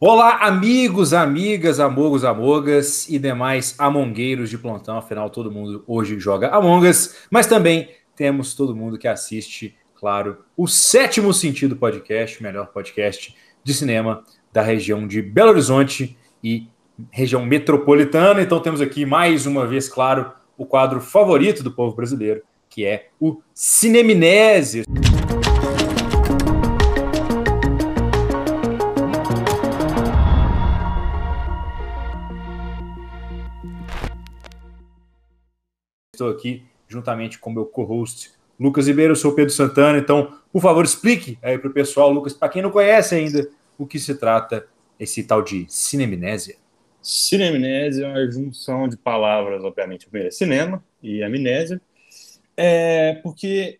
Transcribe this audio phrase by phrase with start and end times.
[0.00, 4.96] Olá, amigos, amigas, amogos, amogas e demais amongueiros de plantão.
[4.96, 10.38] Afinal, todo mundo hoje joga Among Us, mas também temos todo mundo que assiste, claro,
[10.56, 13.34] o sétimo sentido podcast, melhor podcast
[13.64, 14.22] de cinema
[14.52, 16.68] da região de Belo Horizonte e
[17.10, 18.40] região metropolitana.
[18.40, 23.08] Então temos aqui mais uma vez, claro, o quadro favorito do povo brasileiro, que é
[23.18, 24.84] o Cineminese.
[36.18, 39.98] Estou aqui juntamente com meu co-host Lucas Ribeiro, eu sou Pedro Santana.
[39.98, 43.86] Então, por favor, explique aí para o pessoal, Lucas, para quem não conhece ainda, o
[43.86, 44.66] que se trata
[44.98, 46.56] esse tal de cinemnésia.
[47.00, 50.06] Cinemnésia é uma junção de palavras, obviamente.
[50.06, 51.80] Primeiro é cinema e amnésia.
[52.56, 53.78] É porque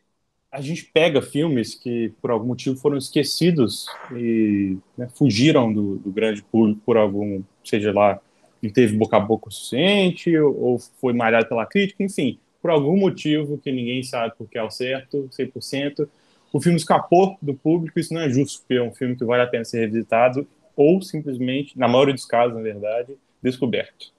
[0.48, 6.12] a gente pega filmes que, por algum motivo, foram esquecidos e né, fugiram do, do
[6.12, 8.20] grande público por algum, seja lá
[8.62, 12.96] não teve boca a boca o suficiente, ou foi malhado pela crítica, enfim, por algum
[12.96, 16.08] motivo que ninguém sabe porque é o certo, 100%,
[16.52, 19.42] o filme escapou do público, isso não é justo, porque é um filme que vale
[19.42, 24.12] a pena ser revisitado, ou simplesmente, na maioria dos casos, na verdade, descoberto.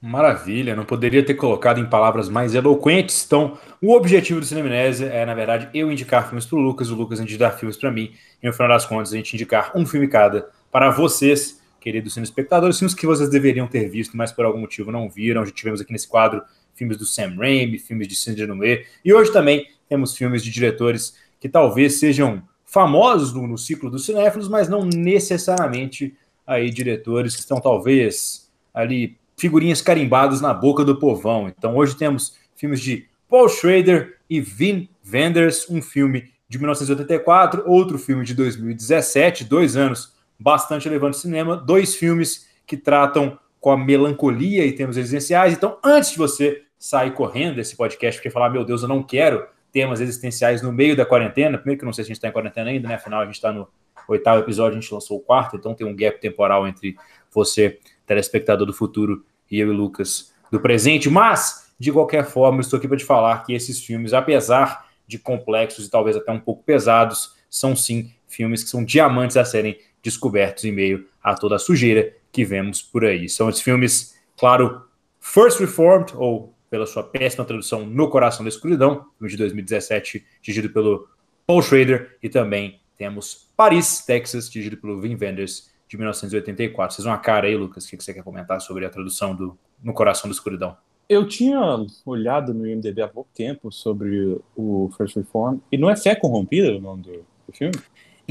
[0.00, 3.24] Maravilha, não poderia ter colocado em palavras mais eloquentes.
[3.24, 6.96] Então, o objetivo do Cineminese é, na verdade, eu indicar filmes para o Lucas, o
[6.96, 8.12] Lucas indicar filmes para mim,
[8.42, 12.78] e no final das contas, a gente indicar um filme cada para vocês queridos espectadores,
[12.78, 15.44] filmes que vocês deveriam ter visto, mas por algum motivo não viram.
[15.44, 16.40] Já tivemos aqui nesse quadro
[16.74, 21.16] filmes do Sam Raimi, filmes de Cindy Noé, e hoje também temos filmes de diretores
[21.40, 26.16] que talvez sejam famosos no, no ciclo dos cinéfilos, mas não necessariamente
[26.46, 31.48] aí diretores que estão talvez ali figurinhas carimbadas na boca do povão.
[31.48, 37.98] Então hoje temos filmes de Paul Schrader e Vin Wenders, um filme de 1984, outro
[37.98, 40.12] filme de 2017, dois anos
[40.42, 45.52] bastante relevante no cinema, dois filmes que tratam com a melancolia e temas existenciais.
[45.52, 49.46] Então, antes de você sair correndo desse podcast, porque falar, meu Deus, eu não quero
[49.70, 52.28] temas existenciais no meio da quarentena, primeiro que eu não sei se a gente está
[52.28, 52.96] em quarentena ainda, né?
[52.96, 53.68] Afinal, a gente está no
[54.08, 56.96] oitavo episódio, a gente lançou o quarto, então tem um gap temporal entre
[57.30, 61.08] você, telespectador do futuro, e eu e Lucas do presente.
[61.08, 65.18] Mas, de qualquer forma, eu estou aqui para te falar que esses filmes, apesar de
[65.18, 69.78] complexos e talvez até um pouco pesados, são sim filmes que são diamantes a serem
[70.02, 73.28] descobertos em meio a toda a sujeira que vemos por aí.
[73.28, 74.82] São os filmes, claro,
[75.20, 81.06] First Reformed, ou pela sua péssima tradução, No Coração da Escuridão, de 2017, dirigido pelo
[81.46, 86.96] Paul Schrader, e também temos Paris, Texas, dirigido pelo Wim Wenders, de 1984.
[86.96, 89.58] Vocês vão a cara aí, Lucas, o que você quer comentar sobre a tradução do
[89.82, 90.76] No Coração da Escuridão?
[91.08, 91.60] Eu tinha
[92.06, 96.74] olhado no IMDb há pouco tempo sobre o First Reform, e não é Fé Corrompida
[96.74, 97.12] o nome do,
[97.46, 97.74] do filme?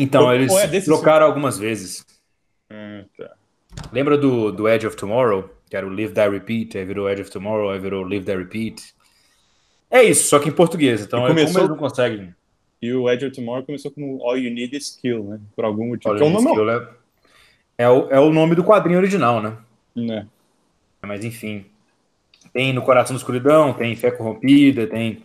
[0.01, 2.03] Então, Ou, eles é trocaram algumas vezes.
[2.71, 3.35] Hum, tá.
[3.93, 5.47] Lembra do, do Edge of Tomorrow?
[5.69, 8.35] Que era o Live, Die, Repeat, aí virou Edge of Tomorrow, aí virou Live, Die,
[8.35, 8.95] Repeat.
[9.91, 11.01] É isso, só que em português.
[11.01, 11.53] Então, começou...
[11.53, 12.33] como eles não conseguem...
[12.81, 15.39] E o Edge of Tomorrow começou como All You Need is Skill, né?
[15.55, 16.15] Por algum motivo.
[16.15, 16.71] All é, o nome...
[17.77, 19.55] é, é, o, é o nome do quadrinho original, né?
[19.95, 20.27] Né.
[20.99, 21.63] Mas enfim.
[22.51, 25.23] Tem No Coração da Escuridão, tem Fé Corrompida, tem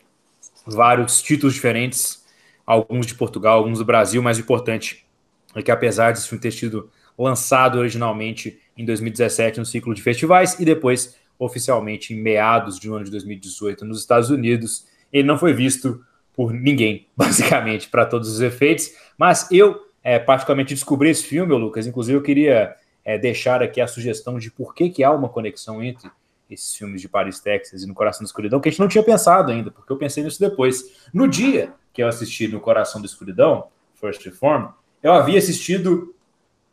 [0.67, 2.26] vários títulos diferentes
[2.67, 5.07] alguns de Portugal, alguns do Brasil, mas o importante
[5.55, 10.59] é que apesar de filme ter sido lançado originalmente em 2017 no ciclo de festivais
[10.61, 15.39] e depois oficialmente em meados de um ano de 2018 nos Estados Unidos, ele não
[15.39, 18.91] foi visto por ninguém, basicamente, para todos os efeitos.
[19.17, 21.87] Mas eu, é, particularmente, descobri esse filme, Lucas.
[21.87, 22.75] Inclusive, eu queria
[23.05, 26.11] é, deixar aqui a sugestão de por que, que há uma conexão entre
[26.51, 29.03] esses filmes de Paris, Texas e No Coração da Escuridão, que a gente não tinha
[29.03, 31.09] pensado ainda, porque eu pensei nisso depois.
[31.13, 34.69] No dia que eu assisti no Coração da Escuridão, First Reform,
[35.03, 36.15] eu havia assistido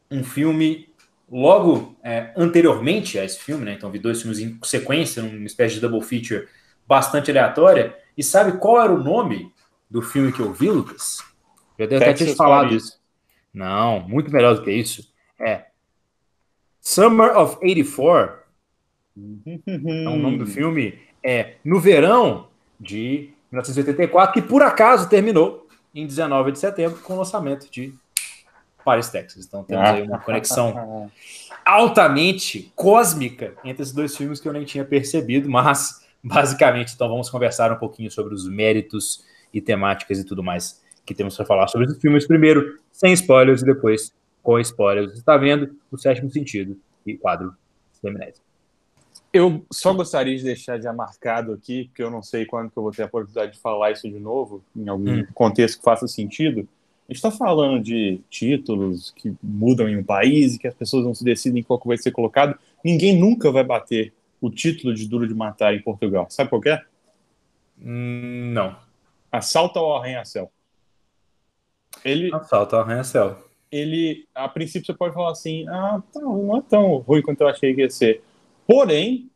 [0.09, 0.89] um filme
[1.31, 3.73] logo é, anteriormente a esse filme, né?
[3.73, 6.47] Então vi dois filmes em sequência, numa espécie de double feature
[6.87, 7.97] bastante aleatória.
[8.15, 9.51] E sabe qual era o nome
[9.89, 11.17] do filme que eu vi, Lucas?
[11.77, 13.01] Eu devo até ter falado isso.
[13.53, 15.11] Não, muito melhor do que isso.
[15.39, 15.65] É
[16.83, 18.42] Summer of 84.
[19.15, 20.99] É o nome do filme.
[21.23, 22.47] É No Verão
[22.79, 27.93] de 1984, que por acaso terminou em 19 de setembro com o lançamento de
[28.83, 29.45] Paris, Texas.
[29.45, 31.09] Então temos aí uma conexão
[31.63, 37.29] altamente cósmica entre esses dois filmes que eu nem tinha percebido, mas basicamente então vamos
[37.29, 39.23] conversar um pouquinho sobre os méritos
[39.53, 43.61] e temáticas e tudo mais que temos para falar sobre os filmes primeiro, sem spoilers
[43.61, 45.11] e depois com spoilers.
[45.11, 47.53] Você está vendo o sétimo sentido e quadro
[47.93, 48.42] Seminese.
[49.33, 52.83] Eu só gostaria de deixar já marcado aqui, porque eu não sei quando que eu
[52.83, 55.27] vou ter a oportunidade de falar isso de novo, em algum hum.
[55.33, 56.67] contexto que faça sentido.
[57.09, 61.03] A gente está falando de títulos que mudam em um país e que as pessoas
[61.03, 62.57] não se decidem qual que vai ser colocado.
[62.85, 66.27] Ninguém nunca vai bater o título de Duro de Matar em Portugal.
[66.29, 66.81] Sabe qual é?
[67.81, 68.75] Hum, não.
[69.31, 70.51] Assalto ao Arranha-Céu.
[72.05, 73.37] Ele, Assalto ao Arranha-Céu.
[73.71, 77.47] Ele, a princípio, você pode falar assim: ah, tá, não é tão ruim quanto eu
[77.47, 78.23] achei que ia ser.
[78.67, 79.29] Porém,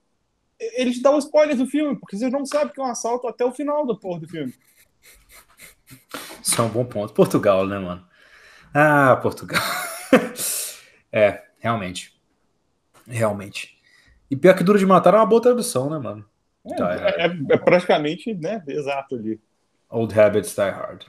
[0.59, 3.27] ele te dá o spoiler do filme, porque você não sabe que é um assalto
[3.27, 4.53] até o final do porra do filme.
[6.41, 7.13] Isso é um bom ponto.
[7.13, 8.06] Portugal, né, mano?
[8.74, 9.62] Ah, Portugal.
[11.12, 12.18] é, realmente.
[13.07, 13.77] Realmente.
[14.29, 16.25] E pior que Duro de Matar é uma boa tradução, né, mano?
[16.65, 19.39] É, tá é, é, é, praticamente, né, exato ali.
[19.89, 21.06] Old Habits Die Hard.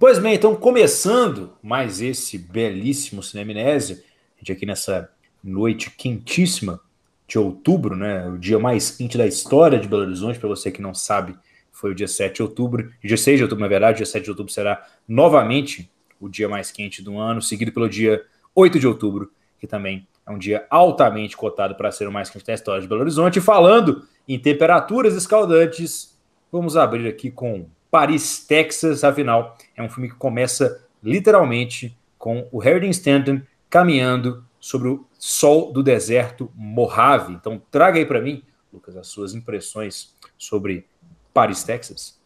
[0.00, 4.04] Pois bem, então começando mais esse belíssimo Cineminese,
[4.36, 5.10] a gente aqui nessa
[5.42, 6.80] noite quentíssima
[7.26, 8.26] de outubro, né?
[8.28, 11.36] O dia mais quente da história de Belo Horizonte, para você que não sabe,
[11.70, 12.90] foi o dia 7 de outubro.
[13.04, 15.90] Dia 6 de outubro, na verdade, dia 7 de outubro será novamente
[16.20, 18.24] o dia mais quente do ano, seguido pelo dia
[18.54, 22.44] 8 de outubro, que também é um dia altamente cotado para ser o mais quente
[22.44, 23.38] da história de Belo Horizonte.
[23.38, 26.18] E falando em temperaturas escaldantes,
[26.50, 32.58] vamos abrir aqui com Paris, Texas, afinal, é um filme que começa literalmente com o
[32.58, 33.40] Harry Stanton
[33.70, 37.34] caminhando sobre o sol do deserto Mojave.
[37.34, 38.42] Então, traga aí para mim,
[38.72, 40.86] Lucas, as suas impressões sobre
[41.34, 42.18] Paris, Texas.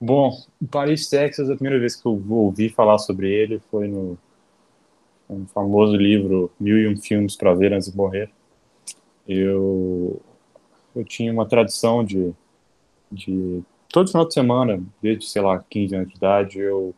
[0.00, 0.32] Bom,
[0.70, 4.16] Paris, Texas, a primeira vez que eu ouvi falar sobre ele foi no,
[5.28, 8.30] no famoso livro Mil e Um Filmes para Ver Antes de Morrer.
[9.26, 10.22] Eu,
[10.94, 12.32] eu tinha uma tradição de,
[13.10, 16.94] de todo final de semana, desde, sei lá, 15 anos de idade, eu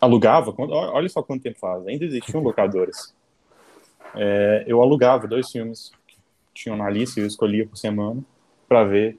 [0.00, 3.15] alugava, olha só quanto tempo faz, ainda existiam locadores
[4.14, 6.16] é, eu alugava dois filmes que
[6.54, 8.22] tinham na lista e eu escolhia por semana
[8.68, 9.18] para ver.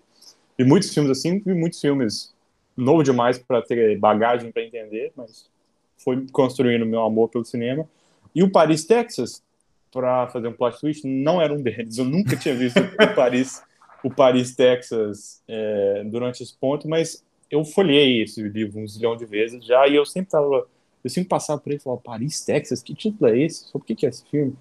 [0.58, 2.34] E muitos filmes assim, e muitos filmes
[2.76, 5.50] novo demais para ter bagagem para entender, mas
[5.98, 7.88] foi construindo meu amor pelo cinema.
[8.34, 9.44] E o Paris, Texas,
[9.92, 11.98] para fazer um plot twist, não era um deles.
[11.98, 13.64] Eu nunca tinha visto o Paris,
[14.04, 19.26] o Paris, Texas é, durante esse ponto, mas eu folhei esse livro uns milhão de
[19.26, 20.68] vezes já e eu sempre tava,
[21.08, 23.66] eu sempre passava por ele e falava Paris, Texas, que título é esse?
[23.66, 24.54] Sobre o que é esse filme?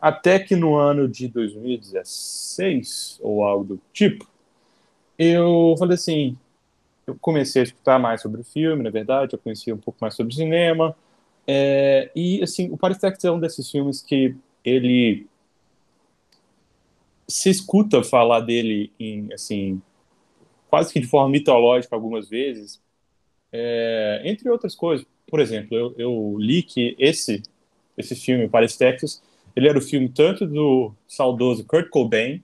[0.00, 4.28] Até que no ano de 2016, ou algo do tipo,
[5.18, 6.38] eu falei assim,
[7.06, 10.14] eu comecei a escutar mais sobre o filme, na verdade, eu conhecia um pouco mais
[10.14, 10.96] sobre cinema,
[11.46, 14.34] é, e assim, o Paris Texas é um desses filmes que
[14.64, 15.26] ele
[17.26, 19.80] se escuta falar dele em, assim,
[20.68, 22.80] quase que de forma mitológica algumas vezes,
[23.52, 25.06] é, entre outras coisas.
[25.26, 27.42] Por exemplo, eu, eu li que esse,
[27.96, 29.22] esse filme, Paris, Texas,
[29.54, 32.42] ele era o filme tanto do saudoso Kurt Cobain,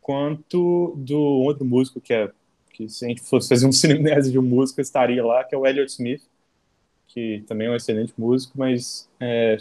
[0.00, 2.30] quanto do outro músico que é
[2.72, 5.66] que se a gente fosse fazer um cinema de músico estaria lá, que é o
[5.66, 6.22] Elliott Smith,
[7.08, 9.56] que também é um excelente músico, mas é,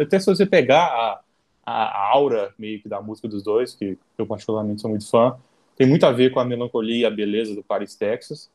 [0.00, 1.20] até se você pegar a,
[1.64, 5.36] a, aura meio que da música dos dois, que eu particularmente sou muito fã,
[5.76, 8.50] tem muito a ver com a melancolia e a beleza do Paris, Texas.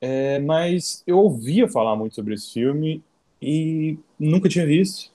[0.00, 3.02] É, mas eu ouvia falar muito sobre esse filme
[3.42, 5.12] e nunca tinha visto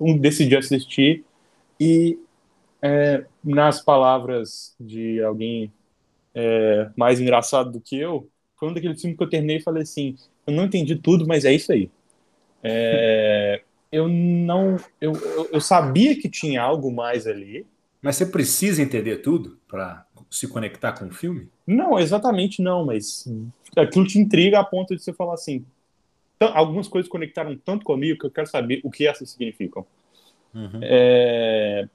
[0.00, 1.24] um decidi assistir
[1.80, 2.18] e
[2.82, 5.72] é, nas palavras de alguém
[6.34, 9.82] é, mais engraçado do que eu, foi um daqueles filmes que eu terminei e falei
[9.82, 10.16] assim,
[10.46, 11.90] eu não entendi tudo, mas é isso aí.
[12.62, 13.62] É,
[13.92, 15.12] eu não, eu,
[15.52, 17.66] eu sabia que tinha algo mais ali.
[18.00, 21.48] Mas você precisa entender tudo para se conectar com o filme?
[21.66, 23.26] Não, exatamente não, mas
[23.76, 25.64] aquilo te intriga a ponto de você falar assim,
[26.40, 29.84] algumas coisas conectaram tanto comigo que eu quero saber o que essas significam.
[30.54, 30.80] Uhum.
[30.82, 31.88] É,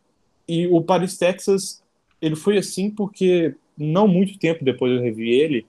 [0.48, 1.82] e o Paris, Texas,
[2.22, 5.66] ele foi assim porque não muito tempo depois eu revi ele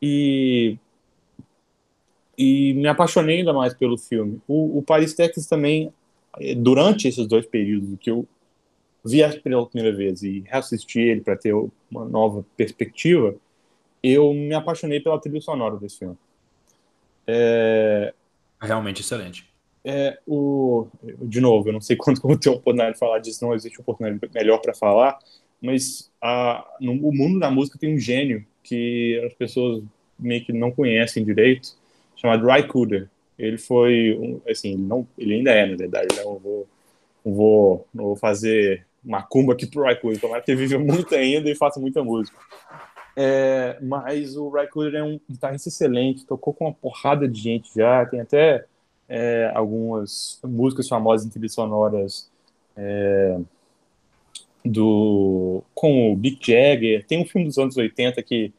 [0.00, 0.78] e
[2.36, 4.40] e me apaixonei ainda mais pelo filme.
[4.48, 5.92] O, o Paris, Texas também,
[6.56, 8.26] durante esses dois períodos que eu
[9.04, 13.34] vi pela primeira vez e reassisti ele para ter uma nova perspectiva,
[14.02, 16.16] eu me apaixonei pela trilha sonora desse filme.
[17.26, 18.12] É...
[18.60, 19.48] Realmente excelente.
[19.86, 20.86] É, o,
[21.22, 23.80] de novo, eu não sei quanto eu vou ter oportunidade de falar disso, não existe
[23.80, 25.18] oportunidade melhor para falar,
[25.60, 29.82] mas a, no, o mundo da música tem um gênio que as pessoas
[30.18, 31.76] meio que não conhecem direito,
[32.16, 33.08] chamado Ry Cooder.
[33.38, 36.22] Ele foi, um, assim, ele, não, ele ainda é, na verdade, né?
[36.22, 36.66] não vou,
[37.24, 41.50] não vou, não vou fazer macumba aqui pro Cooder, tomara que ele vive muito ainda
[41.50, 42.36] e faça muita música.
[43.16, 48.04] É, mas o Cooder é um guitarrista excelente, tocou com uma porrada de gente já,
[48.06, 48.64] tem até
[49.08, 52.30] é, algumas músicas famosas em trilhas sonoras
[52.76, 53.38] é,
[54.64, 57.04] do, com o Big Jagger.
[57.06, 58.52] Tem um filme dos anos 80 que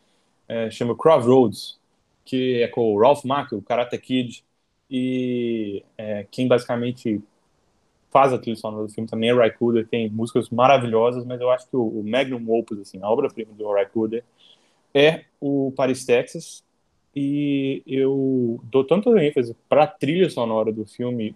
[0.47, 1.77] é, chama Crossroads,
[2.23, 4.43] que é com o Ralph Macchio, o Karate Kid,
[4.89, 7.21] e é, quem basicamente
[8.15, 11.51] faz a trilha sonora do filme também é o Raikkonen, tem músicas maravilhosas, mas eu
[11.51, 14.23] acho que o, Magnum Opus, assim, a obra-prima do Raikkonen,
[14.93, 16.63] é o Paris, Texas,
[17.13, 21.35] e eu dou tanto ênfase para a trilha sonora do filme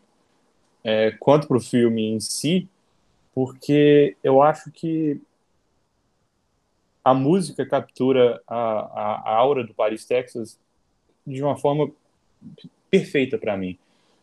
[0.81, 2.65] é, quanto para o filme em si,
[3.35, 5.19] porque eu acho que
[7.03, 10.57] a música captura a, a, a aura do Paris, Texas
[11.27, 11.91] de uma forma
[12.89, 13.77] perfeita para mim.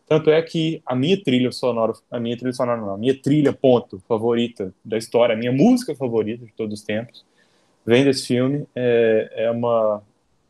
[0.07, 3.53] Tanto é que a minha trilha sonora, a minha trilha sonora não, a minha trilha
[3.53, 7.25] ponto favorita da história, a minha música favorita de todos os tempos,
[7.85, 8.67] vem desse filme.
[8.75, 10.03] É, é uma,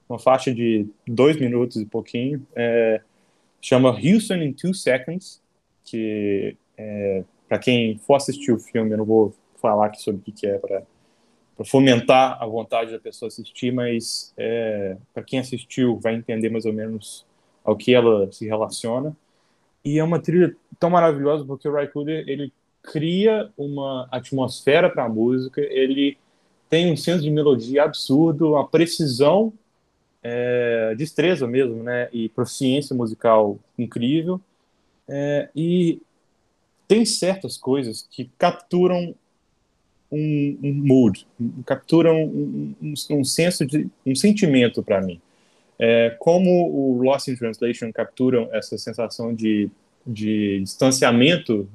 [0.09, 2.47] uma faixa de dois minutos e pouquinho.
[2.55, 3.01] É,
[3.61, 5.43] chama Houston in Two Seconds,
[5.85, 10.33] que é, para quem for assistir o filme, eu não vou falar aqui sobre o
[10.33, 10.83] que é para
[11.65, 16.73] fomentar a vontade da pessoa assistir, mas é, para quem assistiu vai entender mais ou
[16.73, 17.25] menos
[17.65, 19.17] ao que ela se relaciona.
[19.87, 22.53] E é uma trilha tão maravilhosa porque o Raikkonen ele
[22.83, 26.19] cria uma atmosfera para a música, ele
[26.69, 29.53] tem um senso de melodia absurdo, uma precisão,
[30.25, 34.41] é, destreza mesmo, né, e proficiência musical incrível.
[35.09, 36.03] É, e
[36.89, 39.15] tem certas coisas que capturam
[40.11, 41.29] um, um mood,
[41.65, 45.21] capturam um, um, um, senso de um sentimento para mim.
[45.79, 49.71] É, como o Lost in Translation capturam essa sensação de,
[50.07, 51.69] de distanciamento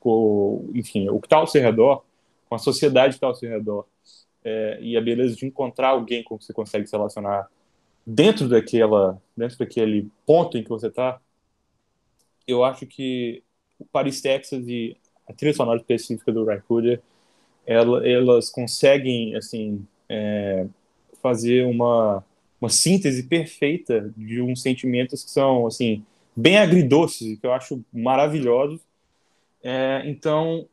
[0.00, 2.02] com, enfim, o que está ao seu redor,
[2.48, 3.86] com a sociedade que está ao seu redor,
[4.44, 7.50] é, e a beleza de encontrar alguém com que você consegue se relacionar
[8.06, 11.20] dentro daquela, dentro daquele ponto em que você está,
[12.46, 13.42] eu acho que
[13.78, 14.96] o Paris, Texas e
[15.28, 17.02] a trilha sonora específica do Raikuda,
[17.66, 20.66] ela, elas conseguem, assim, é,
[21.20, 22.24] fazer uma,
[22.60, 28.80] uma síntese perfeita de uns sentimentos que são, assim, bem agridoces, que eu acho maravilhosos.
[29.62, 30.66] É, então,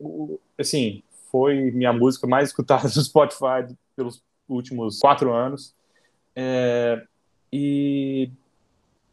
[0.58, 5.74] assim, foi minha música mais escutada no Spotify pelos últimos quatro anos.
[6.36, 7.02] É,
[7.52, 8.30] e,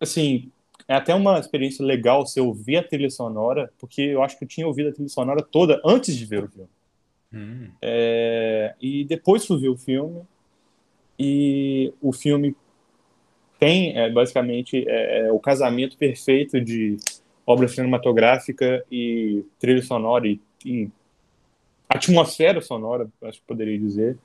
[0.00, 0.50] assim,
[0.86, 4.48] é até uma experiência legal você ouvir a trilha sonora, porque eu acho que eu
[4.48, 6.68] tinha ouvido a trilha sonora toda antes de ver o filme.
[7.32, 7.70] Hum.
[7.80, 10.22] É, e depois fui ver o filme,
[11.22, 12.56] e o filme
[13.58, 16.96] tem é, basicamente é, é, o casamento perfeito de
[17.46, 20.88] obra cinematográfica e trilha sonora e, e
[21.86, 24.16] atmosfera sonora, acho que poderia dizer,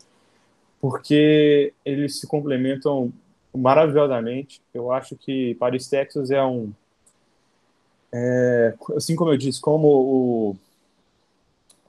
[0.80, 3.12] porque eles se complementam
[3.54, 4.62] maravilhosamente.
[4.74, 6.72] Eu acho que Paris, Texas é um.
[8.14, 10.58] É, assim como eu disse, como o,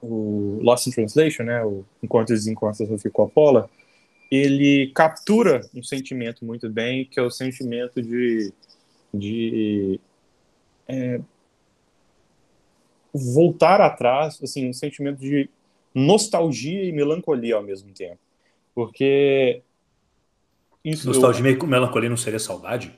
[0.01, 3.69] o Lost in Translation, né, o Encontros e Desencontros da Sofia Coppola,
[4.29, 8.53] ele captura um sentimento muito bem, que é o sentimento de,
[9.13, 9.99] de
[10.87, 11.19] é,
[13.13, 15.49] voltar atrás, assim, um sentimento de
[15.93, 18.19] nostalgia e melancolia ao mesmo tempo.
[18.75, 19.61] Porque
[20.83, 22.97] isso Nostalgia e melancolia não seria saudade?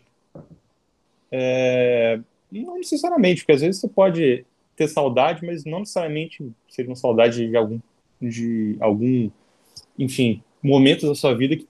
[1.32, 2.20] É,
[2.52, 4.46] não necessariamente, porque às vezes você pode
[4.76, 7.80] ter saudade, mas não necessariamente seria uma saudade de algum,
[8.22, 9.30] de algum,
[9.98, 11.68] enfim, momentos da sua vida que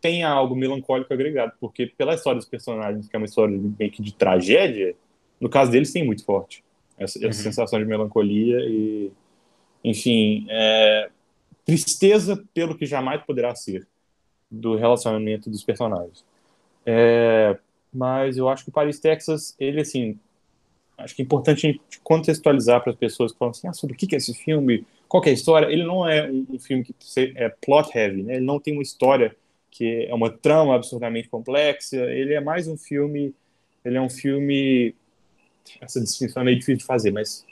[0.00, 4.02] tenha algo melancólico agregado, porque pela história dos personagens, que é uma história meio que
[4.02, 4.94] de tragédia,
[5.40, 6.62] no caso deles tem muito forte
[6.98, 7.32] essa, essa uhum.
[7.32, 9.10] sensação de melancolia e,
[9.84, 11.10] enfim, é,
[11.64, 13.86] tristeza pelo que jamais poderá ser
[14.50, 16.24] do relacionamento dos personagens.
[16.84, 17.56] É,
[17.92, 20.18] mas eu acho que o Paris, Texas, ele, assim,
[20.96, 24.14] acho que é importante contextualizar para as pessoas que falam assim, ah, sobre o que
[24.14, 25.66] é esse filme, qual é história.
[25.66, 26.94] Ele não é um, um filme que
[27.36, 28.36] é plot heavy, né?
[28.36, 29.34] Ele não tem uma história
[29.70, 31.96] que é uma trama absurdamente complexa.
[31.96, 33.34] Ele é mais um filme,
[33.84, 34.94] ele é um filme,
[35.80, 37.44] essa distinção é meio difícil de fazer, mas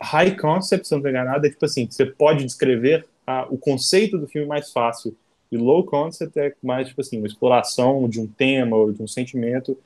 [0.00, 4.18] high concept, se não me nada, é tipo assim, você pode descrever a, o conceito
[4.18, 5.16] do filme mais fácil
[5.50, 9.06] e low concept é mais, tipo assim, uma exploração de um tema ou de um
[9.06, 9.78] sentimento.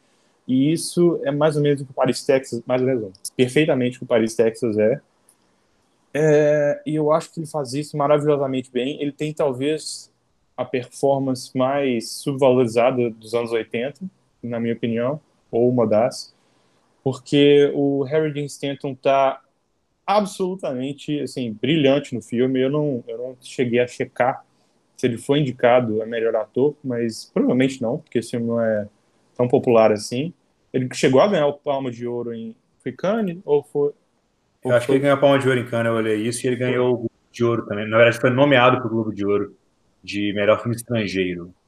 [0.46, 3.96] E isso é mais ou menos o que o Paris, Texas, mais ou menos, perfeitamente
[3.96, 4.98] o que o Paris, Texas é.
[6.18, 6.82] É.
[6.86, 9.00] E eu acho que ele faz isso maravilhosamente bem.
[9.00, 10.12] Ele tem, talvez,
[10.56, 14.00] a performance mais subvalorizada dos anos 80,
[14.42, 15.20] na minha opinião,
[15.50, 16.34] ou uma das,
[17.02, 19.40] porque o Harry Dean Stanton tá
[20.06, 22.60] absolutamente, assim, brilhante no filme.
[22.60, 24.44] Eu não, eu não cheguei a checar
[24.96, 28.88] se ele foi indicado a melhor ator, mas provavelmente não, porque esse filme não é
[29.36, 30.32] tão popular assim.
[30.72, 33.92] Ele chegou a ganhar o Palma de Ouro em foi Cannes ou foi?
[34.64, 36.48] Eu acho que ele ganhou a Palma de Ouro em Cannes, eu olhei isso, e
[36.48, 37.88] ele ganhou o Globo de Ouro também.
[37.88, 39.54] Na verdade, foi nomeado para o Globo de Ouro
[40.02, 41.52] de melhor filme estrangeiro.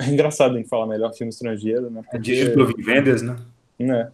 [0.00, 1.98] É engraçado a gente falar melhor filme estrangeiro, né?
[1.98, 2.16] É Porque...
[2.16, 3.36] É dirigido pelo Vendas, né?
[3.80, 4.12] né?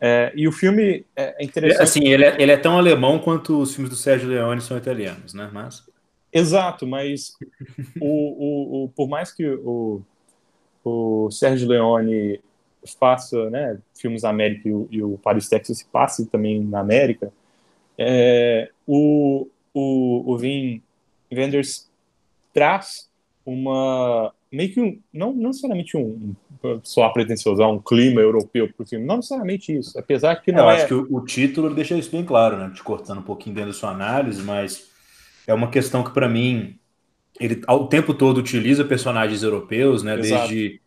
[0.00, 1.82] É, e o filme é interessante.
[1.82, 5.34] Assim, ele é, ele é tão alemão quanto os filmes do Sérgio Leone são italianos,
[5.34, 5.50] né?
[5.52, 5.84] Mas...
[6.32, 7.32] Exato, mas
[8.00, 10.02] o, o, o, por mais que o,
[10.84, 12.40] o Sérgio Leone
[12.98, 16.80] faça né, filmes na América e o, e o Paris, Texas se passe também na
[16.80, 17.32] América,
[17.96, 20.82] é, o, o, o Vin
[21.32, 21.90] Wenders
[22.52, 23.08] traz
[23.44, 28.82] uma meio que um, não, não necessariamente um, um só pretensioso, um clima europeu para
[28.82, 30.76] o filme, não necessariamente isso, apesar que não Eu é...
[30.76, 32.70] acho que o, o, título deixa isso bem claro, né?
[32.74, 34.88] Te cortando um pouquinho dentro da sua análise, mas
[35.46, 36.78] é uma questão que para mim
[37.38, 40.18] ele ao tempo todo utiliza personagens europeus, né?
[40.18, 40.48] Exato.
[40.48, 40.80] Desde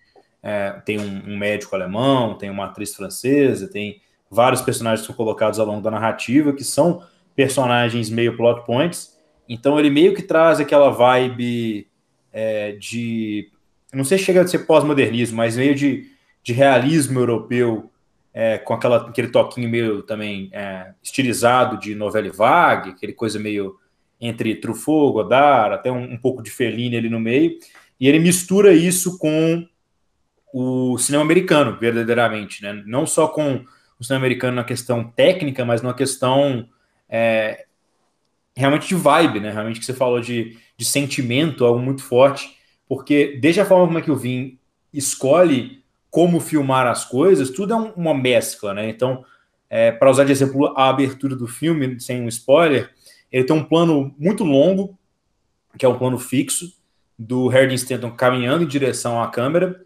[0.43, 5.15] é, tem um, um, médico alemão, tem uma atriz francesa, tem vários personagens que são
[5.15, 7.03] colocados ao longo da narrativa que são
[7.35, 9.17] personagens meio plot points.
[9.47, 11.87] Então ele meio que traz aquela vibe
[12.31, 13.49] é, de.
[13.93, 16.07] Não sei se chega a ser pós-modernismo, mas meio de,
[16.41, 17.91] de realismo europeu,
[18.33, 23.75] é, com aquela, aquele toquinho meio também é, estilizado de novela vague, aquele coisa meio
[24.19, 27.57] entre Truffaut, Godard, até um, um pouco de Fellini ali no meio.
[27.99, 29.67] E ele mistura isso com
[30.53, 32.83] o cinema americano, verdadeiramente, né?
[32.85, 33.65] Não só com
[33.99, 36.67] o cinema americano na questão técnica, mas na questão
[37.09, 37.65] é,
[38.55, 39.51] realmente de vibe, né?
[39.51, 43.99] Realmente que você falou de, de sentimento, algo muito forte, porque desde a forma como
[43.99, 44.57] é que o Vin
[44.93, 48.89] escolhe como filmar as coisas, tudo é um, uma mescla, né?
[48.89, 49.23] Então,
[49.69, 52.91] é, para usar de exemplo a abertura do filme, sem um spoiler,
[53.31, 54.97] ele tem um plano muito longo,
[55.77, 56.73] que é um plano fixo,
[57.17, 59.79] do Harry Stanton caminhando em direção à câmera,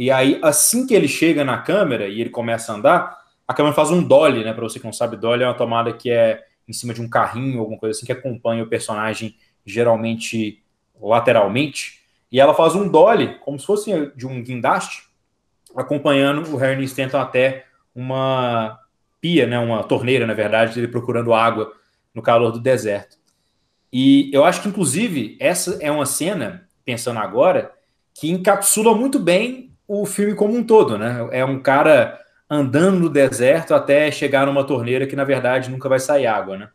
[0.00, 3.74] e aí, assim que ele chega na câmera e ele começa a andar, a câmera
[3.74, 4.54] faz um dolly, né?
[4.54, 7.08] Para você que não sabe, dolly é uma tomada que é em cima de um
[7.08, 10.64] carrinho, alguma coisa assim, que acompanha o personagem geralmente
[10.98, 12.00] lateralmente.
[12.32, 15.02] E ela faz um dolly, como se fosse de um guindaste,
[15.76, 18.80] acompanhando o Harry Stanton até uma
[19.20, 19.58] pia, né?
[19.58, 21.74] Uma torneira, na verdade, ele procurando água
[22.14, 23.18] no calor do deserto.
[23.92, 27.74] E eu acho que, inclusive, essa é uma cena, pensando agora,
[28.14, 31.28] que encapsula muito bem o filme como um todo, né?
[31.32, 32.16] É um cara
[32.48, 36.68] andando no deserto até chegar numa torneira que, na verdade, nunca vai sair água, né?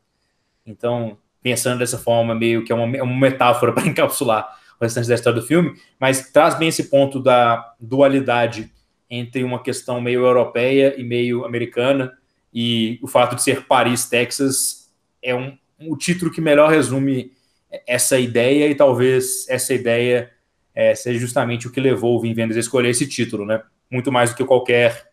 [0.65, 5.07] Então, pensando dessa forma, meio que é uma, é uma metáfora para encapsular o restante
[5.07, 8.69] da história do filme, mas traz bem esse ponto da dualidade
[9.09, 12.11] entre uma questão meio europeia e meio americana,
[12.53, 17.31] e o fato de ser Paris, Texas, é um, um título que melhor resume
[17.87, 20.34] essa ideia, e talvez essa ideia
[20.75, 23.63] é, seja justamente o que levou o Vin Vendors a escolher esse título, né?
[23.89, 25.09] Muito mais do que qualquer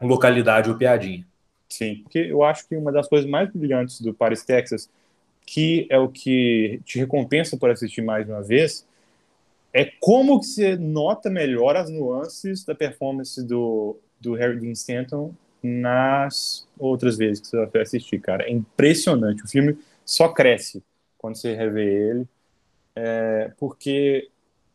[0.00, 1.26] localidade ou piadinha.
[1.68, 4.90] Sim, porque eu acho que uma das coisas mais brilhantes do Paris, Texas,
[5.46, 8.86] que é o que te recompensa por assistir mais uma vez,
[9.72, 15.34] é como que você nota melhor as nuances da performance do, do Harry Dean Stanton
[15.62, 18.44] nas outras vezes que você vai assistir, cara.
[18.44, 19.44] É impressionante.
[19.44, 20.82] O filme só cresce
[21.16, 22.28] quando você revê ele,
[22.96, 24.28] é, porque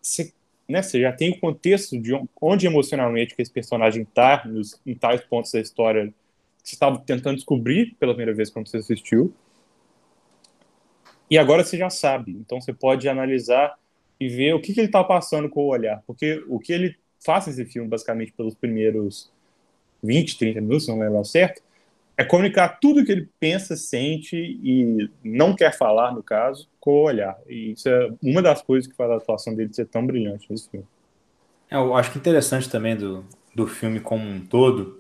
[0.08, 0.34] você,
[0.68, 4.44] né, já tem o contexto de onde emocionalmente que esse personagem está
[4.86, 6.08] em tais pontos da história
[6.64, 9.34] que você estava tentando descobrir pela primeira vez quando você assistiu.
[11.30, 12.32] E agora você já sabe.
[12.32, 13.78] Então você pode analisar
[14.20, 16.04] e ver o que, que ele está passando com o olhar.
[16.06, 19.32] Porque o que ele faz nesse filme, basicamente, pelos primeiros
[20.04, 21.62] 20, 30 minutos, não lembro certo,
[22.18, 27.04] é comunicar tudo que ele pensa, sente e não quer falar, no caso, com o
[27.04, 27.38] olhar.
[27.48, 30.68] E isso é uma das coisas que faz a atuação dele ser tão brilhante nesse
[30.70, 30.88] filme.
[31.70, 35.00] É, eu acho que interessante também do, do filme como um todo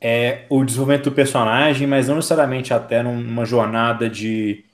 [0.00, 4.64] é o desenvolvimento do personagem, mas não necessariamente até numa jornada de,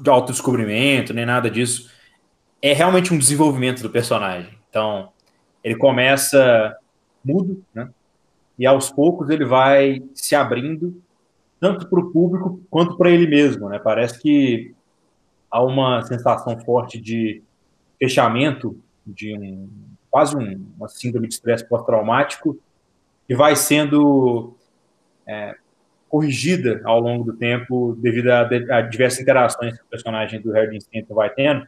[0.00, 1.90] de autodescobrimento, nem nada disso.
[2.60, 4.58] É realmente um desenvolvimento do personagem.
[4.68, 5.10] Então,
[5.62, 6.76] ele começa
[7.24, 7.88] mudo, né?
[8.60, 11.02] E aos poucos ele vai se abrindo
[11.58, 13.78] tanto para o público quanto para ele mesmo, né?
[13.78, 14.74] Parece que
[15.50, 17.42] há uma sensação forte de
[17.98, 19.66] fechamento, de um,
[20.10, 22.58] quase um, uma síndrome de estresse pós-traumático,
[23.26, 24.54] que vai sendo
[25.26, 25.56] é,
[26.06, 28.40] corrigida ao longo do tempo devido a,
[28.76, 31.66] a, diversas interações que o personagem do Harry Stanton vai tendo.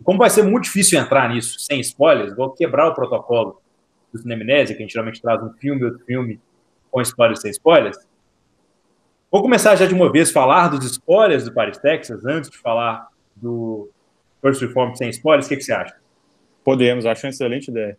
[0.00, 3.61] E como vai ser muito difícil entrar nisso sem spoilers, vou quebrar o protocolo
[4.12, 6.40] do Cinemnésia, que a gente geralmente traz um filme, outro filme,
[6.90, 7.96] com spoilers sem spoilers.
[9.30, 12.58] Vou começar já de uma vez a falar dos spoilers do Paris, Texas, antes de
[12.58, 13.90] falar do
[14.42, 15.46] First Reform sem spoilers.
[15.46, 15.96] O que, que você acha?
[16.62, 17.96] Podemos, acho uma excelente ideia.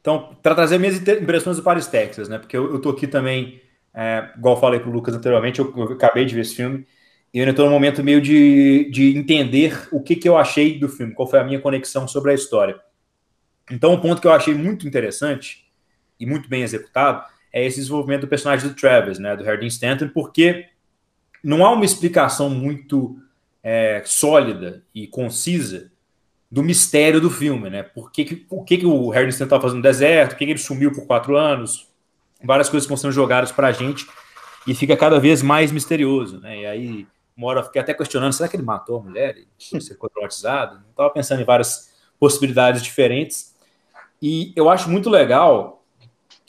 [0.00, 2.38] Então, para trazer minhas impressões do Paris, Texas, né?
[2.38, 3.60] Porque eu, eu tô aqui também,
[3.94, 6.86] é, igual falei para o Lucas anteriormente, eu, eu, acabei de ver esse filme
[7.32, 10.78] e eu ainda estou no momento meio de, de entender o que, que eu achei
[10.78, 12.80] do filme, qual foi a minha conexão sobre a história.
[13.72, 15.66] Então, um ponto que eu achei muito interessante
[16.20, 20.08] e muito bem executado é esse desenvolvimento do personagem do Travis, né, do Harry Stanton,
[20.08, 20.66] porque
[21.42, 23.18] não há uma explicação muito
[23.62, 25.90] é, sólida e concisa
[26.50, 27.82] do mistério do filme, né?
[27.82, 30.52] Por que, que, o que, que o Stanton estava fazendo no deserto, por que, que
[30.52, 31.88] ele sumiu por quatro anos,
[32.44, 34.06] várias coisas que vão sendo jogadas para a gente
[34.66, 36.60] e fica cada vez mais misterioso, né?
[36.60, 39.80] E aí, uma hora eu fiquei até questionando, será que ele matou a mulher e
[39.80, 40.82] ficou traumatizado?
[40.90, 43.51] Estava pensando em várias possibilidades diferentes.
[44.22, 45.84] E eu acho muito legal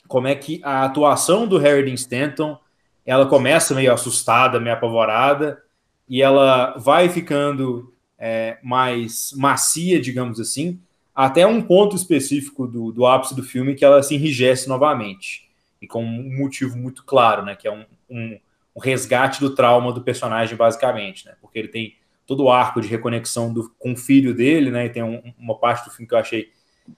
[0.06, 2.56] como é que a atuação do Harry Dean Stanton,
[3.04, 5.60] ela começa meio assustada, meio apavorada,
[6.08, 10.78] e ela vai ficando é, mais macia, digamos assim,
[11.12, 15.50] até um ponto específico do, do ápice do filme que ela se enrijece novamente.
[15.82, 17.56] E com um motivo muito claro, né?
[17.56, 18.38] Que é um, um,
[18.76, 21.34] um resgate do trauma do personagem, basicamente, né?
[21.40, 24.86] Porque ele tem todo o arco de reconexão do, com o filho dele, né?
[24.86, 26.50] E tem um, uma parte do filme que eu achei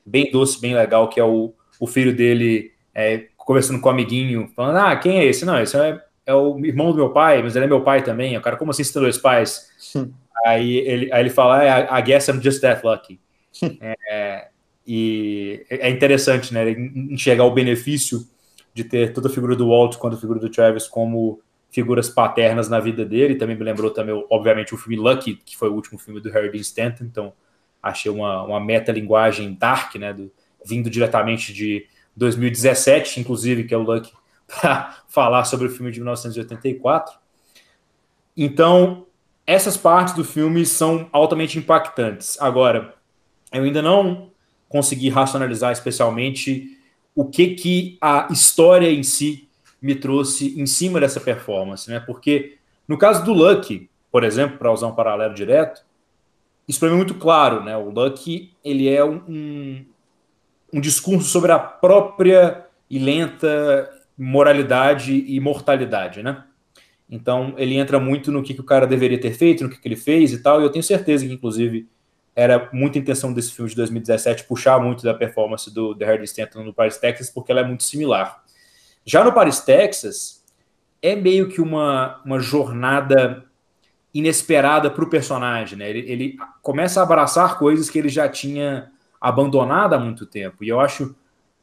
[0.04, 3.94] bem doce, bem legal, que é o, o filho dele é, conversando com o um
[3.94, 5.44] amiguinho, falando: Ah, quem é esse?
[5.44, 8.36] Não, esse é, é, o irmão do meu pai, mas ele é meu pai também.
[8.36, 9.68] O cara, como assim você tem dois pais?
[10.44, 13.18] Aí ele, aí ele fala: ah, I guess I'm just that lucky.
[14.10, 14.48] é,
[14.86, 16.70] e é interessante, né?
[16.70, 18.20] Enxergar o benefício
[18.72, 22.68] de ter toda a figura do Walt quanto a figura do Travis como figuras paternas
[22.68, 23.34] na vida dele.
[23.34, 26.50] Também me lembrou também, obviamente, o filme Lucky, que foi o último filme do Harry
[26.50, 27.04] Dean Stanton.
[27.04, 27.32] Então,
[27.88, 30.12] achei uma, uma meta-linguagem dark, né?
[30.12, 30.30] Do,
[30.64, 34.12] vindo diretamente de 2017, inclusive, que é o Lucky,
[34.46, 37.16] para falar sobre o filme de 1984.
[38.36, 39.06] Então,
[39.46, 42.36] essas partes do filme são altamente impactantes.
[42.40, 42.94] Agora,
[43.52, 44.30] eu ainda não
[44.68, 46.76] consegui racionalizar especialmente
[47.14, 49.48] o que que a história em si
[49.80, 52.00] me trouxe em cima dessa performance, né?
[52.00, 55.84] Porque no caso do Lucky, por exemplo, para usar um paralelo direto,
[56.68, 57.76] isso para mim é muito claro, né?
[57.76, 59.84] O Lucky ele é um,
[60.72, 66.44] um discurso sobre a própria e lenta moralidade e mortalidade, né?
[67.08, 69.86] Então ele entra muito no que, que o cara deveria ter feito, no que, que
[69.86, 70.60] ele fez e tal.
[70.60, 71.88] E eu tenho certeza que, inclusive,
[72.34, 76.64] era muita intenção desse filme de 2017 puxar muito da performance do The Hardy Stanton
[76.64, 78.44] no Paris, Texas, porque ela é muito similar.
[79.04, 80.44] Já no Paris, Texas,
[81.00, 83.45] é meio que uma, uma jornada
[84.18, 85.90] inesperada para o personagem, né?
[85.90, 90.64] Ele, ele, começa a abraçar coisas que ele já tinha abandonado há muito tempo.
[90.64, 91.14] E eu acho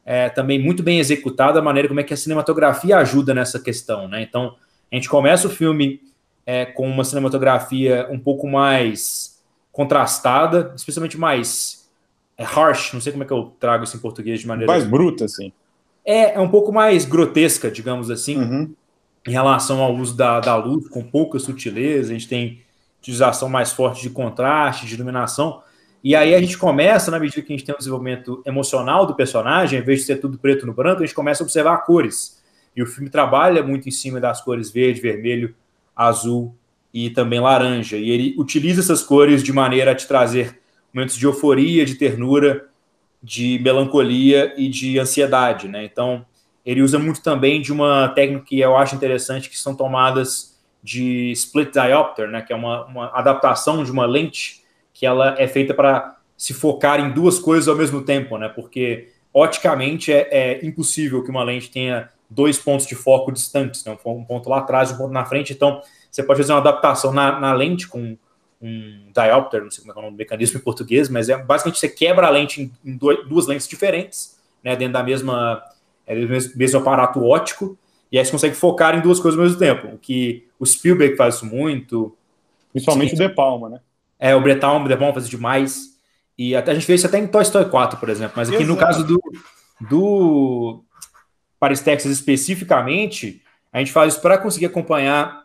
[0.05, 4.07] é, também muito bem executada a maneira como é que a cinematografia ajuda nessa questão,
[4.07, 4.21] né?
[4.21, 4.55] Então,
[4.91, 6.01] a gente começa o filme
[6.45, 11.89] é, com uma cinematografia um pouco mais contrastada, especialmente mais
[12.37, 14.71] é, harsh, não sei como é que eu trago isso em português de maneira.
[14.71, 15.51] Mais bruta, assim.
[16.05, 18.75] É, é um pouco mais grotesca, digamos assim, uhum.
[19.27, 22.11] Em relação ao uso da, da luz, com pouca sutileza.
[22.11, 22.61] A gente tem
[22.99, 25.61] utilização mais forte de contraste, de iluminação.
[26.03, 29.15] E aí a gente começa, na medida que a gente tem um desenvolvimento emocional do
[29.15, 32.41] personagem, em vez de ser tudo preto no branco, a gente começa a observar cores.
[32.75, 35.55] E o filme trabalha muito em cima das cores verde, vermelho,
[35.95, 36.55] azul
[36.93, 37.97] e também laranja.
[37.97, 40.59] E ele utiliza essas cores de maneira a te trazer
[40.93, 42.67] momentos de euforia, de ternura,
[43.21, 45.85] de melancolia e de ansiedade, né?
[45.85, 46.25] Então,
[46.65, 51.31] ele usa muito também de uma técnica que eu acho interessante, que são tomadas de
[51.31, 52.41] split diopter, né?
[52.41, 56.99] Que é uma, uma adaptação de uma lente que ela é feita para se focar
[56.99, 58.49] em duas coisas ao mesmo tempo, né?
[58.49, 63.97] Porque oticamente é, é impossível que uma lente tenha dois pontos de foco distantes, né?
[64.05, 65.53] um ponto lá atrás e um ponto na frente.
[65.53, 68.17] Então, você pode fazer uma adaptação na, na lente com
[68.61, 71.37] um diopter, não sei como é, é o nome do mecanismo em português, mas é
[71.37, 75.61] basicamente você quebra a lente em, em duas lentes diferentes, né, dentro da mesma,
[76.05, 77.77] é, mesmo, mesmo aparato óptico,
[78.11, 79.87] e aí você consegue focar em duas coisas ao mesmo tempo.
[79.87, 82.15] O que o Spielberg faz isso muito.
[82.71, 83.79] Principalmente o De Palma, né?
[84.19, 85.97] É, o Bretal, o De Palma faz demais.
[86.37, 88.33] E até a gente fez isso até em Toy Story 4, por exemplo.
[88.35, 88.71] Mas aqui Exato.
[88.71, 89.21] no caso do,
[89.81, 90.83] do
[91.59, 95.43] Paris, Texas especificamente, a gente faz isso para conseguir acompanhar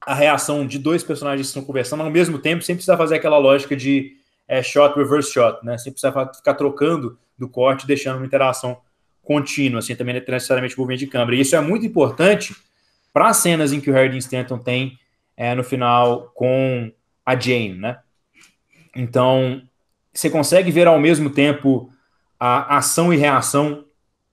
[0.00, 3.36] a reação de dois personagens que estão conversando ao mesmo tempo, sem precisar fazer aquela
[3.36, 5.76] lógica de é, shot, reverse shot, né?
[5.76, 8.78] Sem precisar ficar trocando do corte, deixando uma interação
[9.28, 11.36] contínua, assim, também necessariamente o movimento de câmera.
[11.36, 12.56] E isso é muito importante
[13.12, 14.98] para as cenas em que o Harry Stanton tem
[15.36, 16.90] é, no final com
[17.26, 17.98] a Jane, né?
[18.96, 19.60] Então,
[20.14, 21.92] você consegue ver ao mesmo tempo
[22.40, 23.84] a ação e reação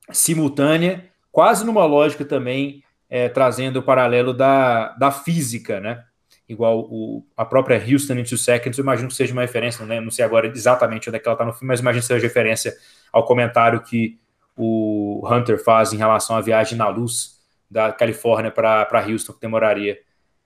[0.09, 6.05] simultânea, quase numa lógica também é, trazendo o paralelo da, da física, né?
[6.47, 10.01] Igual o, a própria Houston in Two Seconds, eu imagino que seja uma referência, não,
[10.03, 12.25] não sei agora exatamente onde é que ela está no filme, mas imagino que seja
[12.25, 12.73] referência
[13.11, 14.17] ao comentário que
[14.55, 17.39] o Hunter faz em relação à viagem na luz
[17.69, 19.99] da Califórnia para Houston, que demoraria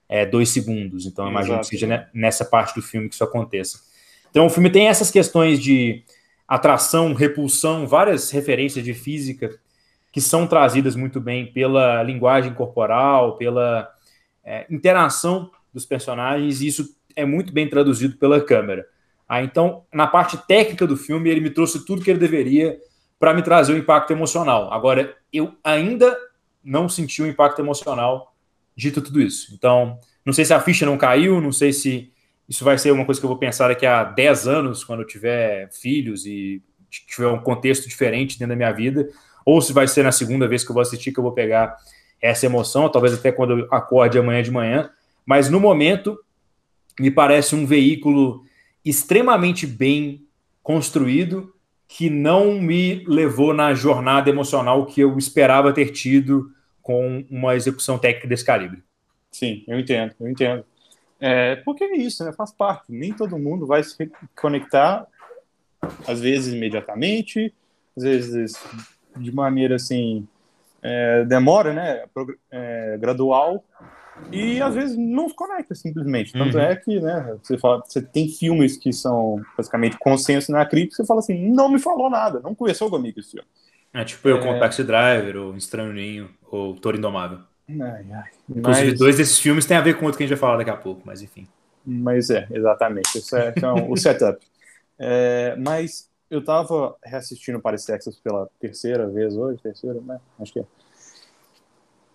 [0.08, 1.06] é, dois segundos.
[1.06, 1.70] Então, eu imagino Exato.
[1.70, 3.80] que seja nessa parte do filme que isso aconteça.
[4.30, 6.04] Então, o filme tem essas questões de
[6.48, 9.60] atração, repulsão, várias referências de física
[10.12, 13.88] que são trazidas muito bem pela linguagem corporal, pela
[14.44, 18.88] é, interação dos personagens, e isso é muito bem traduzido pela câmera.
[19.28, 22.80] Ah, então, na parte técnica do filme, ele me trouxe tudo que ele deveria
[23.20, 24.72] para me trazer o impacto emocional.
[24.72, 26.18] Agora, eu ainda
[26.64, 28.34] não senti o impacto emocional
[28.76, 29.54] dito tudo isso.
[29.54, 32.12] Então, não sei se a ficha não caiu, não sei se
[32.48, 35.08] isso vai ser uma coisa que eu vou pensar daqui a 10 anos, quando eu
[35.08, 39.08] tiver filhos e tiver um contexto diferente dentro da minha vida,
[39.46, 41.76] ou se vai ser na segunda vez que eu vou assistir que eu vou pegar
[42.22, 44.90] essa emoção, talvez até quando eu acorde amanhã de manhã.
[45.26, 46.18] Mas no momento,
[47.00, 48.44] me parece um veículo
[48.84, 50.26] extremamente bem
[50.64, 51.54] construído
[51.92, 57.98] que não me levou na jornada emocional que eu esperava ter tido com uma execução
[57.98, 58.84] técnica desse calibre.
[59.32, 60.64] Sim, eu entendo, eu entendo.
[61.20, 62.32] É, porque é isso, né?
[62.32, 62.92] Faz parte.
[62.92, 65.08] Nem todo mundo vai se conectar,
[66.08, 67.52] às vezes imediatamente,
[67.98, 68.54] às vezes
[69.18, 70.28] de maneira assim,
[70.84, 72.04] é, demora, né?
[72.52, 73.66] É, gradual,
[74.32, 76.34] e às vezes não se conecta simplesmente.
[76.34, 76.64] Tanto uhum.
[76.64, 81.08] é que, né, você, fala, você tem filmes que são basicamente consenso na crítica, você
[81.08, 83.48] fala assim, não me falou nada, não conversou comigo esse filme.
[83.94, 87.40] É tipo eu com o Taxi Driver, ou Estranho Ninho, ou Toro Indomável.
[87.70, 88.30] Ai, ai.
[88.50, 89.00] Inclusive, mas...
[89.00, 90.78] dois desses filmes têm a ver com outro que a gente vai falar daqui a
[90.78, 91.48] pouco, mas enfim.
[91.86, 93.18] Mas é, exatamente.
[93.18, 94.40] Isso é então, o setup.
[95.02, 100.20] É, mas eu tava reassistindo Paris, Texas pela terceira vez hoje, terceira, né?
[100.38, 100.66] Acho que é.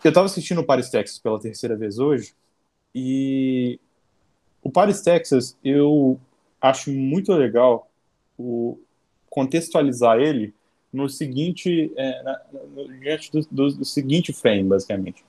[0.05, 2.35] Eu tava assistindo Paris, Texas pela terceira vez hoje,
[2.95, 3.81] e
[4.63, 6.21] o Paris, Texas, eu
[6.61, 7.91] acho muito legal
[8.39, 8.79] o
[9.31, 10.55] contextualizar ele
[10.93, 12.41] no seguinte, é, na,
[12.75, 15.25] no, diante do, do, do seguinte frame, basicamente.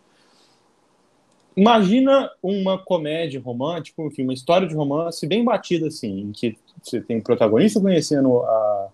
[1.55, 6.99] Imagina uma comédia romântica, enfim, uma história de romance bem batida, assim, em que você
[7.01, 8.89] tem o protagonista conhecendo a,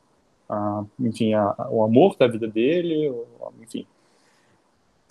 [0.48, 3.12] a enfim, a, o amor da vida dele,
[3.62, 3.86] enfim.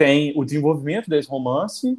[0.01, 1.99] Tem o desenvolvimento desse romance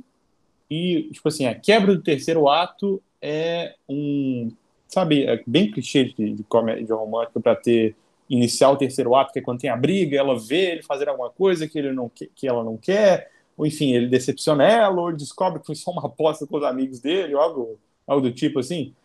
[0.67, 4.51] e, tipo assim, a quebra do terceiro ato é um,
[4.87, 7.95] sabe, é bem clichê de, de comédia romântica para ter
[8.27, 11.29] iniciar o terceiro ato, que é quando tem a briga, ela vê ele fazer alguma
[11.29, 15.19] coisa que ele não que ela não quer, ou enfim, ele decepciona ela, ou ele
[15.19, 18.57] descobre que foi só uma aposta com os amigos dele, ou algo, algo do tipo
[18.57, 18.95] assim.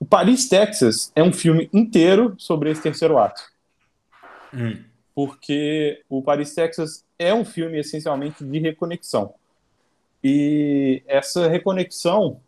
[0.00, 3.42] O Paris, Texas é um filme inteiro sobre esse terceiro ato.
[4.54, 4.82] Hum.
[5.14, 9.34] Porque o Paris, Texas é um filme essencialmente de reconexão.
[10.22, 12.40] E essa reconexão,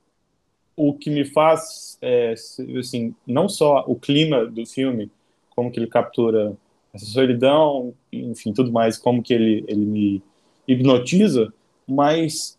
[0.77, 2.35] o que me faz, é,
[2.79, 5.11] assim, não só o clima do filme,
[5.51, 6.57] como que ele captura
[6.93, 10.23] essa solidão, enfim, tudo mais, como que ele, ele me
[10.67, 11.53] hipnotiza,
[11.87, 12.59] mas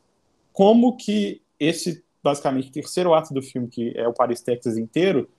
[0.54, 5.30] como que esse, basicamente, terceiro ato do filme, que é o Paris, Texas inteiro,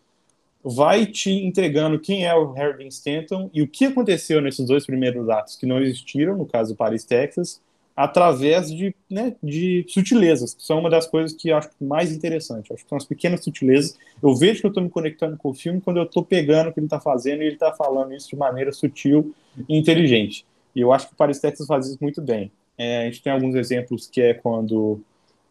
[0.64, 5.28] vai te entregando quem é o Harry Stanton e o que aconteceu nesses dois primeiros
[5.28, 7.60] atos que não existiram, no caso do Paris, Texas,
[7.96, 12.72] através de, né, de sutilezas, que são uma das coisas que eu acho mais interessante.
[12.72, 13.98] Acho que são as pequenas sutilezas.
[14.22, 16.72] Eu vejo que eu estou me conectando com o filme quando eu estou pegando o
[16.72, 19.34] que ele está fazendo e ele está falando isso de maneira sutil
[19.68, 20.46] e inteligente.
[20.74, 22.50] E eu acho que o Paris, Texas faz isso muito bem.
[22.78, 25.00] É, a gente tem alguns exemplos que é quando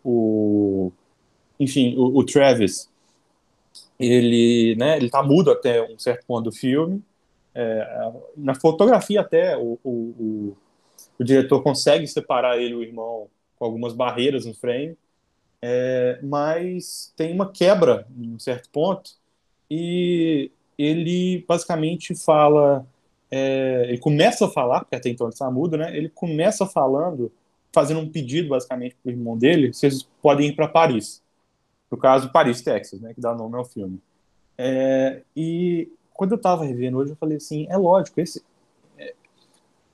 [0.04, 0.92] o,
[1.60, 2.90] enfim, o, o Travis,
[4.00, 7.04] ele, né, ele tá mudo até um certo ponto do filme.
[7.54, 10.58] É, na fotografia até o, o, o,
[11.20, 14.96] o, diretor consegue separar ele e o irmão com algumas barreiras no frame,
[15.62, 19.12] é, mas tem uma quebra em um certo ponto
[19.70, 22.86] e ele basicamente fala
[23.32, 25.96] é, ele começa a falar, porque até então ele está mudo, né?
[25.96, 27.32] Ele começa falando,
[27.72, 31.22] fazendo um pedido basicamente para o irmão dele, eles podem ir para Paris.
[31.90, 33.14] No caso, Paris, Texas, né?
[33.14, 34.02] Que dá nome ao filme.
[34.58, 38.44] É, e quando eu estava revendo hoje, eu falei assim: é lógico, esse.
[38.98, 39.14] É,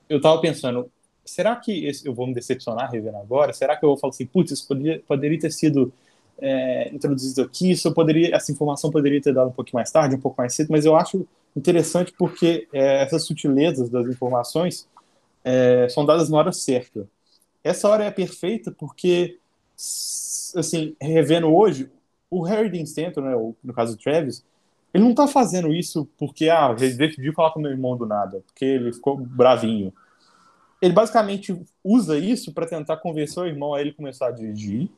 [0.10, 0.90] eu estava pensando,
[1.24, 3.54] será que esse, eu vou me decepcionar revendo agora?
[3.54, 5.92] Será que eu vou falar assim, putz, isso poderia, poderia ter sido
[6.40, 10.20] é, introduzido aqui, isso poderia, essa informação poderia ter dado um pouquinho mais tarde, um
[10.20, 14.88] pouco mais cedo, mas eu acho interessante porque é, essas sutilezas das informações
[15.44, 17.08] é, são dadas na hora certa.
[17.64, 19.40] Essa hora é perfeita porque,
[20.56, 21.90] assim, revendo hoje,
[22.30, 24.46] o Harry Dean Stanton, né, no caso do Travis,
[24.94, 28.42] ele não está fazendo isso porque, ah, ele decidiu falar com meu irmão do nada,
[28.46, 29.94] porque ele ficou bravinho.
[30.82, 34.90] Ele basicamente usa isso para tentar convencer o irmão a ele começar a dirigir,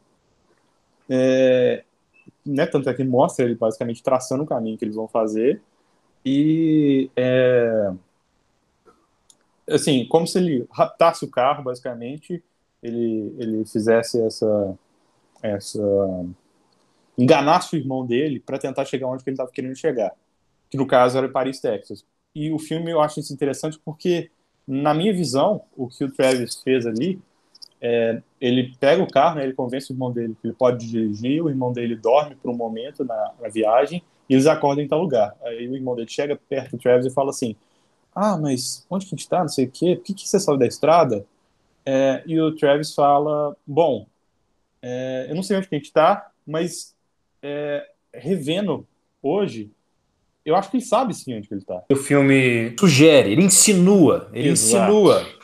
[1.09, 1.83] é,
[2.45, 5.61] né, tanto é que mostra ele basicamente traçando o caminho que eles vão fazer.
[6.25, 7.91] E é,
[9.69, 12.43] assim, como se ele raptasse o carro, basicamente,
[12.81, 14.77] ele, ele fizesse essa,
[15.41, 15.79] essa
[17.17, 20.11] enganasse o irmão dele para tentar chegar onde ele estava querendo chegar,
[20.69, 22.05] que no caso era Paris, Texas.
[22.35, 24.31] e o filme eu acho isso interessante porque,
[24.67, 27.19] na minha visão, o que o Travis fez ali,
[27.81, 31.43] é, ele pega o carro, né, ele convence o irmão dele que ele pode dirigir,
[31.43, 35.01] o irmão dele dorme por um momento na, na viagem e eles acordam em tal
[35.01, 35.35] lugar.
[35.43, 37.55] Aí o irmão dele chega perto do Travis e fala assim:
[38.15, 39.41] Ah, mas onde que a gente está?
[39.41, 41.25] Não sei o quê, por que, que você saiu da estrada?
[41.85, 44.07] É, e o Travis fala: Bom,
[44.81, 46.95] é, eu não sei onde que a gente está, mas
[47.41, 48.87] é, revendo
[49.21, 49.71] hoje,
[50.45, 51.83] eu acho que ele sabe sim onde que ele está.
[51.91, 54.91] O filme sugere, ele insinua, ele Exato.
[54.91, 55.37] insinua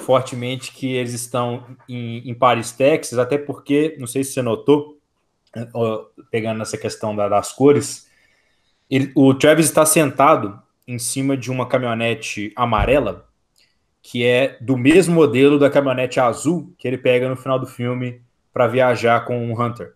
[0.00, 4.98] fortemente que eles estão em, em Paris, Texas, até porque, não sei se você notou,
[6.30, 8.08] pegando nessa questão da, das cores,
[8.90, 13.28] ele, o Travis está sentado em cima de uma caminhonete amarela,
[14.02, 18.20] que é do mesmo modelo da caminhonete azul que ele pega no final do filme
[18.52, 19.94] para viajar com o Hunter.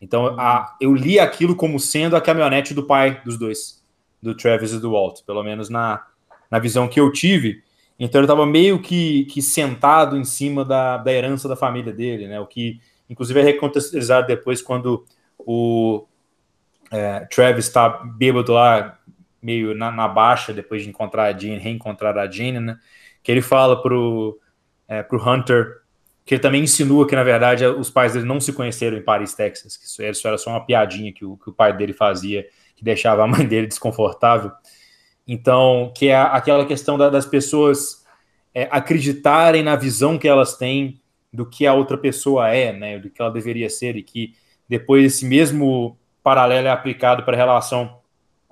[0.00, 3.84] Então, a, eu li aquilo como sendo a caminhonete do pai dos dois,
[4.22, 6.06] do Travis e do Walt, pelo menos na,
[6.50, 7.62] na visão que eu tive.
[7.98, 12.28] Então, ele estava meio que, que sentado em cima da, da herança da família dele,
[12.28, 12.38] né?
[12.38, 12.80] O que,
[13.10, 15.04] inclusive, é recontextualizado depois quando
[15.36, 16.06] o
[16.92, 18.98] é, Travis está bêbado lá,
[19.42, 22.78] meio na, na, baixa, depois de encontrar a Jane, reencontrar a Jane, né?
[23.20, 24.38] Que ele fala pro,
[24.86, 25.82] é, pro Hunter
[26.28, 29.32] que ele também insinua que, na verdade, os pais dele não se conheceram em Paris,
[29.32, 32.84] Texas, que isso, era só uma piadinha que o, que o pai dele fazia, que
[32.84, 34.52] deixava a mãe dele desconfortável.
[35.26, 38.04] Então, que é aquela questão da, das pessoas
[38.54, 41.00] é, acreditarem na visão que elas têm
[41.32, 44.34] do que a outra pessoa é, né, do que ela deveria ser, e que
[44.68, 48.00] depois esse mesmo paralelo é aplicado para a relação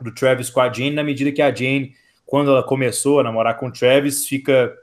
[0.01, 1.93] do Travis com a Jane, na medida que a Jane,
[2.25, 4.75] quando ela começou a namorar com o Travis, fica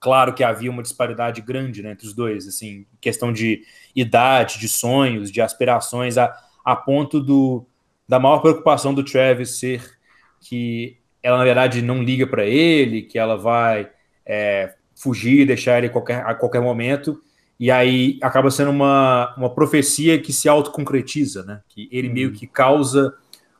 [0.00, 3.62] claro que havia uma disparidade grande né, entre os dois, assim, questão de
[3.94, 6.34] idade, de sonhos, de aspirações, a,
[6.64, 7.66] a ponto do,
[8.08, 9.84] da maior preocupação do Travis ser
[10.40, 13.90] que ela, na verdade, não liga para ele, que ela vai
[14.24, 17.20] é, fugir, deixar ele a qualquer, a qualquer momento,
[17.58, 21.60] e aí acaba sendo uma, uma profecia que se autoconcretiza, né?
[21.68, 22.34] Que ele meio uhum.
[22.34, 23.14] que causa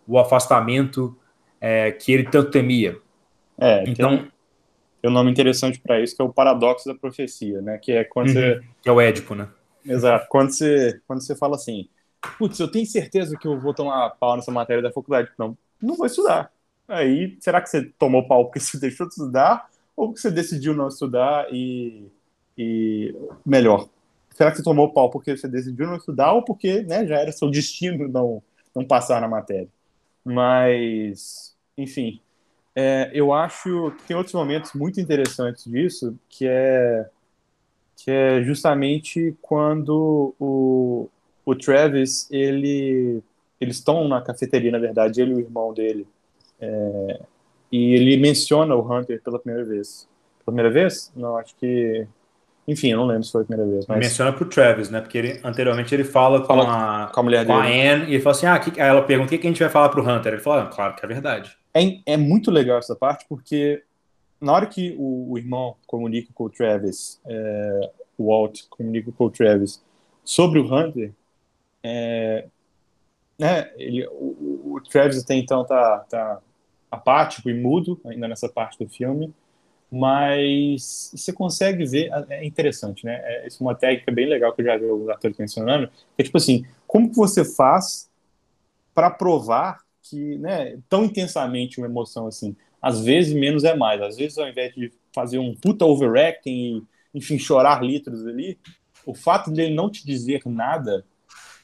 [0.07, 1.15] o afastamento
[1.61, 2.97] é, que ele tanto temia.
[3.59, 4.33] É, então tem
[5.09, 7.79] um nome interessante para isso, que é o paradoxo da profecia, né?
[7.79, 8.35] Que é quando uhum.
[8.35, 8.61] você.
[8.83, 9.49] Que é o Édipo, né?
[9.85, 10.27] Exato.
[10.29, 11.89] Quando você, quando você fala assim,
[12.39, 15.31] putz, eu tenho certeza que eu vou tomar pau nessa matéria da faculdade.
[15.39, 16.53] Não, não vou estudar.
[16.87, 19.69] Aí, será que você tomou pau porque você deixou de estudar?
[19.97, 22.07] Ou porque você decidiu não estudar e.
[22.57, 23.89] e melhor,
[24.35, 27.33] será que você tomou pau porque você decidiu não estudar ou porque né, já era
[27.33, 28.43] seu destino não,
[28.75, 29.69] não passar na matéria?
[30.25, 32.21] Mas, enfim,
[32.75, 37.09] é, eu acho que tem outros momentos muito interessantes disso, que é,
[37.97, 41.09] que é justamente quando o,
[41.45, 43.23] o Travis, ele,
[43.61, 46.07] eles estão na cafeteria, na verdade, ele e o irmão dele,
[46.61, 47.21] é,
[47.73, 50.09] e ele menciona o Hunter pela primeira vez.
[50.39, 51.13] Pela primeira vez?
[51.15, 52.07] Não, acho que
[52.71, 53.85] enfim, eu não lembro se foi a primeira vez.
[53.87, 53.99] Mas...
[53.99, 55.01] Menciona pro Travis, né?
[55.01, 57.89] Porque ele, anteriormente ele fala, fala com, a, com a mulher com dele.
[57.89, 59.51] a Anne e ele fala assim: ah, que, aí ela pergunta o que, que a
[59.51, 60.35] gente vai falar pro Hunter.
[60.35, 61.57] Ele fala, ah, claro que é verdade.
[61.75, 63.83] É, é muito legal essa parte, porque
[64.41, 69.25] na hora que o, o irmão comunica com o Travis, é, o Walt comunica com
[69.25, 69.83] o Travis
[70.25, 71.13] sobre o Hunter,
[71.83, 72.47] é,
[73.39, 76.41] né, ele, o, o, Travis até então tá, tá
[76.91, 79.33] apático e mudo ainda nessa parte do filme
[79.91, 83.21] mas você consegue ver, é interessante, né?
[83.25, 86.37] É, é uma técnica bem legal que eu já vi alguns atores mencionando, é tipo
[86.37, 88.09] assim, como que você faz
[88.95, 94.17] para provar que, né, tão intensamente uma emoção assim, às vezes menos é mais, às
[94.17, 96.83] vezes ao invés de fazer um puta overacting e,
[97.19, 98.59] enfim, chorar litros ali,
[99.07, 101.05] o fato dele não te dizer nada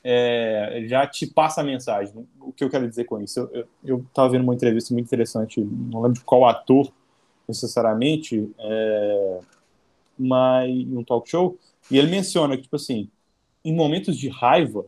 [0.03, 2.27] é, já te passa a mensagem.
[2.41, 3.41] O que eu quero dizer com isso?
[3.41, 6.93] Eu, eu, eu tava vendo uma entrevista muito interessante, não lembro de qual ator,
[7.49, 9.41] necessariamente, é,
[10.19, 11.59] mas um talk show,
[11.91, 13.09] e ele menciona que, tipo assim,
[13.65, 14.87] em momentos de raiva,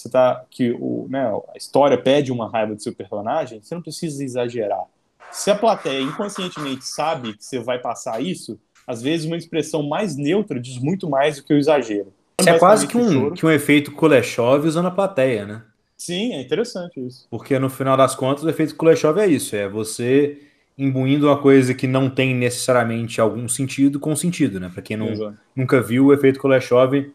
[0.00, 3.82] você tá, que o, né, a história pede uma raiva do seu personagem, você não
[3.82, 4.84] precisa exagerar.
[5.32, 10.16] Se a plateia inconscientemente sabe que você vai passar isso, às vezes uma expressão mais
[10.16, 12.12] neutra diz muito mais do que o exagero.
[12.40, 15.62] Isso é quase que um, que um efeito Kuleshov usando a plateia, né?
[15.96, 17.26] Sim, é interessante isso.
[17.28, 20.38] Porque no final das contas, o efeito Kuleshov é isso: é você
[20.78, 24.70] imbuindo uma coisa que não tem necessariamente algum sentido com sentido, né?
[24.72, 27.10] Para quem não, nunca viu, o efeito Kuleshov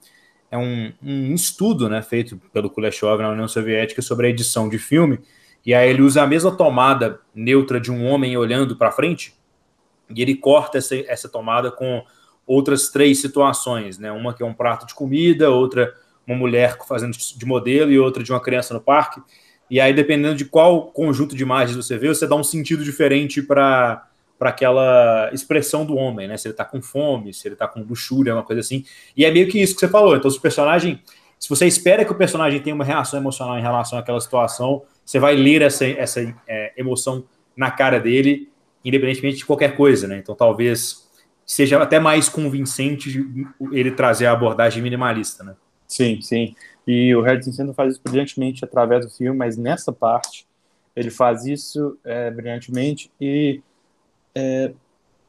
[0.53, 4.77] é um, um, estudo, né, feito pelo Kuleshov na União Soviética sobre a edição de
[4.77, 5.19] filme,
[5.65, 9.33] e aí ele usa a mesma tomada neutra de um homem olhando para frente,
[10.15, 12.05] e ele corta essa, essa tomada com
[12.45, 14.11] outras três situações, né?
[14.11, 15.95] Uma que é um prato de comida, outra
[16.27, 19.21] uma mulher fazendo de modelo e outra de uma criança no parque.
[19.69, 23.41] e aí dependendo de qual conjunto de imagens você vê, você dá um sentido diferente
[23.41, 24.07] para
[24.37, 26.37] para aquela expressão do homem, né?
[26.37, 28.83] Se ele tá com fome, se ele tá com luxúria, uma coisa assim.
[29.15, 30.15] E é meio que isso que você falou.
[30.15, 31.01] Então, se o personagem,
[31.39, 35.19] se você espera que o personagem tenha uma reação emocional em relação àquela situação, você
[35.19, 37.23] vai ler essa, essa é, emoção
[37.55, 38.49] na cara dele,
[38.83, 40.17] independentemente de qualquer coisa, né?
[40.17, 41.09] Então, talvez
[41.45, 43.25] seja até mais convincente
[43.71, 45.55] ele trazer a abordagem minimalista, né?
[45.87, 46.55] Sim, sim.
[46.87, 50.45] E o Harrison Sandler faz isso brilhantemente através do filme, mas nessa parte
[50.95, 53.61] ele faz isso é, brilhantemente e
[54.35, 54.73] é,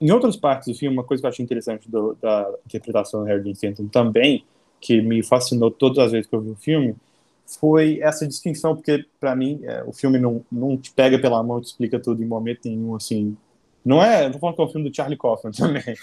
[0.01, 3.27] em outras partes do filme, uma coisa que eu achei interessante do, da interpretação do
[3.27, 4.45] Harry Stanton também,
[4.81, 6.95] que me fascinou todas as vezes que eu vi o filme,
[7.47, 11.61] foi essa distinção, porque para mim é, o filme não, não te pega pela mão,
[11.61, 13.37] te explica tudo em momento nenhum, assim.
[13.85, 15.95] Não é, não falando que é um filme do Charlie Kaufman também,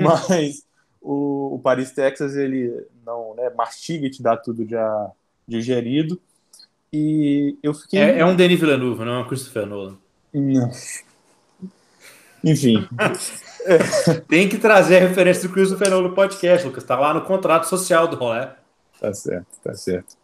[0.00, 0.64] mas
[1.00, 5.10] o, o, Paris, Texas, ele não né, mastiga e te dá tudo já
[5.46, 6.20] digerido.
[6.92, 8.00] E eu fiquei.
[8.00, 9.98] É, é um Denis Villeneuve, não é um Christopher Nolan.
[10.32, 10.70] Não.
[12.44, 12.86] Enfim.
[14.28, 16.82] Tem que trazer a referência do Christopher Nolan no podcast, Lucas.
[16.82, 18.46] Está lá no contrato social do rolê.
[19.00, 20.16] Tá certo, tá certo.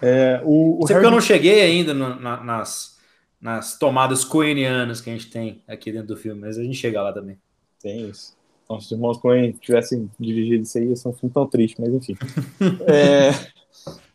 [0.00, 1.04] É, o, o Harry...
[1.04, 2.98] eu não cheguei ainda no, na, nas,
[3.40, 7.02] nas tomadas coenianas que a gente tem aqui dentro do filme, mas a gente chega
[7.02, 7.38] lá também.
[7.80, 8.36] Tem isso.
[8.68, 12.16] Nossos irmãos Coen tivessem dirigido isso aí, ia ser um filme tão triste, mas enfim.
[12.86, 13.30] é,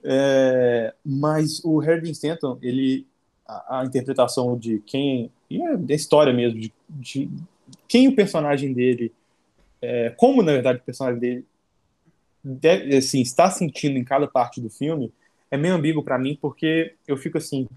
[0.04, 3.08] é, mas o Harry Stanton, ele,
[3.48, 7.30] a, a interpretação de quem e é da história mesmo, de, de
[7.88, 9.12] quem o personagem dele,
[9.82, 11.46] é, como na verdade o personagem dele
[12.44, 15.12] deve, assim, está sentindo em cada parte do filme,
[15.50, 17.68] é meio ambíguo para mim, porque eu fico assim,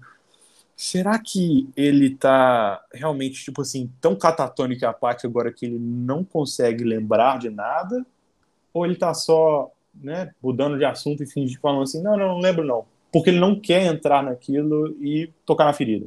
[0.75, 6.23] será que ele tá realmente, tipo assim, tão catatônico e apático agora que ele não
[6.23, 8.05] consegue lembrar de nada?
[8.73, 12.39] Ou ele tá só, né, mudando de assunto e fingir, falando assim, não, não, não
[12.39, 12.85] lembro não.
[13.11, 16.05] Porque ele não quer entrar naquilo e tocar na ferida.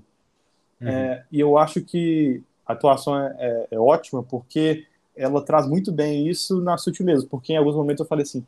[0.81, 0.89] Uhum.
[0.89, 5.93] É, e eu acho que a atuação é, é, é, ótima porque ela traz muito
[5.93, 8.45] bem isso na sutileza, porque em alguns momentos eu falei assim,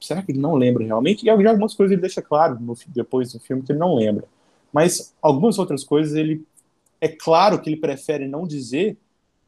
[0.00, 1.24] será que ele não lembra realmente?
[1.24, 4.24] E algumas coisas ele deixa claro no, depois do filme que ele não lembra.
[4.72, 6.44] Mas algumas outras coisas ele
[7.00, 8.96] é claro que ele prefere não dizer,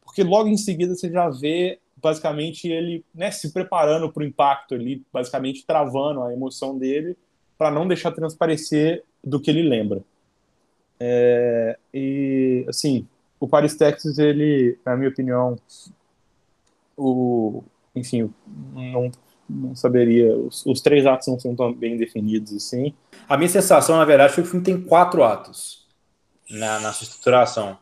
[0.04, 4.74] porque logo em seguida você já vê basicamente ele né, se preparando para o impacto
[4.74, 7.16] ali, basicamente travando a emoção dele
[7.56, 10.02] para não deixar transparecer do que ele lembra.
[10.98, 13.06] É, e, assim,
[13.38, 15.58] o Paris, Texas, ele, na minha opinião,
[16.96, 17.62] o,
[17.94, 18.32] enfim,
[18.72, 19.10] não,
[19.48, 20.34] não saberia.
[20.34, 22.94] Os, os, três atos não são tão bem definidos assim.
[23.28, 25.86] A minha sensação, na verdade, foi que o filme tem quatro atos
[26.50, 27.78] na, na sua estruturação.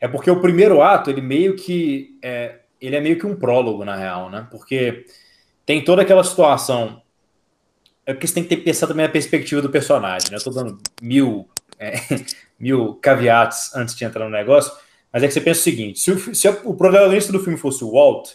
[0.00, 2.18] É porque o primeiro ato, ele meio que.
[2.22, 4.46] É, ele é meio que um prólogo, na real, né?
[4.50, 5.06] Porque
[5.64, 7.02] tem toda aquela situação.
[8.06, 10.36] É porque você tem que pensar também a perspectiva do personagem, né?
[10.36, 11.48] Eu tô dando mil
[11.78, 11.94] é,
[12.58, 14.72] mil caveats antes de entrar no negócio,
[15.12, 17.84] mas é que você pensa o seguinte: se o, se o protagonista do filme fosse
[17.84, 18.32] o Walt,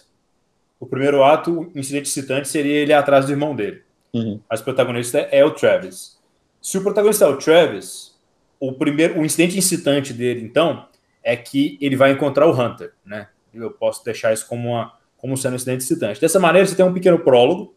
[0.80, 3.84] o primeiro ato, o incidente excitante, seria ele atrás do irmão dele.
[4.14, 4.40] Uhum.
[4.50, 6.18] Mas o protagonista é o Travis.
[6.62, 8.18] Se o protagonista é o Travis,
[8.60, 10.88] o primeiro, o incidente incitante dele, então,
[11.22, 13.28] é que ele vai encontrar o Hunter, né?
[13.54, 16.22] Eu posso deixar isso como, uma, como sendo um incidente excitante.
[16.22, 17.74] Dessa maneira, você tem um pequeno prólogo,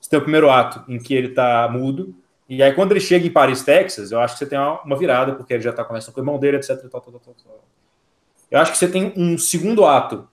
[0.00, 2.14] você tem o primeiro ato em que ele está mudo,
[2.48, 5.34] e aí, quando ele chega em Paris, Texas, eu acho que você tem uma virada,
[5.34, 6.78] porque ele já está conversando com o irmão dele, etc.
[6.88, 7.64] Tal, tal, tal,
[8.50, 10.28] eu acho que você tem um segundo ato,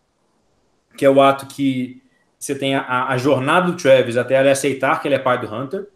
[0.96, 2.04] que é o ato que
[2.38, 5.52] você tem a, a, jornada do Travis até ele aceitar que ele é pai do
[5.52, 5.88] Hunter.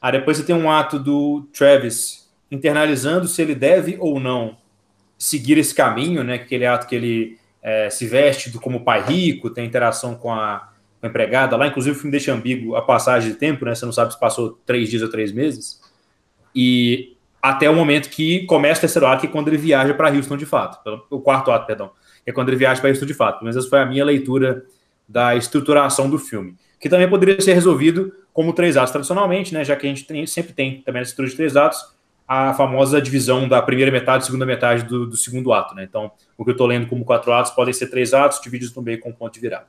[0.00, 4.56] Aí depois você tem um ato do Travis internalizando se ele deve ou não
[5.18, 6.34] seguir esse caminho, né?
[6.34, 10.70] Aquele ato que ele é, se veste como pai rico, tem interação com a,
[11.06, 11.66] empregada lá.
[11.66, 13.74] Inclusive, o filme deixa ambíguo a passagem de tempo, né?
[13.74, 15.80] Você não sabe se passou três dias ou três meses.
[16.54, 20.10] E até o momento que começa o terceiro ato, que é quando ele viaja para
[20.10, 20.78] Houston de fato.
[21.10, 21.90] O quarto ato, perdão.
[22.24, 23.44] É quando ele viaja para Houston de fato.
[23.44, 24.64] Mas essa foi a minha leitura
[25.08, 26.56] da estruturação do filme.
[26.80, 29.64] Que também poderia ser resolvido como três atos tradicionalmente, né?
[29.64, 31.96] Já que a gente tem, sempre tem também na estrutura de três atos
[32.26, 35.84] a famosa divisão da primeira metade e segunda metade do, do segundo ato, né?
[35.84, 38.82] Então, o que eu estou lendo como quatro atos podem ser três atos divididos no
[38.82, 39.66] meio com um ponto de virada.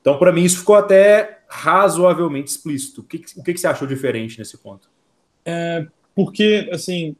[0.00, 3.00] Então, para mim, isso ficou até razoavelmente explícito.
[3.00, 4.88] O que, o que, você achou diferente nesse ponto?
[5.44, 7.16] É, porque, assim,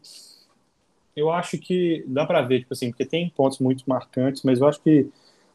[1.16, 4.68] eu acho que dá para ver, tipo assim, porque tem pontos muito marcantes, mas eu
[4.68, 5.08] acho que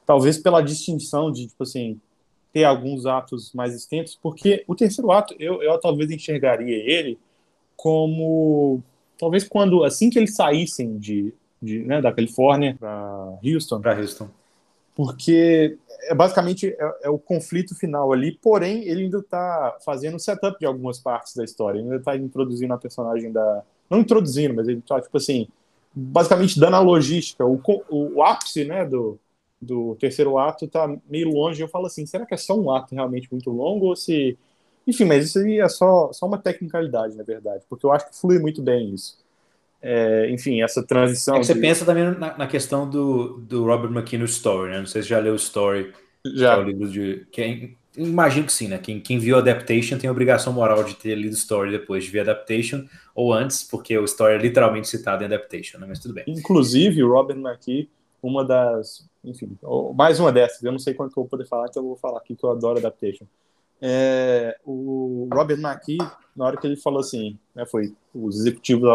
[0.05, 1.99] talvez pela distinção de, tipo assim,
[2.51, 7.17] ter alguns atos mais extensos, porque o terceiro ato, eu, eu talvez enxergaria ele
[7.75, 8.83] como,
[9.17, 14.29] talvez quando, assim que eles saíssem de, de né, da Califórnia para Houston, para Houston,
[14.95, 20.19] porque é basicamente é, é, o conflito final ali, porém ele ainda está fazendo o
[20.19, 24.53] setup de algumas partes da história, ele ainda está introduzindo a personagem da, não introduzindo,
[24.53, 25.47] mas ele tá, tipo assim,
[25.93, 29.19] basicamente dando a logística, o, o, o ápice, né, do,
[29.63, 31.61] do terceiro ato tá meio longe.
[31.61, 34.37] Eu falo assim, será que é só um ato realmente muito longo ou se.
[34.85, 38.19] Enfim, mas isso aí é só, só uma tecnicalidade, na verdade, porque eu acho que
[38.19, 39.17] flui muito bem isso.
[39.83, 41.35] É, enfim, essa transição.
[41.35, 41.59] É que você de...
[41.59, 44.79] pensa também na, na, questão do, do Robert McKee no Story, né?
[44.79, 45.91] Não sei se já leu o Story.
[46.25, 46.53] Já.
[46.55, 47.27] Que é o livro de.
[47.29, 48.77] Que é, imagino que sim, né?
[48.77, 52.21] Quem, quem viu Adaptation tem a obrigação moral de ter lido Story depois de ver
[52.21, 55.85] Adaptation, ou antes, porque o Story é literalmente citado em Adaptation, né?
[55.87, 56.23] Mas tudo bem.
[56.27, 57.89] Inclusive, o Robert McKee,
[58.21, 59.57] uma das enfim,
[59.95, 60.61] mais uma dessas.
[60.63, 62.43] Eu não sei quanto que eu vou poder falar, então eu vou falar aqui que
[62.43, 63.25] eu adoro adaptation.
[63.81, 65.97] É, o Robert McKee,
[66.35, 68.89] na hora que ele falou assim, né, foi os executivos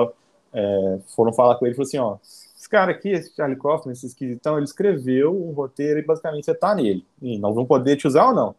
[0.53, 4.07] é, foram falar com ele, falou assim, ó, esse cara aqui, esse Charlie Kaufman, esse
[4.07, 7.05] esquisitão, ele escreveu um roteiro e basicamente você tá nele.
[7.23, 8.55] E não vão poder te usar ou não.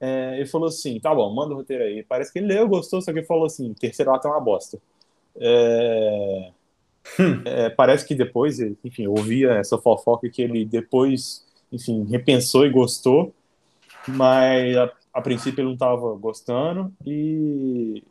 [0.00, 2.02] É, ele falou assim, tá bom, manda o roteiro aí.
[2.02, 4.78] Parece que ele leu, gostou, só que falou assim, terceiro ato é uma bosta.
[5.36, 6.50] É,
[7.18, 7.42] Hum.
[7.44, 12.70] É, parece que depois, enfim, eu ouvia essa fofoca que ele depois, enfim, repensou e
[12.70, 13.34] gostou,
[14.08, 18.02] mas a, a princípio ele não estava gostando e,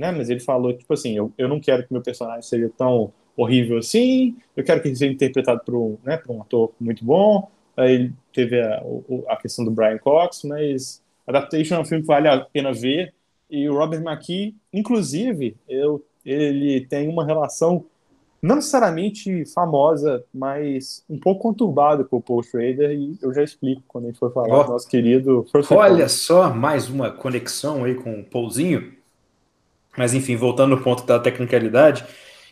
[0.00, 3.12] né, mas ele falou tipo assim, eu, eu não quero que meu personagem seja tão
[3.36, 7.04] horrível assim, eu quero que ele seja interpretado por um, né, por um ator muito
[7.04, 7.48] bom.
[7.76, 8.82] Aí teve a,
[9.28, 13.14] a questão do Brian Cox, mas Adaptation é um filme que vale a pena ver
[13.50, 17.84] e o Robert McKee, inclusive, eu, ele tem uma relação
[18.40, 23.82] não necessariamente famosa, mas um pouco conturbado com o Paul Schrader, e eu já explico
[23.86, 27.94] quando a gente for falar oh, do nosso querido Olha só, mais uma conexão aí
[27.94, 28.94] com o Paulzinho.
[29.96, 32.04] Mas enfim, voltando no ponto da tecnicalidade,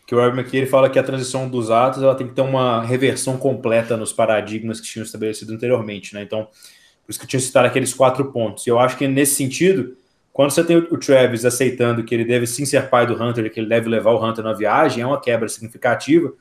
[0.06, 2.82] que o Robert McKee fala que a transição dos atos ela tem que ter uma
[2.82, 6.22] reversão completa nos paradigmas que tinham estabelecido anteriormente, né?
[6.22, 8.66] Então, por isso que eu tinha citado aqueles quatro pontos.
[8.66, 9.96] E eu acho que nesse sentido,
[10.32, 13.60] quando você tem o Travis aceitando que ele deve sim ser pai do Hunter, que
[13.60, 16.32] ele deve levar o Hunter na viagem, é uma quebra significativa.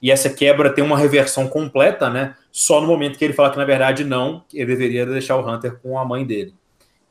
[0.00, 2.34] E essa quebra tem uma reversão completa, né?
[2.50, 5.78] Só no momento que ele fala que, na verdade, não, ele deveria deixar o Hunter
[5.82, 6.54] com a mãe dele.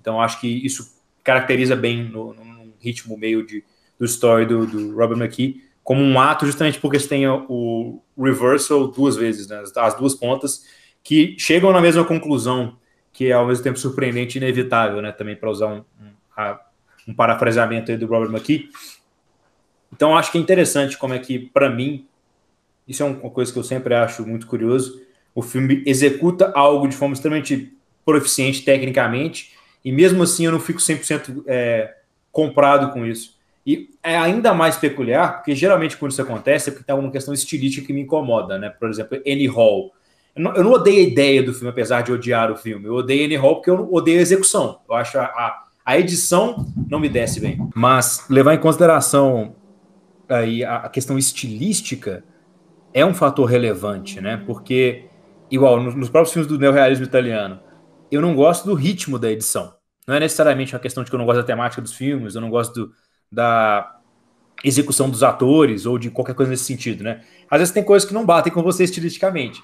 [0.02, 2.34] Então, acho que isso caracteriza bem no
[2.80, 3.64] ritmo meio de,
[3.98, 8.88] do story do, do Robert McKee, como um ato, justamente porque você tem o, reversal
[8.88, 9.64] duas vezes, né?
[9.76, 10.66] As duas pontas,
[11.04, 12.78] que chegam na mesma conclusão,
[13.12, 15.12] que é ao mesmo tempo surpreendente e inevitável, né?
[15.12, 16.60] Também para usar um, um a,
[17.08, 18.70] um parafraseamento aí do Robert McKee.
[19.92, 22.08] Então, acho que é interessante como é que, para mim,
[22.88, 25.02] isso é uma coisa que eu sempre acho muito curioso,
[25.34, 27.74] o filme executa algo de forma extremamente
[28.06, 29.54] proficiente tecnicamente,
[29.84, 31.96] e mesmo assim eu não fico 100% é,
[32.32, 33.38] comprado com isso.
[33.66, 37.34] E é ainda mais peculiar, porque geralmente quando isso acontece é porque tem alguma questão
[37.34, 38.70] estilística que me incomoda, né?
[38.70, 39.92] Por exemplo, Annie Hall.
[40.36, 42.86] Eu não, eu não odeio a ideia do filme, apesar de odiar o filme.
[42.86, 44.80] Eu odeio Annie Hall porque eu odeio a execução.
[44.88, 47.68] Eu acho a, a a edição não me desce bem.
[47.74, 49.56] Mas levar em consideração
[50.30, 52.24] aí a questão estilística
[52.94, 54.38] é um fator relevante, né?
[54.46, 55.06] Porque,
[55.50, 57.60] igual nos próprios filmes do neorrealismo italiano,
[58.12, 59.74] eu não gosto do ritmo da edição.
[60.10, 62.42] Não é necessariamente uma questão de que eu não gosto da temática dos filmes, eu
[62.42, 62.94] não gosto do,
[63.32, 64.00] da
[64.64, 67.24] execução dos atores ou de qualquer coisa nesse sentido, né?
[67.48, 69.62] Às vezes tem coisas que não batem com você estilisticamente.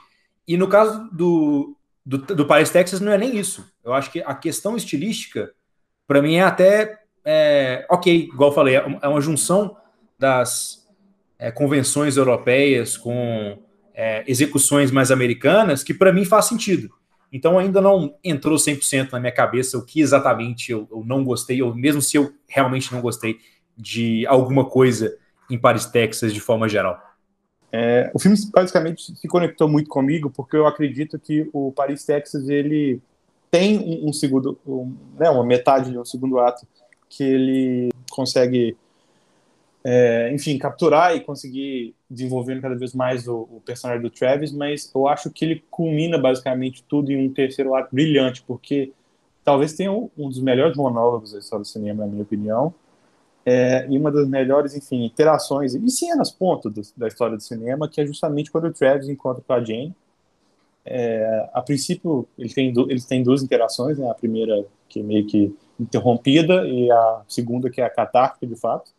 [0.47, 1.75] E no caso do,
[2.05, 3.65] do, do Paris, Texas, não é nem isso.
[3.83, 5.51] Eu acho que a questão estilística
[6.07, 9.75] para mim é até é, ok, igual eu falei, é, é uma junção
[10.19, 10.87] das
[11.39, 13.57] é, convenções europeias com
[13.95, 16.93] é, execuções mais americanas que para mim faz sentido.
[17.31, 21.61] Então ainda não entrou 100% na minha cabeça o que exatamente eu, eu, não gostei,
[21.61, 23.39] ou mesmo se eu realmente não gostei
[23.77, 25.17] de alguma coisa
[25.49, 26.99] em Paris, Texas, de forma geral.
[27.71, 32.47] É, o filme basicamente se conectou muito comigo porque eu acredito que o Paris, Texas,
[32.47, 33.01] ele
[33.51, 36.65] tem um, um segundo, um, né, uma metade de um segundo ato
[37.09, 38.77] que ele consegue,
[39.87, 44.91] é, enfim, capturar e conseguir desenvolver cada vez mais o, o, personagem do Travis, mas
[44.95, 48.91] eu acho que ele culmina basicamente tudo em um terceiro ato brilhante, porque
[49.43, 52.73] talvez tenha um, um dos melhores monólogos da história do cinema, na minha opinião,
[53.45, 57.87] é, e uma das melhores, enfim, interações e cenas, ponto, do, da história do cinema,
[57.87, 59.95] que é justamente quando o Travis encontra com a Jane,
[60.83, 64.09] é, a princípio, ele tem, ele tem duas interações, né?
[64.09, 68.55] A primeira que é meio que interrompida e a segunda que é a catártica, de
[68.55, 68.91] fato.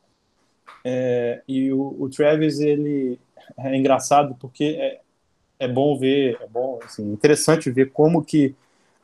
[0.85, 3.19] É, e o, o, Travis, ele
[3.59, 5.01] é engraçado porque é,
[5.59, 8.55] é bom ver, é bom, assim, interessante ver como que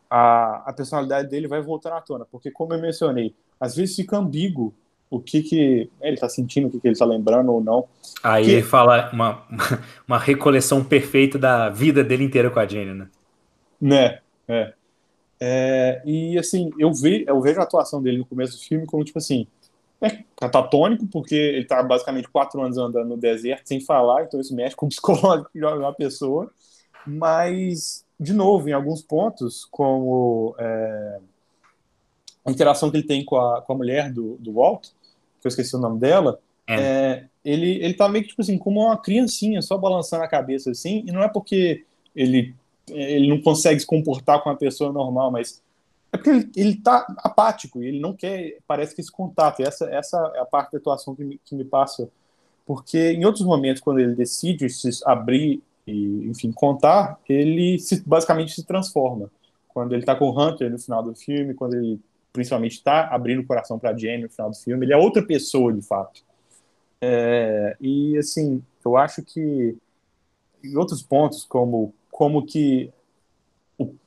[0.09, 4.17] a, a personalidade dele vai voltar à tona, porque como eu mencionei, às vezes fica
[4.17, 4.75] ambíguo
[5.13, 7.87] o que que ele está sentindo, o que, que ele está lembrando ou não.
[8.23, 8.51] Aí que...
[8.51, 9.43] ele fala uma,
[10.09, 13.09] uma recoleção perfeita da vida dele inteira com a Jenny, né?
[13.81, 14.73] Né, é.
[15.41, 16.03] é.
[16.07, 19.19] e assim, eu, ve, eu vejo a atuação dele no começo do filme como tipo
[19.19, 19.47] assim,
[20.03, 24.55] é catatônico, porque ele está basicamente quatro anos andando no deserto sem falar, então isso
[24.55, 26.50] mexe com o psicológico de uma pessoa.
[27.07, 31.18] Mas, de novo, em alguns pontos, como é,
[32.44, 34.88] a interação que ele tem com a, com a mulher do, do Walt,
[35.40, 36.38] que eu esqueci o nome dela,
[36.68, 36.74] é.
[36.74, 40.70] É, ele, ele tá meio que, tipo assim, como uma criancinha, só balançando a cabeça
[40.70, 41.84] assim, e não é porque
[42.14, 42.55] ele,
[42.88, 45.62] ele não consegue se comportar com uma pessoa normal, mas
[46.13, 49.63] é porque ele, ele tá apático ele não quer, parece que esse contato.
[49.63, 52.09] Essa, essa é a parte da atuação que me, que me passa.
[52.67, 58.53] Porque em outros momentos, quando ele decide se abrir e, enfim, contar, ele se, basicamente
[58.53, 59.31] se transforma.
[59.69, 61.99] Quando ele tá com o Hunter no final do filme, quando ele
[62.31, 65.73] principalmente está abrindo o coração para Jenny no final do filme, ele é outra pessoa
[65.73, 66.23] de fato.
[67.01, 69.77] É, e assim, eu acho que
[70.63, 72.93] em outros pontos, como como que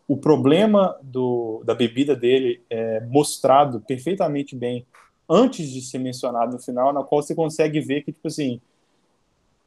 [0.07, 4.85] o problema do, da bebida dele é mostrado perfeitamente bem
[5.27, 8.61] antes de ser mencionado no final, na qual você consegue ver que, tipo assim,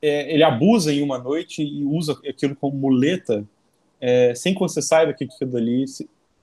[0.01, 3.45] é, ele abusa em uma noite e usa aquilo como muleta,
[4.01, 5.84] é, sem que você saiba que aquilo ali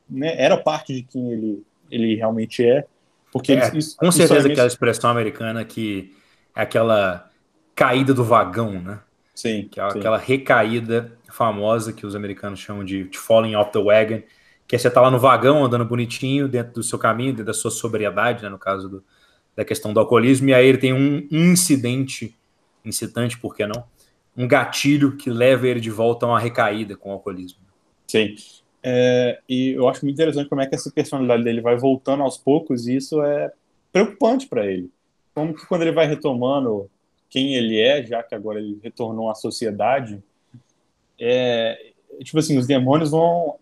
[0.10, 2.86] né, era parte de quem ele, ele realmente é.
[3.32, 6.14] Porque é, isso, com certeza isso é aquela expressão americana que
[6.56, 7.30] é aquela
[7.74, 9.00] caída do vagão, né?
[9.36, 9.68] Sim.
[9.70, 10.00] Que é sim.
[10.00, 14.24] aquela recaída famosa que os americanos chamam de, de falling off the wagon,
[14.66, 17.54] que é você tá lá no vagão andando bonitinho dentro do seu caminho, dentro da
[17.54, 19.04] sua sobriedade, né, no caso do,
[19.56, 22.36] da questão do alcoolismo, e aí ele tem um incidente,
[22.84, 23.84] incitante, por que não?
[24.36, 27.60] Um gatilho que leva ele de volta a uma recaída com o alcoolismo.
[28.08, 28.36] Sim.
[28.82, 32.38] É, e eu acho muito interessante como é que essa personalidade dele vai voltando aos
[32.38, 33.52] poucos, e isso é
[33.92, 34.90] preocupante para ele.
[35.34, 36.90] Como que quando ele vai retomando
[37.36, 40.24] quem ele é, já que agora ele retornou à sociedade,
[41.20, 41.92] é,
[42.24, 43.60] tipo assim, os demônios vão,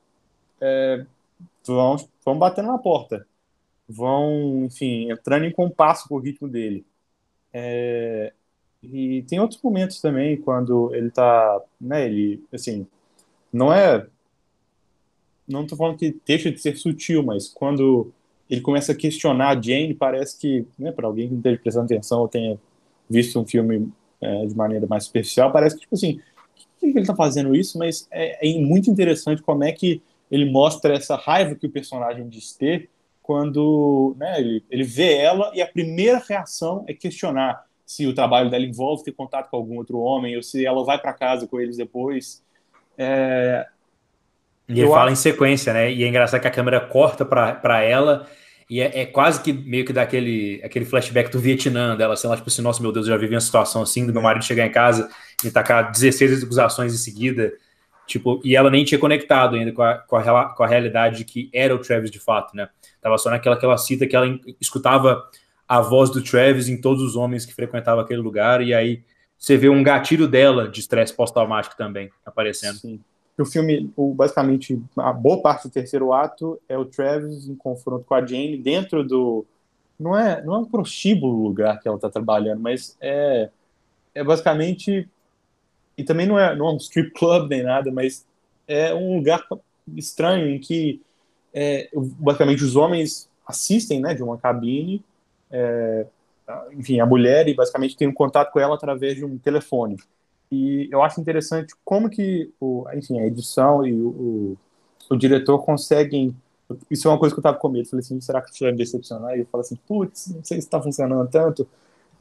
[0.62, 1.04] é,
[1.66, 3.26] vão, vão batendo na porta,
[3.90, 6.86] vão, enfim, entrando em compasso com o ritmo dele.
[7.52, 8.32] É,
[8.84, 12.86] e tem outros momentos também quando ele tá, né, ele, assim,
[13.52, 14.06] não é,
[15.48, 18.14] não tô falando que deixa de ser sutil, mas quando
[18.48, 21.86] ele começa a questionar a Jane, parece que, né, para alguém que não esteja prestando
[21.86, 22.60] atenção ou tenha
[23.10, 23.92] visto um filme
[24.22, 26.20] é, de maneira mais superficial, parece que, tipo assim,
[26.80, 30.96] que ele está fazendo isso, mas é, é, muito interessante como é que ele mostra
[30.96, 32.90] essa raiva que o personagem diz ter
[33.22, 38.50] quando né, ele, ele vê ela e a primeira reação é questionar se o trabalho
[38.50, 41.60] dela envolve ter contato com algum outro homem ou se ela vai para casa com
[41.60, 42.44] eles depois.
[42.98, 43.66] É...
[44.68, 45.14] E ele fala acho...
[45.14, 45.92] em sequência, né?
[45.92, 48.28] E é engraçado que a câmera corta para ela
[48.70, 52.36] e é, é, quase que meio que daquele aquele flashback do Vietnã, dela, sei lá,
[52.36, 54.66] tipo assim, nossa, meu Deus, eu já vivi uma situação assim, do meu marido chegar
[54.66, 55.10] em casa
[55.44, 57.54] e tacar 16 acusações em seguida,
[58.08, 61.26] tipo, e ela nem tinha conectado ainda com a, com a, com a realidade de
[61.26, 62.70] que era o Travis de fato, né?
[63.02, 64.28] Tava só naquela que ela cita que ela
[64.60, 65.24] escutava
[65.68, 69.04] a voz do Travis em todos os homens que frequentavam aquele lugar, e aí
[69.38, 72.78] você vê um gatilho dela de estresse pós-traumático também aparecendo.
[72.78, 73.00] Sim
[73.42, 78.06] o filme, o, basicamente, a boa parte do terceiro ato é o Travis em confronto
[78.06, 79.46] com a Jane dentro do.
[80.00, 83.50] Não é, não é um prostíbulo o lugar que ela está trabalhando, mas é,
[84.14, 85.08] é basicamente.
[85.98, 88.26] E também não é, não é um strip club nem nada, mas
[88.68, 89.46] é um lugar
[89.96, 91.02] estranho em que,
[91.54, 95.04] é, basicamente, os homens assistem né, de uma cabine,
[95.52, 96.06] é,
[96.72, 99.98] enfim, a mulher, e basicamente tem um contato com ela através de um telefone.
[100.52, 104.58] E eu acho interessante como que, o, enfim, a edição e o, o,
[105.10, 106.36] o diretor conseguem.
[106.90, 107.90] Isso é uma coisa que eu estava com medo.
[107.90, 109.36] Falei assim, será que isso vai me decepcionar?
[109.36, 111.68] E eu falo assim, putz, não sei se está funcionando tanto.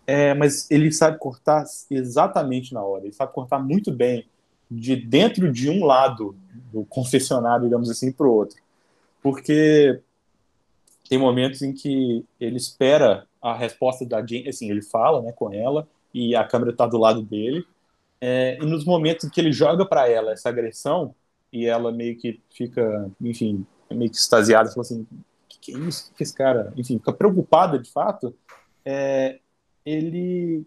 [0.06, 3.04] É, mas ele sabe cortar exatamente na hora.
[3.04, 4.26] Ele sabe cortar muito bem
[4.70, 6.34] de dentro de um lado
[6.72, 8.56] do confessionário, digamos assim, para o outro.
[9.22, 10.00] Porque
[11.08, 15.52] tem momentos em que ele espera a resposta da Jane, assim, ele fala né, com
[15.52, 17.66] ela e a câmera está do lado dele
[18.24, 21.12] é, e nos momentos que ele joga para ela essa agressão,
[21.52, 25.04] e ela meio que fica, enfim, meio que extasiada, fala assim:
[25.48, 26.10] que, que, é isso?
[26.10, 28.32] Que, que esse cara, enfim, fica preocupada de fato.
[28.84, 29.40] É,
[29.84, 30.64] ele.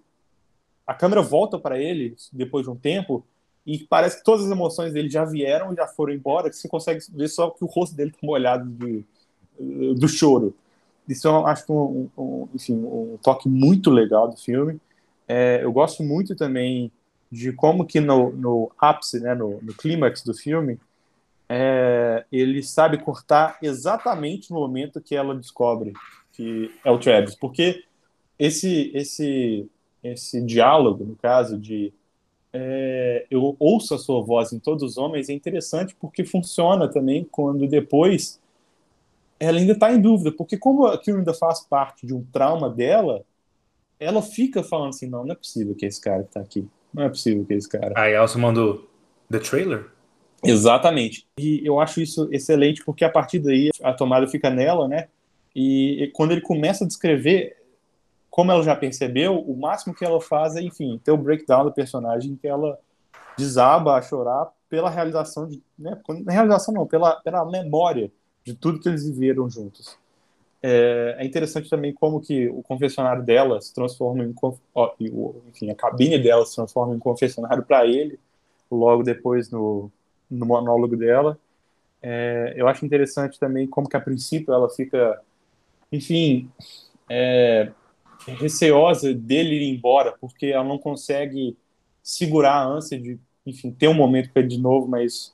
[0.86, 3.26] A câmera volta para ele depois de um tempo
[3.66, 7.04] e parece que todas as emoções dele já vieram já foram embora, que você consegue
[7.10, 9.04] ver só que o rosto dele está molhado de,
[9.96, 10.54] do choro.
[11.08, 14.80] Isso eu acho um, um, enfim, um toque muito legal do filme.
[15.26, 16.92] É, eu gosto muito também
[17.36, 20.80] de como que no, no ápice, né, no, no clímax do filme,
[21.50, 25.94] é, ele sabe cortar exatamente no momento que ela descobre
[26.32, 27.84] que é o Travis, porque
[28.40, 29.70] esse esse
[30.04, 31.94] esse diálogo, no caso de
[32.54, 37.28] é, eu ouço a sua voz em todos os homens, é interessante porque funciona também
[37.30, 38.40] quando depois
[39.38, 43.26] ela ainda está em dúvida, porque como aquilo ainda faz parte de um trauma dela,
[44.00, 46.66] ela fica falando assim, não, não é possível que esse cara está aqui.
[46.96, 47.94] Não é possível que esse cara.
[47.96, 48.90] Aí Elsa mandou
[49.30, 49.88] The Trailer?
[50.44, 51.28] Exatamente.
[51.38, 55.10] E eu acho isso excelente, porque a partir daí a tomada fica nela, né?
[55.54, 57.58] E, e quando ele começa a descrever,
[58.30, 61.74] como ela já percebeu, o máximo que ela faz é, enfim, ter o breakdown do
[61.74, 62.80] personagem que ela
[63.38, 68.12] desaba a chorar pela realização de, né, realização não, pela, pela memória
[68.44, 69.98] de tudo que eles viveram juntos.
[70.68, 74.34] É, é interessante também como que o confessionário dela se transforma em,
[75.48, 78.20] enfim, a cabine dela se transforma em confessionário para ele,
[78.72, 79.92] logo depois no,
[80.28, 81.38] no monólogo dela.
[82.02, 85.22] É, eu acho interessante também como que a princípio ela fica,
[85.92, 86.50] enfim,
[87.08, 87.72] é,
[88.26, 91.56] receosa dele ir embora, porque ela não consegue
[92.02, 95.32] segurar a ânsia de, enfim, ter um momento com ele de novo, mas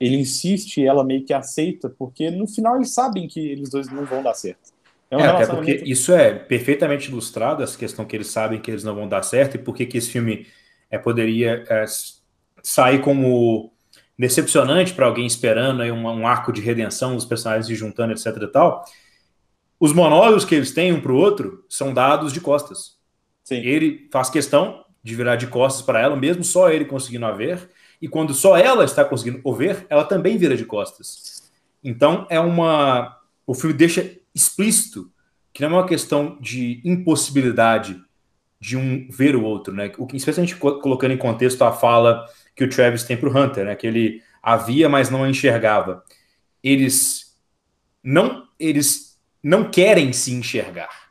[0.00, 3.88] ele insiste e ela meio que aceita, porque no final eles sabem que eles dois
[3.92, 4.72] não vão dar certo.
[5.10, 8.70] É, um é até porque isso é perfeitamente ilustrado, essa questão que eles sabem que
[8.70, 10.46] eles não vão dar certo, e por que esse filme
[10.90, 11.84] é, poderia é,
[12.62, 13.72] sair como
[14.18, 18.26] decepcionante para alguém esperando aí um, um, arco de redenção, os personagens se juntando, etc
[18.36, 18.84] e tal.
[19.78, 22.98] Os monólogos que eles têm um para o outro são dados de costas.
[23.42, 23.56] Sim.
[23.56, 27.70] Ele faz questão de virar de costas para ela, mesmo só ele conseguindo a ver,
[28.00, 31.50] e quando só ela está conseguindo o ver, ela também vira de costas.
[31.82, 33.18] Então é uma.
[33.46, 35.10] O filme deixa explícito
[35.52, 38.00] que não é uma questão de impossibilidade
[38.60, 39.90] de um ver o outro, né?
[39.98, 43.64] O que, especialmente colocando em contexto a fala que o Travis tem para o Hunter,
[43.64, 43.74] né?
[43.74, 46.04] Que ele havia, mas não a enxergava.
[46.62, 47.36] Eles
[48.02, 51.09] não, eles não querem se enxergar.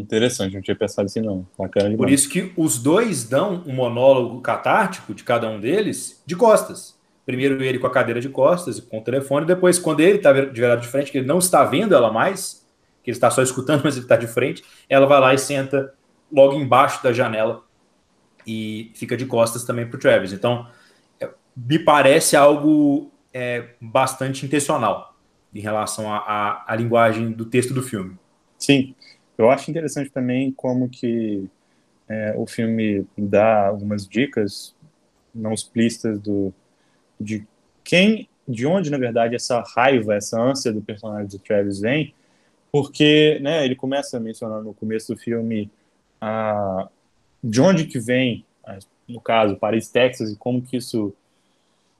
[0.00, 1.46] Interessante, não tinha pensado assim não.
[1.58, 1.98] Bacana demais.
[1.98, 6.96] Por isso que os dois dão um monólogo catártico de cada um deles de costas.
[7.26, 10.32] Primeiro ele com a cadeira de costas e com o telefone, depois quando ele está
[10.32, 12.66] de virado de frente, que ele não está vendo ela mais,
[13.02, 15.92] que ele está só escutando, mas ele está de frente, ela vai lá e senta
[16.30, 17.62] logo embaixo da janela
[18.46, 20.32] e fica de costas também para o Travis.
[20.32, 20.66] Então,
[21.20, 25.16] é, me parece algo é, bastante intencional
[25.54, 28.16] em relação à linguagem do texto do filme.
[28.58, 28.94] Sim,
[29.38, 31.48] eu acho interessante também como que
[32.08, 34.74] é, o filme dá algumas dicas
[35.34, 36.52] não explícitas do,
[37.18, 37.46] de
[37.82, 42.14] quem, de onde, na verdade, essa raiva, essa ânsia do personagem do Travis vem,
[42.70, 45.70] porque né, ele começa a mencionar no começo do filme
[46.20, 46.88] a,
[47.42, 48.44] de onde que vem,
[49.08, 51.14] no caso, Paris, Texas, e como que isso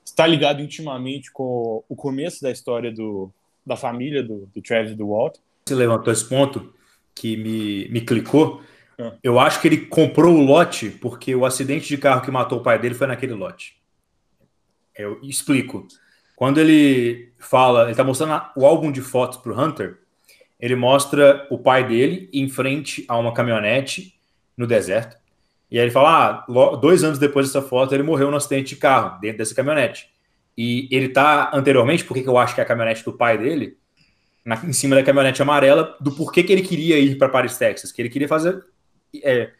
[0.04, 3.30] está ligado intimamente com o começo da história do,
[3.64, 5.36] da família do, do Travis e do Walt.
[5.66, 6.72] Você levantou esse ponto
[7.14, 8.62] que me, me clicou.
[8.98, 9.12] É.
[9.22, 12.62] Eu acho que ele comprou o lote porque o acidente de carro que matou o
[12.62, 13.76] pai dele foi naquele lote.
[14.96, 15.86] Eu explico.
[16.36, 19.98] Quando ele fala, ele está mostrando o álbum de fotos para o Hunter,
[20.58, 24.14] ele mostra o pai dele em frente a uma caminhonete
[24.56, 25.16] no deserto.
[25.70, 28.76] E aí ele fala: ah, dois anos depois dessa foto, ele morreu num acidente de
[28.80, 30.08] carro dentro dessa caminhonete.
[30.56, 33.76] E ele tá anteriormente, porque eu acho que é a caminhonete do pai dele,
[34.44, 37.92] na, em cima da caminhonete amarela, do porquê que ele queria ir para Paris, Texas.
[37.92, 38.64] Que ele queria fazer
[39.22, 39.50] é,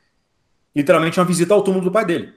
[0.75, 2.33] literalmente uma visita ao túmulo do pai dele.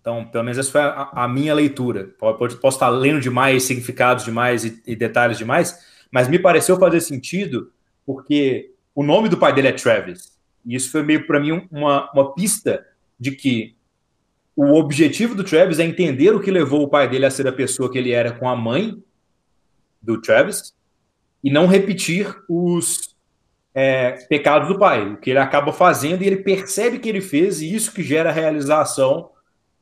[0.00, 2.10] Então, pelo menos essa foi a, a minha leitura.
[2.18, 5.78] Pode, posso estar lendo demais, significados demais e, e, detalhes demais,
[6.10, 7.72] mas me pareceu fazer sentido
[8.04, 10.36] porque o nome do pai dele é Travis.
[10.66, 12.86] E isso foi meio para mim uma, uma pista
[13.18, 13.74] de que
[14.54, 17.52] o objetivo do Travis é entender o que levou o pai dele a ser a
[17.52, 19.02] pessoa que ele era com a mãe
[20.02, 20.73] do Travis
[21.44, 23.14] e não repetir os
[23.74, 27.60] é, pecados do pai, o que ele acaba fazendo e ele percebe que ele fez
[27.60, 29.30] e isso que gera a realização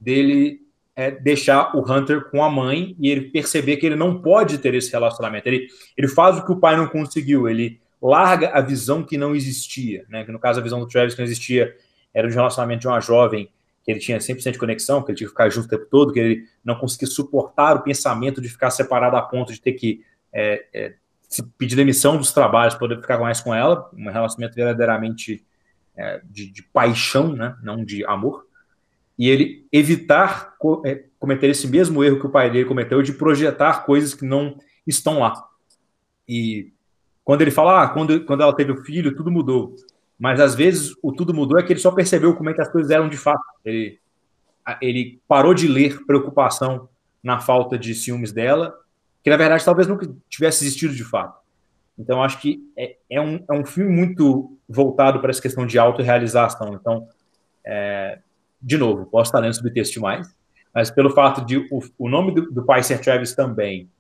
[0.01, 0.61] dele
[0.97, 4.75] é, deixar o Hunter com a mãe e ele perceber que ele não pode ter
[4.75, 5.47] esse relacionamento.
[5.47, 9.35] Ele, ele faz o que o pai não conseguiu, ele larga a visão que não
[9.35, 10.25] existia, né?
[10.25, 11.73] Que no caso a visão do Travis que não existia
[12.13, 13.49] era de relacionamento de uma jovem
[13.85, 16.13] que ele tinha 100% de conexão, que ele tinha que ficar junto o tempo todo,
[16.13, 20.05] que ele não conseguia suportar o pensamento de ficar separado a ponto de ter que
[20.33, 20.95] é, é,
[21.57, 25.45] pedir demissão dos trabalhos, poder ficar mais com ela, um relacionamento verdadeiramente
[25.97, 28.45] é, de, de, paixão, né, não de amor
[29.19, 33.13] e ele evitar co é, cometer esse mesmo erro que o pai dele cometeu de
[33.13, 34.57] projetar coisas que não
[34.87, 35.49] estão lá.
[36.27, 36.73] E
[37.23, 39.77] quando ele fala, ah, quando, quando ela teve o filho, tudo mudou.
[40.19, 42.69] Mas às vezes o tudo mudou é que ele só percebeu como é que as
[42.69, 43.45] coisas eram de fato.
[43.65, 44.01] Ele,
[44.81, 46.89] ele parou de ler preocupação
[47.23, 48.75] na falta de ciúmes dela,
[49.23, 51.41] que na verdade talvez nunca tivesse existido de fato.
[51.99, 55.79] Então acho que é, é, um, é um filme muito voltado para essa questão de
[55.79, 56.75] autorrealização.
[56.75, 57.07] Então,
[57.65, 58.19] é,
[58.61, 60.35] de novo, posso estar lendo subtexto demais,
[60.75, 63.91] mas pelo fato de o, o nome do, do pai ser Travis também,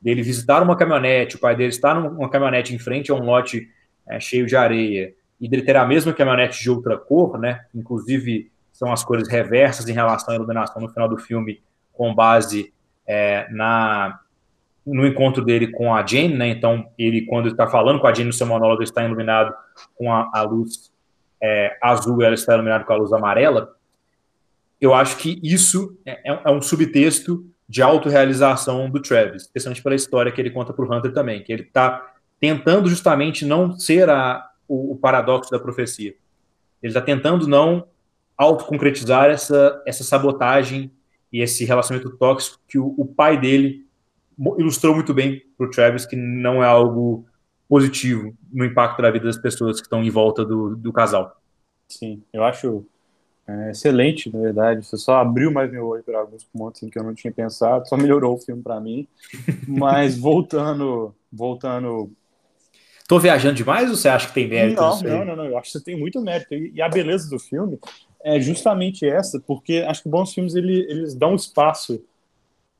[0.00, 3.68] dele visitar uma caminhonete, o pai dele está numa caminhonete em frente a um lote
[4.06, 7.64] é, cheio de areia, e dele ter a mesma caminhonete de outra cor, né?
[7.74, 11.62] Inclusive são as cores reversas em relação à iluminação no final do filme,
[11.92, 12.72] com base
[13.06, 14.20] é, na
[14.92, 16.48] no encontro dele com a Jane, né?
[16.48, 19.54] Então ele quando está falando com a Jane no seu monólogo está iluminado
[19.94, 20.92] com a, a luz
[21.42, 23.74] é, azul, ela está iluminada com a luz amarela.
[24.80, 29.94] Eu acho que isso é, é, é um subtexto de autorrealização do Travis, especialmente pela
[29.94, 34.08] história que ele conta para o Hunter também, que ele está tentando justamente não ser
[34.08, 36.14] a, o, o paradoxo da profecia.
[36.82, 37.86] Ele está tentando não
[38.36, 40.90] autoconcretizar essa, essa sabotagem
[41.32, 43.87] e esse relacionamento tóxico que o, o pai dele
[44.58, 47.26] ilustrou muito bem para o Travis, que não é algo
[47.68, 51.40] positivo no impacto da vida das pessoas que estão em volta do, do casal.
[51.88, 52.86] Sim, eu acho
[53.48, 54.86] é, excelente, na verdade.
[54.86, 57.88] Você só abriu mais meu olho para alguns pontos em que eu não tinha pensado,
[57.88, 59.08] só melhorou o filme para mim.
[59.66, 62.10] Mas voltando, voltando.
[63.08, 64.80] Tô viajando demais ou você acha que tem mérito?
[64.80, 66.54] Não, não, não, não, Eu acho que você tem muito mérito.
[66.54, 67.78] E a beleza do filme
[68.22, 72.02] é justamente essa, porque acho que bons filmes ele, eles dão espaço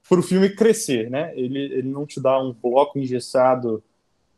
[0.09, 1.33] para o filme crescer, né?
[1.37, 3.83] Ele, ele não te dá um bloco engessado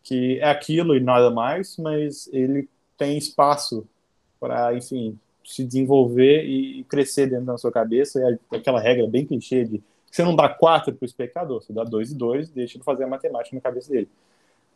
[0.03, 3.87] que é aquilo e nada mais, mas ele tem espaço
[4.39, 8.21] para, enfim, se desenvolver e crescer dentro da sua cabeça.
[8.21, 11.85] É aquela regra bem clichê de você não dá quatro para o espectador, você dá
[11.85, 14.09] dois e dois, deixa ele fazer a matemática na cabeça dele.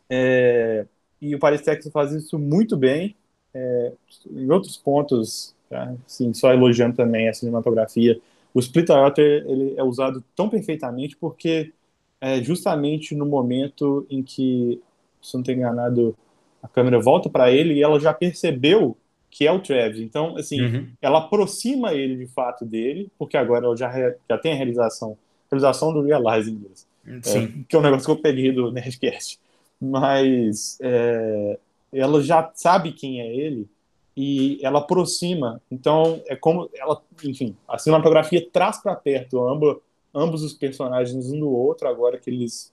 [0.09, 0.85] É,
[1.21, 3.15] e o Paris Texas faz isso muito bem.
[3.53, 3.91] É,
[4.31, 5.93] em outros pontos, tá?
[6.05, 8.19] assim, só elogiando também a cinematografia,
[8.55, 11.73] o split iota ele é usado tão perfeitamente porque
[12.21, 14.81] é justamente no momento em que,
[15.21, 16.15] se não tenho enganado,
[16.63, 18.97] a câmera volta para ele e ela já percebeu
[19.29, 19.99] que é o Travis.
[19.99, 20.87] Então, assim, uhum.
[21.01, 23.91] ela aproxima ele de fato dele, porque agora ela já,
[24.29, 25.17] já tem a realização,
[25.51, 29.37] realização do Realize em inglês, é, que é um negócio que eu peguei do Nerdcast.
[29.81, 31.59] Mas é,
[31.91, 33.67] ela já sabe quem é ele
[34.15, 35.61] e ela aproxima.
[35.69, 39.77] Então, é como ela, enfim, a cinematografia traz para perto ambos,
[40.13, 42.71] ambos os personagens um do outro, agora que eles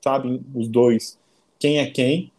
[0.00, 1.18] sabem, os dois,
[1.58, 2.30] quem é quem.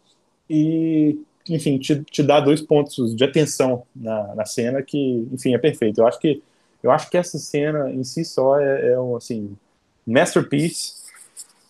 [0.50, 5.58] E, enfim, te, te dá dois pontos de atenção na, na cena que, enfim, é
[5.58, 6.00] perfeito.
[6.00, 6.42] Eu acho que,
[6.82, 9.58] eu acho que essa cena em si só é, é um, assim,
[10.06, 11.04] masterpiece.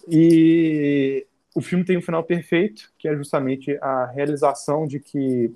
[0.08, 1.26] E
[1.56, 5.52] o filme tem um final perfeito, que é justamente a realização de que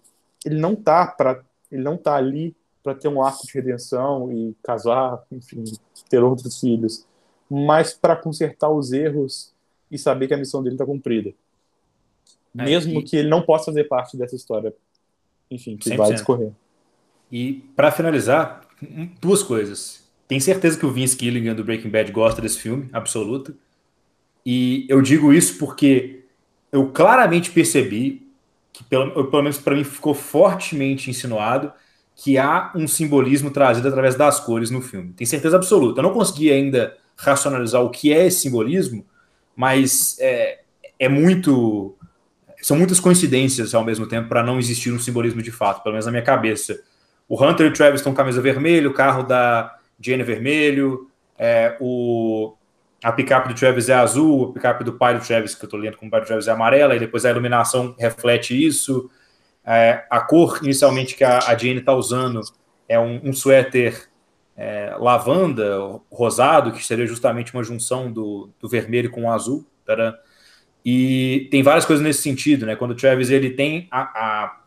[0.46, 4.56] ele não tá para ele não tá ali para ter um arco de redenção e
[4.64, 5.64] casar, enfim,
[6.10, 7.06] ter outros filhos,
[7.50, 9.54] mas para consertar os erros
[9.92, 11.34] e saber que a missão dele está cumprida.
[12.58, 13.04] É, Mesmo e...
[13.04, 14.74] que ele não possa fazer parte dessa história,
[15.52, 15.98] enfim, que 100%.
[15.98, 16.52] vai discorrer.
[17.32, 18.62] E para finalizar,
[19.22, 20.08] duas coisas.
[20.28, 23.56] Tenho certeza que o Vince Gilligan do Breaking Bad gosta desse filme, absoluto.
[24.46, 26.24] E eu digo isso porque
[26.72, 28.29] eu claramente percebi
[28.72, 31.72] que pelo, pelo menos para mim ficou fortemente insinuado
[32.16, 35.14] que há um simbolismo trazido através das cores no filme.
[35.14, 36.00] Tem certeza absoluta.
[36.00, 39.06] Eu não consegui ainda racionalizar o que é esse simbolismo,
[39.56, 40.60] mas é,
[41.00, 41.96] é muito.
[42.62, 46.06] São muitas coincidências ao mesmo tempo para não existir um simbolismo de fato, pelo menos
[46.06, 46.82] na minha cabeça.
[47.28, 51.78] O Hunter e o Travis estão camisa vermelha, o carro da Jane é vermelho, é,
[51.80, 52.54] o,
[53.04, 55.80] a picape do Travis é azul, a picape do pai do Travis, que eu estou
[55.80, 59.10] lendo como pai do Travis, é amarela, e depois a iluminação reflete isso.
[59.66, 62.42] É, a cor, inicialmente, que a, a Jane está usando
[62.88, 64.10] é um, um suéter
[64.58, 65.78] é, lavanda,
[66.12, 69.66] rosado, que seria justamente uma junção do, do vermelho com o azul.
[70.84, 72.76] E tem várias coisas nesse sentido, né?
[72.76, 74.62] Quando o Travis ele tem a, a,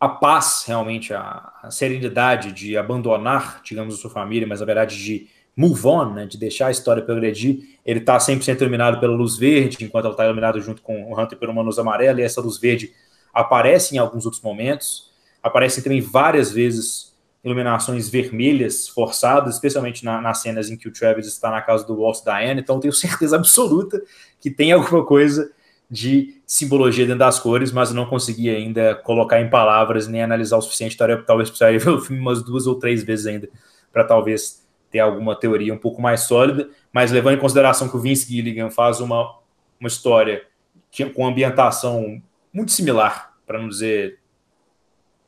[0.00, 4.96] a paz, realmente, a, a serenidade de abandonar, digamos, a sua família, mas a verdade
[4.96, 7.78] de move on, né, de deixar a história progredir.
[7.84, 11.38] Ele está 100% iluminado pela luz verde, enquanto ela está iluminado junto com o Hunter
[11.38, 12.92] por uma luz amarela, e essa luz verde
[13.32, 15.10] aparece em alguns outros momentos.
[15.42, 17.12] Aparecem também várias vezes
[17.44, 21.96] iluminações vermelhas forçadas, especialmente na, nas cenas em que o Travis está na casa do
[21.96, 22.60] Walt Diane.
[22.60, 24.00] Então, tenho certeza absoluta
[24.40, 25.50] que tem alguma coisa
[25.90, 30.62] de simbologia dentro das cores, mas não consegui ainda colocar em palavras nem analisar o
[30.62, 30.96] suficiente.
[30.96, 33.48] Talvez precisaria ver o filme umas duas ou três vezes ainda
[33.92, 34.62] para talvez
[34.92, 38.70] ter alguma teoria um pouco mais sólida, mas levando em consideração que o Vince Gilligan
[38.70, 39.38] faz uma,
[39.80, 40.44] uma história
[40.90, 42.22] que, com ambientação
[42.52, 44.18] muito similar, para não dizer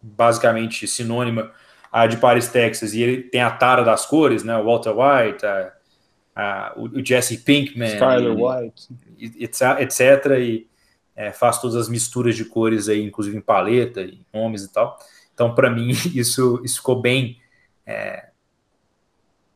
[0.00, 1.50] basicamente sinônima
[1.90, 4.56] a de Paris, Texas, e ele tem a tara das cores, né?
[4.58, 5.72] O Walter White, a,
[6.36, 8.88] a, o Jesse Pinkman, Skyler White,
[9.40, 9.80] etc.
[9.80, 10.66] etc e
[11.16, 14.98] é, faz todas as misturas de cores aí, inclusive em paleta, em nomes e tal.
[15.32, 17.38] Então, para mim, isso, isso ficou bem
[17.86, 18.28] é,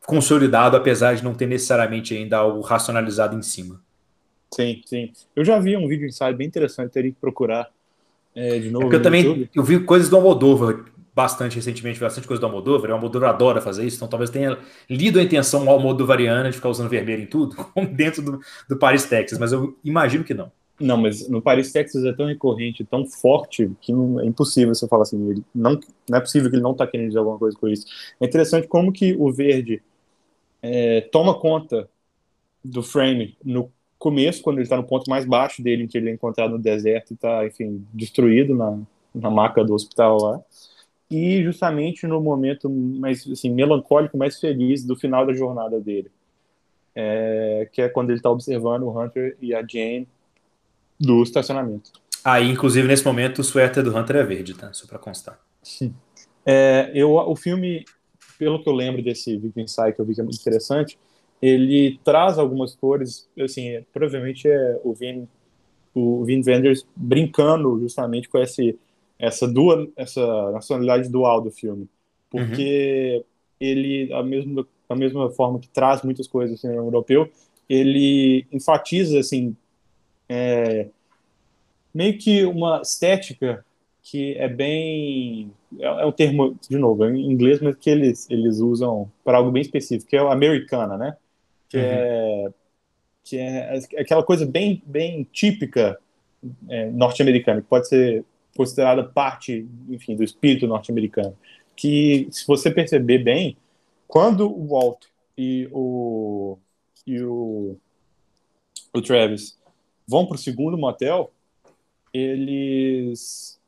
[0.09, 3.79] consolidado, apesar de não ter necessariamente ainda algo racionalizado em cima.
[4.51, 5.11] Sim, sim.
[5.35, 7.69] Eu já vi um vídeo ensaio bem interessante, teria que procurar
[8.35, 8.91] é, de novo.
[8.91, 9.49] É eu também YouTube.
[9.55, 12.89] eu vi coisas do Almodóvar bastante recentemente, bastante coisa do Almodóvar.
[12.89, 14.57] O Almodóvar adora fazer isso, então talvez tenha
[14.89, 19.05] lido a intenção almodovariana de ficar usando vermelho em tudo, como dentro do, do Paris,
[19.05, 20.51] Texas, mas eu imagino que não.
[20.79, 24.87] Não, mas no Paris, Texas é tão recorrente, tão forte, que não, é impossível você
[24.87, 25.77] falar assim, ele não,
[26.09, 27.85] não é possível que ele não está querendo dizer alguma coisa com isso.
[28.19, 29.81] É interessante como que o verde
[30.61, 31.89] é, toma conta
[32.63, 36.09] do frame no começo, quando ele está no ponto mais baixo dele, em que ele
[36.09, 38.79] é encontrado no deserto e está, enfim, destruído na,
[39.13, 40.41] na maca do hospital lá,
[41.09, 46.11] e justamente no momento mais assim, melancólico, mais feliz do final da jornada dele,
[46.95, 50.07] é, que é quando ele está observando o Hunter e a Jane
[50.99, 51.91] do estacionamento.
[52.23, 54.73] Aí, ah, inclusive, nesse momento, o suéter do Hunter é verde, tá?
[54.73, 55.39] Só para constar.
[55.63, 55.93] Sim.
[56.45, 57.85] É, eu, o filme,
[58.39, 60.97] pelo que eu lembro desse Viking Insight, que eu vi que é muito interessante,
[61.41, 65.27] ele traz algumas cores, assim, provavelmente é o Vin,
[65.93, 68.79] o Vin Wenders brincando justamente com esse,
[69.19, 71.87] essa, dual, essa nacionalidade dual do filme.
[72.29, 73.23] Porque uhum.
[73.59, 77.29] ele, a mesma, a mesma forma que traz muitas coisas do cinema europeu,
[77.67, 79.55] ele enfatiza, assim,
[80.29, 80.87] é,
[81.93, 83.65] meio que uma estética
[84.01, 88.29] que é bem é, é um termo de novo é em inglês mas que eles
[88.29, 91.17] eles usam para algo bem específico que é o americana né
[91.67, 91.83] que uhum.
[91.83, 92.51] é
[93.23, 95.99] que é aquela coisa bem bem típica
[96.69, 101.37] é, norte-americana que pode ser considerada parte enfim do espírito norte-americano
[101.75, 103.55] que se você perceber bem
[104.07, 105.05] quando o Walt
[105.37, 106.57] e o
[107.05, 107.77] e o,
[108.93, 109.57] o Travis
[110.07, 111.31] vão para o segundo motel
[112.11, 113.58] eles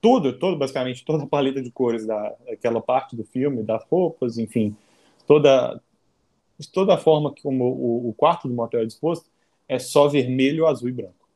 [0.00, 4.38] tudo, todo basicamente toda a paleta de cores da aquela parte do filme, das roupas,
[4.38, 4.76] enfim,
[5.26, 5.80] toda
[6.72, 9.30] toda a forma como o, o quarto do motel é disposto
[9.68, 11.28] é só vermelho, azul e branco.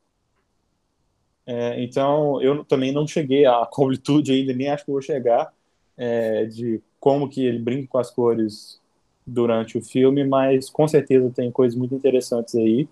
[1.47, 5.53] É, então eu também não cheguei à completude ainda, nem acho que vou chegar
[5.97, 8.81] é, de como que ele brinca com as cores
[9.27, 12.89] durante o filme, mas com certeza tem coisas muito interessantes aí.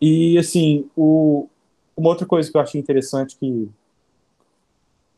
[0.00, 1.48] E assim, o,
[1.96, 3.68] uma outra coisa que eu achei interessante que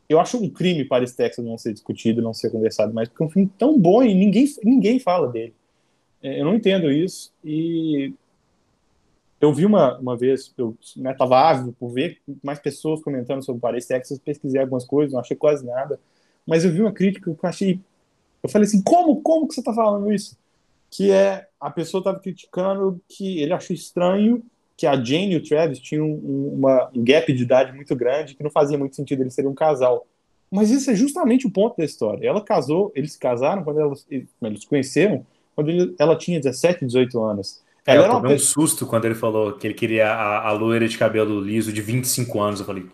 [0.08, 3.22] eu acho um crime para esse Texas não ser discutido, não ser conversado mais, porque
[3.22, 5.54] é um filme tão bom e ninguém, ninguém fala dele.
[6.22, 7.32] É, eu não entendo isso.
[7.44, 8.12] E
[9.40, 13.60] eu vi uma, uma vez, eu estava né, ávido por ver mais pessoas comentando sobre
[13.60, 16.00] Paris, Texas, pesquisei algumas coisas, não achei quase nada,
[16.46, 17.80] mas eu vi uma crítica que eu achei.
[18.42, 20.36] Eu falei assim: como, como que você está falando isso?
[20.90, 24.42] Que é a pessoa estava criticando que ele achou estranho
[24.78, 28.36] que a Jane e o Travis tinham um, uma, um gap de idade muito grande,
[28.36, 30.06] que não fazia muito sentido eles serem um casal.
[30.48, 32.26] Mas isso é justamente o ponto da história.
[32.26, 35.26] Ela casou, eles se casaram quando elas, eles se conheceram,
[35.56, 37.60] quando ela tinha 17, 18 anos.
[37.84, 40.86] É, ela eu tomei um susto quando ele falou que ele queria a, a loira
[40.86, 42.60] de cabelo liso de 25 anos.
[42.60, 42.86] Eu falei,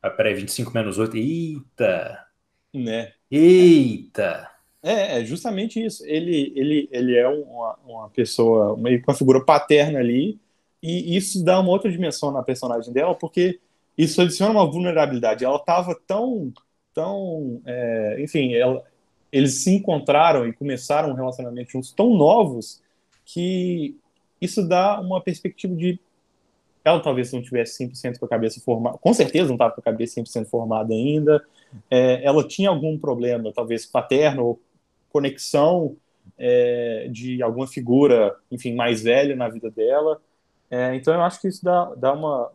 [0.00, 2.24] ah, peraí, 25 menos 8, eita!
[2.72, 3.10] Né?
[3.28, 4.48] Eita!
[4.80, 6.04] É, é justamente isso.
[6.06, 10.38] Ele, ele, ele é uma, uma pessoa, meio que uma figura paterna ali,
[10.82, 13.60] e isso dá uma outra dimensão na personagem dela, porque
[13.96, 15.44] isso adiciona uma vulnerabilidade.
[15.44, 16.52] Ela estava tão,
[16.92, 18.82] tão, é, enfim, ela,
[19.30, 22.82] eles se encontraram e começaram um relacionamento juntos tão novos
[23.24, 23.96] que
[24.40, 26.00] isso dá uma perspectiva de
[26.84, 29.84] ela talvez não tivesse 100% com a cabeça formada, com certeza não estava com a
[29.84, 31.40] cabeça 100% formada ainda,
[31.88, 34.60] é, ela tinha algum problema, talvez paterno, ou
[35.10, 35.96] conexão
[36.36, 40.20] é, de alguma figura, enfim, mais velha na vida dela,
[40.72, 42.50] é, então eu acho que isso dá, dá, uma,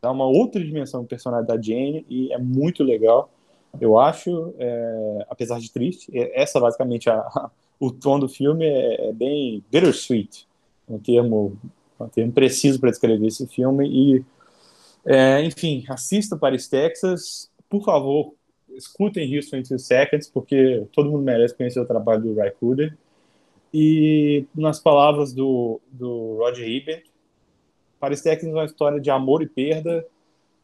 [0.00, 3.30] dá uma outra dimensão do personagem da Jane e é muito legal.
[3.78, 9.08] Eu acho, é, apesar de triste, é, essa basicamente a, o tom do filme é,
[9.08, 10.48] é, bem bittersweet,
[10.88, 11.58] um termo,
[12.00, 13.86] um termo preciso para descrever esse filme.
[13.86, 14.24] E,
[15.04, 17.50] é, enfim, assista Paris, Texas.
[17.68, 18.32] Por favor,
[18.70, 22.96] escutem Houston in Two Seconds, porque todo mundo merece conhecer o trabalho do Ray Cooder.
[23.74, 27.09] E nas palavras do, do Roger Ebert,
[28.00, 30.04] Paris Texas é uma história de amor e perda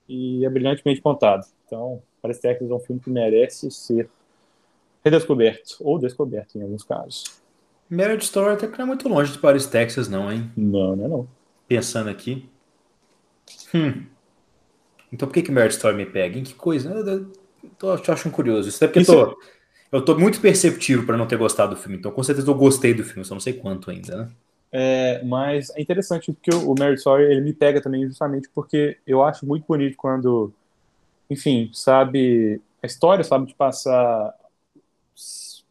[0.09, 1.47] e é brilhantemente contado.
[1.67, 4.09] Então, Paris Texas é um filme que merece ser
[5.05, 7.25] redescoberto, ou descoberto em alguns casos.
[7.89, 10.51] Marriage Story até que não é muito longe de Paris, Texas, não, hein?
[10.57, 11.29] Não, não é não.
[11.69, 12.49] Pensando aqui.
[13.73, 14.07] Hum.
[15.13, 16.37] Então por que que Marriage Story me pega?
[16.39, 16.91] Em que coisa?
[16.91, 17.31] Eu
[17.79, 18.69] tô, tô achando curioso.
[18.69, 19.13] Isso é porque Isso...
[19.13, 19.39] eu tô
[19.93, 22.93] eu tô muito perceptivo para não ter gostado do filme, então com certeza eu gostei
[22.93, 24.31] do filme, só não sei quanto ainda, né?
[24.79, 29.25] É, mas é interessante porque o Mary Story ele me pega também justamente porque eu
[29.25, 30.53] acho muito bonito quando,
[31.31, 34.35] enfim, sabe, a história sabe de passar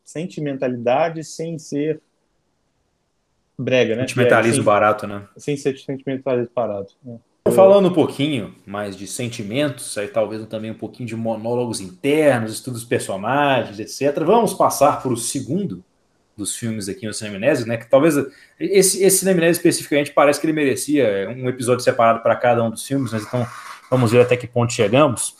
[0.04, 2.02] sentimentalidade sem ser
[3.56, 4.08] brega, né?
[4.08, 5.28] Sentimentalismo é, barato, né?
[5.38, 6.96] Sem ser sentimentalismo barato.
[7.04, 7.20] Né?
[7.52, 12.84] Falando um pouquinho mais de sentimentos, aí talvez também um pouquinho de monólogos internos, estudos
[12.84, 14.24] personagens, etc.
[14.24, 15.84] Vamos passar para o segundo
[16.36, 17.78] dos filmes aqui no Cineminese, né?
[17.78, 18.16] Que talvez
[18.60, 22.86] esse, esse Cineminese especificamente parece que ele merecia um episódio separado para cada um dos
[22.86, 23.48] filmes, mas então
[23.90, 25.36] vamos ver até que ponto chegamos.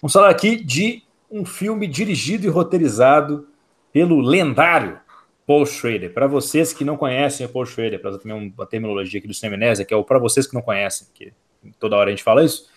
[0.00, 3.46] Vamos falar aqui de um filme dirigido e roteirizado
[3.92, 4.98] pelo lendário
[5.46, 6.12] Paul Schrader.
[6.14, 9.84] Para vocês que não conhecem o Paul Schrader, para também uma terminologia aqui do Cineminese,
[9.84, 11.32] que é o para vocês que não conhecem, que
[11.78, 12.68] toda hora a gente fala isso,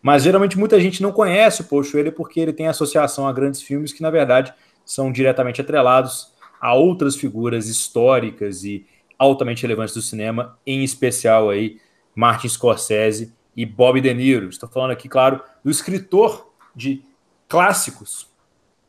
[0.00, 3.60] mas geralmente muita gente não conhece o Paul Schrader porque ele tem associação a grandes
[3.62, 4.54] filmes que na verdade
[4.84, 8.86] são diretamente atrelados a outras figuras históricas e
[9.18, 11.80] altamente relevantes do cinema, em especial aí
[12.14, 14.48] Martin Scorsese e Bob De Niro.
[14.48, 17.02] Estou falando aqui, claro, do escritor de
[17.48, 18.28] clássicos,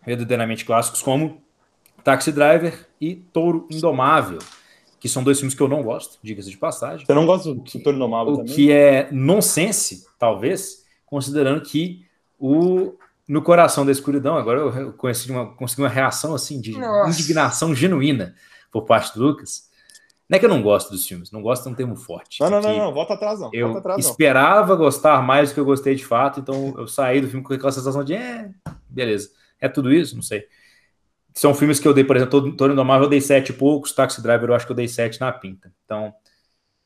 [0.05, 1.41] verdadeiramente clássicos, como
[2.03, 4.39] Taxi Driver e Touro Indomável,
[4.99, 7.05] que são dois filmes que eu não gosto, diga-se de passagem.
[7.05, 8.51] Você não gosta do Touro Indomável o também?
[8.51, 12.05] O que é nonsense, talvez, considerando que
[12.37, 12.93] o
[13.29, 17.11] no coração da escuridão, agora eu conheci uma, consegui uma reação assim de Nossa.
[17.11, 18.33] indignação genuína
[18.71, 19.69] por parte do Lucas.
[20.27, 22.39] Não é que eu não gosto dos filmes, não gosto é um termo forte.
[22.41, 23.51] Não, não, não, não, volta atrás não.
[23.53, 24.11] Eu atrás, não.
[24.11, 27.53] esperava gostar mais do que eu gostei de fato, então eu saí do filme com
[27.53, 28.49] aquela sensação de, é,
[28.89, 29.29] beleza,
[29.61, 30.15] é tudo isso?
[30.15, 30.45] Não sei.
[31.35, 34.23] São filmes que eu dei, por exemplo, Toro Indomável eu dei sete e poucos, Taxi
[34.23, 35.71] Driver eu acho que eu dei sete na pinta.
[35.85, 36.11] Então,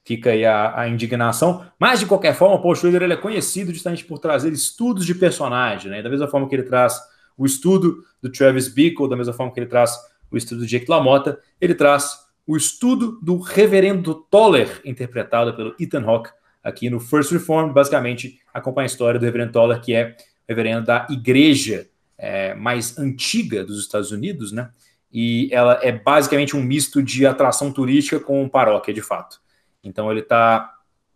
[0.05, 1.65] Fica aí a, a, indignação.
[1.79, 5.15] Mas, de qualquer forma, o Paul Schrader ele é conhecido justamente por trazer estudos de
[5.15, 6.01] personagem, né?
[6.01, 6.99] Da mesma forma que ele traz
[7.37, 9.97] o estudo do Travis Bickle, da mesma forma que ele traz
[10.29, 16.03] o estudo do Jake LaMotta, ele traz o estudo do reverendo Toller, interpretado pelo Ethan
[16.03, 16.29] Hawke
[16.61, 20.15] aqui no First Reform, basicamente acompanha a história do reverendo Toller, que é
[20.47, 21.87] reverendo da igreja
[22.17, 24.69] é, mais antiga dos Estados Unidos, né?
[25.11, 29.42] E ela é basicamente um misto de atração turística com paróquia, de fato.
[29.83, 30.73] Então ele está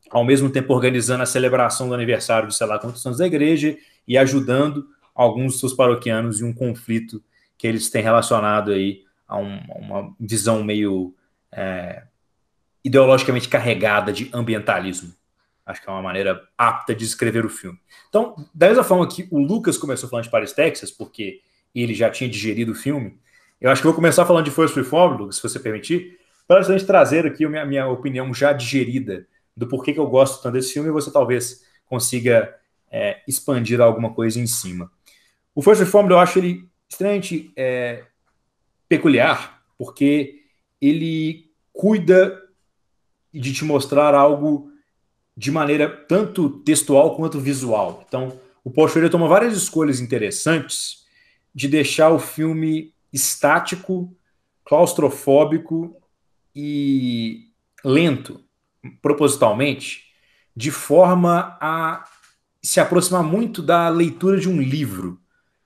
[0.10, 3.78] ao mesmo tempo organizando a celebração do aniversário de sei lá quantos anos da igreja
[4.08, 7.24] e ajudando alguns dos seus paroquianos em um conflito
[7.58, 11.16] que eles têm relacionado aí a, um, a uma visão meio
[11.52, 12.04] é,
[12.84, 15.14] ideologicamente carregada de ambientalismo.
[15.66, 17.78] Acho que é uma maneira apta de escrever o filme.
[18.08, 21.42] Então, da mesma forma que o Lucas começou falando de Paris, Texas, porque
[21.76, 23.20] ele já tinha digerido o filme,
[23.60, 26.18] eu acho que vou começar falando de First Reform, Lucas, se você permitir,
[26.48, 30.08] para a gente trazer aqui a minha, minha, opinião já digerida do porquê que eu
[30.08, 32.56] gosto tanto desse filme, e você talvez consiga
[32.92, 34.92] é, expandir alguma coisa em cima.
[35.54, 38.04] O First Reformed eu acho ele extremamente é,
[38.88, 40.44] peculiar, porque
[40.82, 42.42] ele cuida
[43.34, 44.72] de te mostrar algo
[45.36, 48.04] de maneira tanto textual quanto visual.
[48.08, 51.06] Então, o Schrader toma várias escolhas interessantes
[51.54, 54.14] de deixar o filme estático,
[54.66, 55.96] claustrofóbico
[56.60, 57.52] e
[57.86, 58.44] lento,
[59.00, 60.06] propositalmente,
[60.56, 62.04] de forma a
[62.64, 65.22] se aproximar muito da leitura de um livro,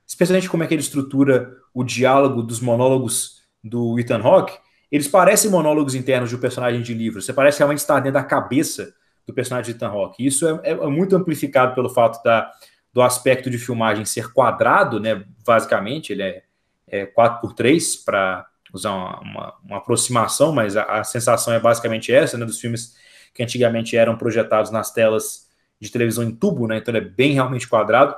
[0.05, 4.57] especialmente como é que ele estrutura o diálogo dos monólogos do Ethan Hawke.
[4.91, 7.21] Eles parecem monólogos internos de um personagem de livro.
[7.21, 8.93] Você parece realmente estar dentro da cabeça
[9.25, 10.25] do personagem de Ethan Hawke.
[10.25, 12.51] Isso é, é, é muito amplificado pelo fato da,
[12.91, 15.23] do aspecto de filmagem ser quadrado, né?
[15.45, 16.43] Basicamente, ele é,
[16.85, 22.37] é 4x3 para usar uma, uma, uma aproximação, mas a, a, sensação é basicamente essa,
[22.37, 22.95] né, dos filmes
[23.33, 25.49] que antigamente eram projetados nas telas
[25.79, 28.15] de televisão em tubo, né, então ele é bem realmente quadrado,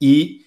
[0.00, 0.40] e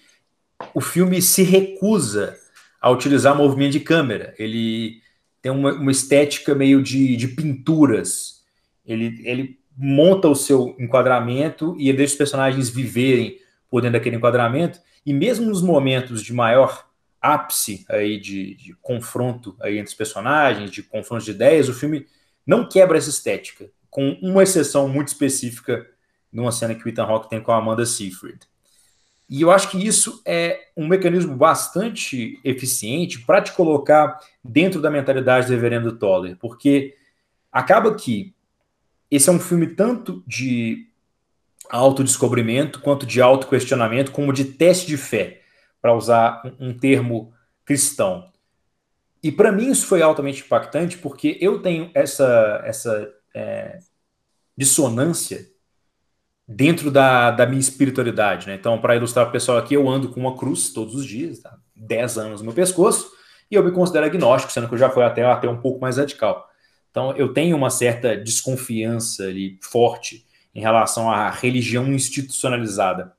[0.72, 2.36] o filme se recusa
[2.80, 5.00] a utilizar movimento de câmera, ele
[5.40, 8.42] tem uma, uma estética meio de, de pinturas,
[8.84, 13.38] ele, ele monta o seu enquadramento e deixa os personagens viverem
[13.68, 16.86] por dentro daquele enquadramento, e mesmo nos momentos de maior
[17.24, 22.06] ápice aí de, de, confronto aí entre os personagens, de confronto de ideias, o filme
[22.46, 25.86] não quebra essa estética, com uma exceção muito específica
[26.30, 28.40] numa cena que o Ethan Hawke tem com a Amanda Seyfried.
[29.26, 34.90] E eu acho que isso é um mecanismo bastante eficiente para te colocar dentro da
[34.90, 36.94] mentalidade do Reverendo Toller, porque
[37.50, 38.34] acaba que
[39.10, 40.90] esse é um filme tanto de
[41.70, 45.43] autodescobrimento, quanto de autoquestionamento, como de teste de fé
[45.84, 47.30] para usar um, um termo
[47.62, 48.32] cristão.
[49.22, 53.78] E para mim isso foi altamente impactante porque eu tenho essa, essa é,
[54.56, 55.46] dissonância
[56.48, 58.46] dentro da, da minha espiritualidade.
[58.46, 58.54] Né?
[58.54, 61.58] Então, para ilustrar o pessoal aqui, eu ando com uma cruz todos os dias, tá?
[61.76, 63.12] 10 anos no meu pescoço,
[63.50, 65.98] e eu me considero agnóstico, sendo que eu já fui até, até um pouco mais
[65.98, 66.48] radical.
[66.90, 70.24] Então, eu tenho uma certa desconfiança ali, forte
[70.54, 73.12] em relação à religião institucionalizada.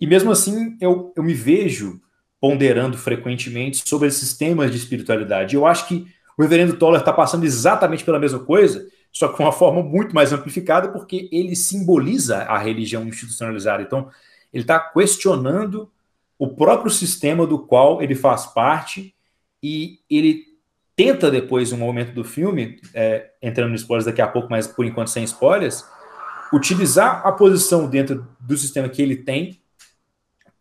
[0.00, 2.00] E mesmo assim, eu, eu me vejo
[2.40, 5.54] ponderando frequentemente sobre esses temas de espiritualidade.
[5.56, 6.06] Eu acho que
[6.36, 10.14] O reverendo Toller está passando exatamente pela mesma coisa, só que de uma forma muito
[10.14, 13.82] mais amplificada, porque ele simboliza a religião institucionalizada.
[13.82, 14.08] Então,
[14.52, 15.90] ele está questionando
[16.38, 19.14] o próprio sistema do qual ele faz parte
[19.62, 20.42] e ele
[20.96, 24.84] tenta depois, um momento do filme, é, entrando no spoilers daqui a pouco, mas por
[24.84, 25.84] enquanto sem spoilers,
[26.52, 29.60] utilizar a posição dentro do sistema que ele tem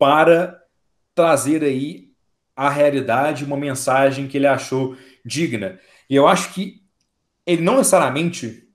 [0.03, 0.61] para
[1.15, 2.09] trazer aí
[2.53, 5.79] a realidade, uma mensagem que ele achou digna.
[6.09, 6.81] E eu acho que
[7.45, 8.67] ele não necessariamente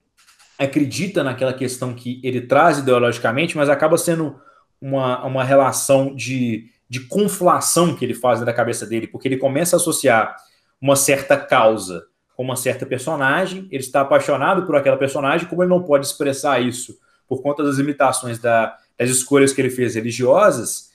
[0.57, 4.41] acredita naquela questão que ele traz ideologicamente, mas acaba sendo
[4.81, 9.75] uma, uma relação de, de conflação que ele faz na cabeça dele, porque ele começa
[9.75, 10.35] a associar
[10.81, 15.69] uma certa causa com uma certa personagem, ele está apaixonado por aquela personagem, como ele
[15.69, 16.97] não pode expressar isso
[17.27, 20.88] por conta das limitações da, das escolhas que ele fez religiosas,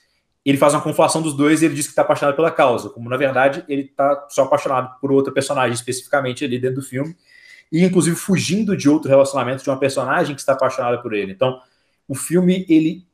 [0.44, 3.08] ele faz uma conflação dos dois e ele diz que está apaixonado pela causa, como
[3.08, 7.16] na verdade ele está só apaixonado por outra personagem especificamente ali dentro do filme,
[7.72, 11.32] e inclusive fugindo de outro relacionamento de uma personagem que está apaixonada por ele.
[11.32, 11.60] Então,
[12.06, 13.06] o filme ele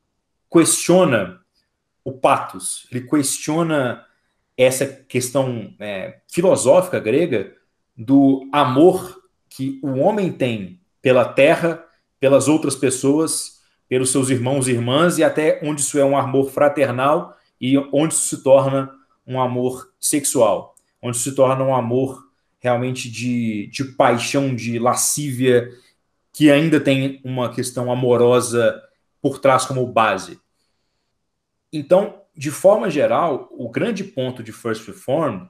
[0.52, 1.40] questiona
[2.04, 4.04] o patos, ele questiona
[4.56, 7.54] essa questão é, filosófica grega
[7.96, 11.84] do amor que o homem tem pela terra,
[12.18, 13.59] pelas outras pessoas,
[13.90, 18.14] pelos seus irmãos e irmãs, e até onde isso é um amor fraternal e onde
[18.14, 18.88] isso se torna
[19.26, 22.24] um amor sexual, onde isso se torna um amor
[22.60, 25.68] realmente de, de paixão, de lascívia,
[26.32, 28.80] que ainda tem uma questão amorosa
[29.20, 30.38] por trás como base.
[31.72, 35.46] Então, de forma geral, o grande ponto de First Reform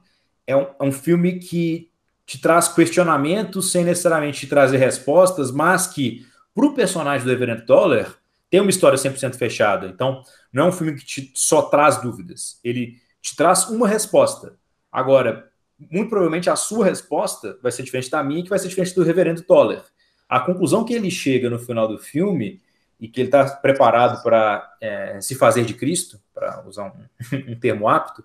[0.46, 1.90] é um, é um filme que
[2.24, 7.66] te traz questionamentos sem necessariamente te trazer respostas, mas que, para o personagem do Everett
[7.66, 8.19] Toller,
[8.50, 9.86] tem uma história 100% fechada.
[9.86, 10.22] Então,
[10.52, 12.58] não é um filme que te só traz dúvidas.
[12.64, 14.58] Ele te traz uma resposta.
[14.90, 15.48] Agora,
[15.78, 19.04] muito provavelmente a sua resposta vai ser diferente da minha, que vai ser diferente do
[19.04, 19.82] Reverendo Toller.
[20.28, 22.60] A conclusão que ele chega no final do filme
[22.98, 27.58] e que ele está preparado para é, se fazer de Cristo, para usar um, um
[27.58, 28.24] termo apto,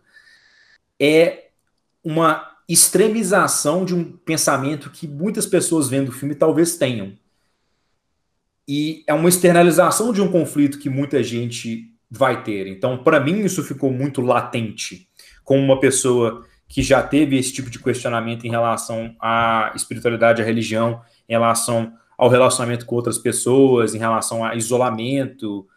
[1.00, 1.50] é
[2.04, 7.14] uma extremização de um pensamento que muitas pessoas vendo o filme talvez tenham.
[8.68, 12.68] E é uma externalização de um conflito que muita gente vai ter.
[12.68, 15.08] Então, para mim, isso ficou muito latente,
[15.44, 20.46] como uma pessoa que já teve esse tipo de questionamento em relação à espiritualidade, à
[20.46, 25.68] religião, em relação ao relacionamento com outras pessoas, em relação a isolamento,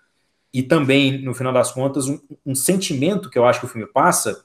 [0.52, 3.86] e também, no final das contas, um, um sentimento que eu acho que o filme
[3.86, 4.44] passa,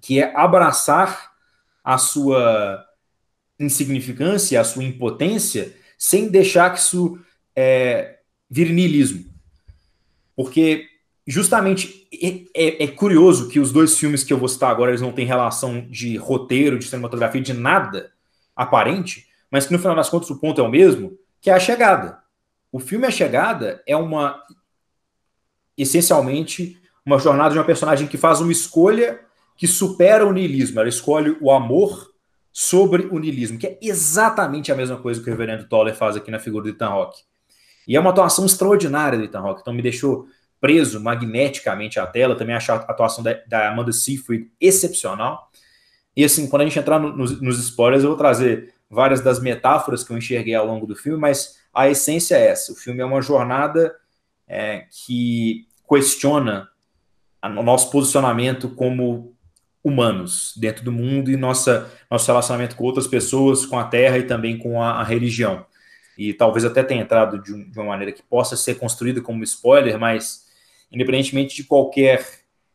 [0.00, 1.32] que é abraçar
[1.84, 2.84] a sua
[3.58, 7.18] insignificância, a sua impotência, sem deixar que isso
[7.56, 8.18] é,
[8.50, 9.24] vire niilismo.
[10.34, 10.86] Porque,
[11.26, 15.00] justamente, é, é, é, curioso que os dois filmes que eu vou citar agora, eles
[15.00, 18.12] não têm relação de roteiro, de cinematografia, de nada
[18.54, 21.60] aparente, mas que no final das contas o ponto é o mesmo, que é a
[21.60, 22.22] chegada.
[22.72, 24.42] O filme A Chegada é uma
[25.76, 29.20] essencialmente uma jornada de uma personagem que faz uma escolha
[29.56, 30.80] que supera o niilismo.
[30.80, 32.10] Ela escolhe o amor
[32.52, 36.30] sobre o niilismo, que é exatamente a mesma coisa que o reverendo Toller faz aqui
[36.30, 37.18] na figura do Ethan Rock.
[37.86, 40.26] E é uma atuação extraordinária do Ethan Rock, então me deixou
[40.60, 42.36] preso magneticamente à tela.
[42.36, 45.50] Também achei a atuação da, da Amanda Seyfried excepcional.
[46.16, 49.40] E assim, quando a gente entrar no, nos, nos spoilers, eu vou trazer várias das
[49.40, 52.72] metáforas que eu enxerguei ao longo do filme, mas a essência é essa.
[52.72, 53.96] O filme é uma jornada
[54.46, 56.68] é, que questiona
[57.42, 59.34] o nosso posicionamento como
[59.82, 64.22] humanos dentro do mundo e nossa, nosso relacionamento com outras pessoas, com a terra e
[64.22, 65.66] também com a, a religião.
[66.16, 69.42] E talvez até tenha entrado de, um, de, uma maneira que possa ser construída como
[69.44, 70.46] spoiler, mas
[70.90, 72.26] independentemente de qualquer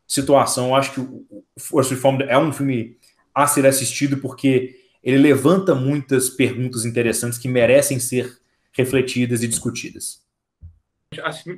[0.06, 2.96] situação, eu acho que o Force Reformed é um filme
[3.34, 8.38] a ser assistido porque ele levanta muitas perguntas interessantes que merecem ser
[8.72, 10.22] refletidas e discutidas.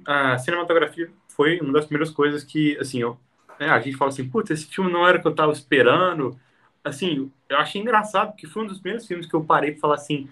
[0.07, 3.19] A, a cinematografia foi uma das primeiras coisas que, assim, eu,
[3.59, 6.39] né, a gente fala assim, putz, esse filme não era o que eu estava esperando.
[6.85, 9.94] Assim, eu achei engraçado, porque foi um dos primeiros filmes que eu parei para falar
[9.94, 10.28] assim,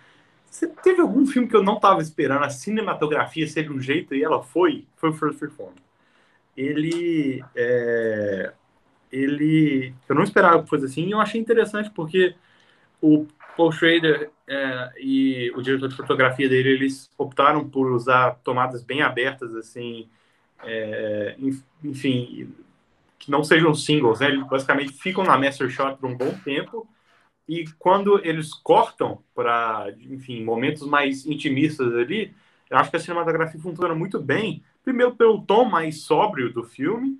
[0.50, 4.14] você teve algum filme que eu não estava esperando a cinematografia ser de um jeito
[4.14, 4.86] e ela foi?
[4.96, 5.74] Foi o First Reform.
[6.56, 8.52] Ele, é,
[9.12, 12.34] ele, eu não esperava que fosse assim e eu achei interessante porque
[13.00, 13.26] o
[13.56, 19.02] Paul Schrader é, e o diretor de fotografia dele, eles optaram por usar tomadas bem
[19.02, 20.08] abertas, assim,
[20.64, 21.36] é,
[21.84, 22.52] enfim,
[23.18, 24.28] que não sejam singles, né?
[24.28, 26.88] Eles basicamente ficam na master shot por um bom tempo
[27.48, 32.34] e quando eles cortam para, enfim, momentos mais intimistas ali,
[32.70, 34.62] eu acho que a cinematografia funciona muito bem.
[34.84, 37.18] Primeiro pelo tom mais sóbrio do filme,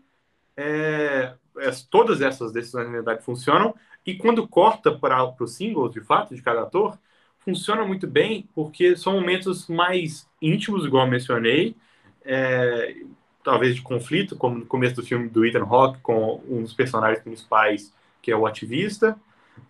[0.56, 3.74] é, é todas essas decisões na verdade funcionam
[4.04, 6.98] E quando corta para os singles, de fato, de cada ator,
[7.40, 11.76] funciona muito bem porque são momentos mais íntimos, igual mencionei,
[12.24, 12.96] é,
[13.42, 17.22] talvez de conflito, como no começo do filme do Ethan Hawke com um dos personagens
[17.22, 19.18] principais, que é o ativista.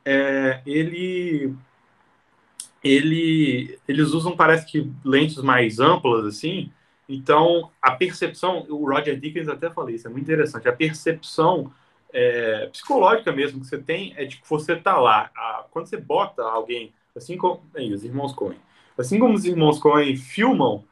[0.05, 1.55] É, ele,
[2.83, 6.71] ele, eles usam, parece que, lentes mais amplas, assim,
[7.09, 11.73] então a percepção, o Roger Dickens até falou isso, é muito interessante, a percepção
[12.13, 15.31] é, psicológica mesmo que você tem é de que você está lá.
[15.37, 18.59] A, quando você bota alguém, assim como aí, os irmãos Coen,
[18.97, 20.85] assim como os irmãos Coen filmam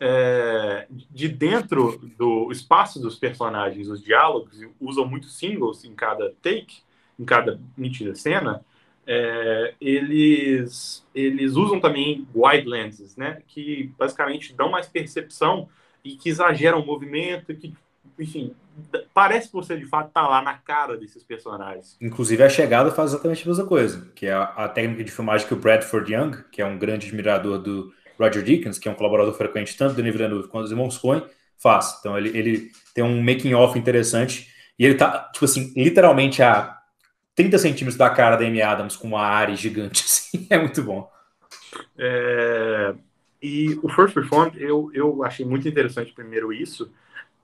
[0.00, 6.82] é, de dentro do espaço dos personagens, os diálogos, usam muito singles em cada take,
[7.18, 8.64] em cada nítida cena,
[9.06, 15.68] é, eles, eles usam também wide lenses, né, que basicamente dão mais percepção
[16.02, 17.74] e que exageram o movimento, que,
[18.18, 18.54] enfim,
[19.12, 21.96] parece que você de fato está lá na cara desses personagens.
[22.00, 25.46] Inclusive a chegada faz exatamente a mesma coisa, que é a, a técnica de filmagem
[25.46, 28.94] que o Bradford Young, que é um grande admirador do Roger Dickens, que é um
[28.94, 31.22] colaborador frequente tanto do Denis Villeneuve quanto dos irmãos Coen,
[31.58, 31.96] faz.
[32.00, 36.78] Então ele, ele tem um making off interessante e ele tá, tipo assim, literalmente a
[37.34, 41.10] 30 centímetros da cara da Amy Adams com uma área gigante, assim, é muito bom.
[41.98, 42.94] É...
[43.42, 46.90] E o First Reformed, eu, eu achei muito interessante primeiro isso,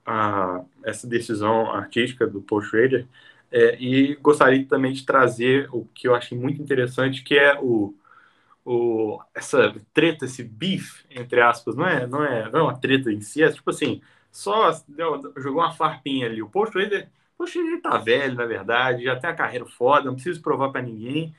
[0.05, 3.05] a, essa decisão artística do Paul Schrader,
[3.51, 7.93] é, e gostaria também de trazer o que eu achei muito interessante, que é o,
[8.65, 13.11] o, essa treta, esse beef, entre aspas, não é, não é, não é uma treta
[13.11, 14.01] em si, é tipo assim,
[14.31, 16.41] só deu, jogou uma farpinha ali.
[16.41, 17.09] O Post Trader,
[17.41, 20.83] poxa, ele tá velho, na verdade, já tem a carreira foda, não precisa provar para
[20.83, 21.33] ninguém.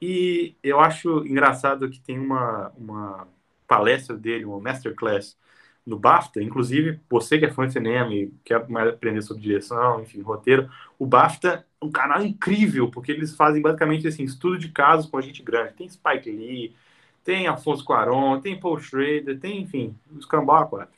[0.00, 3.28] E eu acho engraçado que tem uma, uma
[3.66, 5.36] palestra dele, uma masterclass
[5.84, 10.00] no BAFTA, inclusive você que é fã de cinema e quer mais aprender sobre direção,
[10.00, 14.68] enfim, roteiro, o BAFTA é um canal incrível, porque eles fazem basicamente assim, estudo de
[14.68, 15.74] casos com gente grande.
[15.74, 16.76] Tem Spike Lee,
[17.24, 20.94] tem Afonso Cuarón, tem Paul Schrader, tem, enfim, os Cambau 4.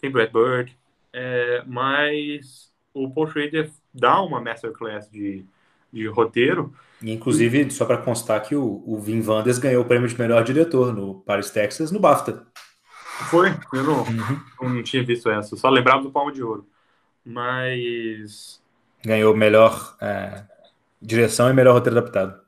[0.00, 0.78] Tem Brad Bird,
[1.12, 5.44] é, mas o Paul Schrader dá uma masterclass de,
[5.92, 6.72] de roteiro.
[7.02, 10.42] E, inclusive, só para constar que o, o Vin Wenders ganhou o prêmio de melhor
[10.44, 12.46] diretor no Paris, Texas, no BAFTA.
[13.30, 13.50] Foi?
[13.72, 14.74] Eu não, uhum.
[14.74, 16.66] não tinha visto essa, só lembrava do Palmo de Ouro.
[17.24, 18.62] Mas.
[19.04, 20.44] Ganhou melhor é,
[21.00, 22.40] direção e melhor roteiro adaptado.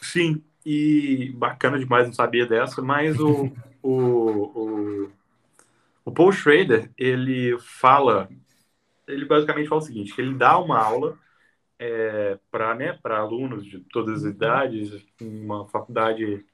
[0.00, 3.50] Sim, e bacana demais, não sabia dessa, mas o,
[3.82, 5.10] o, o,
[6.04, 8.28] o Paul Schrader, ele fala,
[9.06, 11.18] ele basicamente fala o seguinte, que ele dá uma aula
[11.78, 16.44] é, para né, alunos de todas as idades, uma faculdade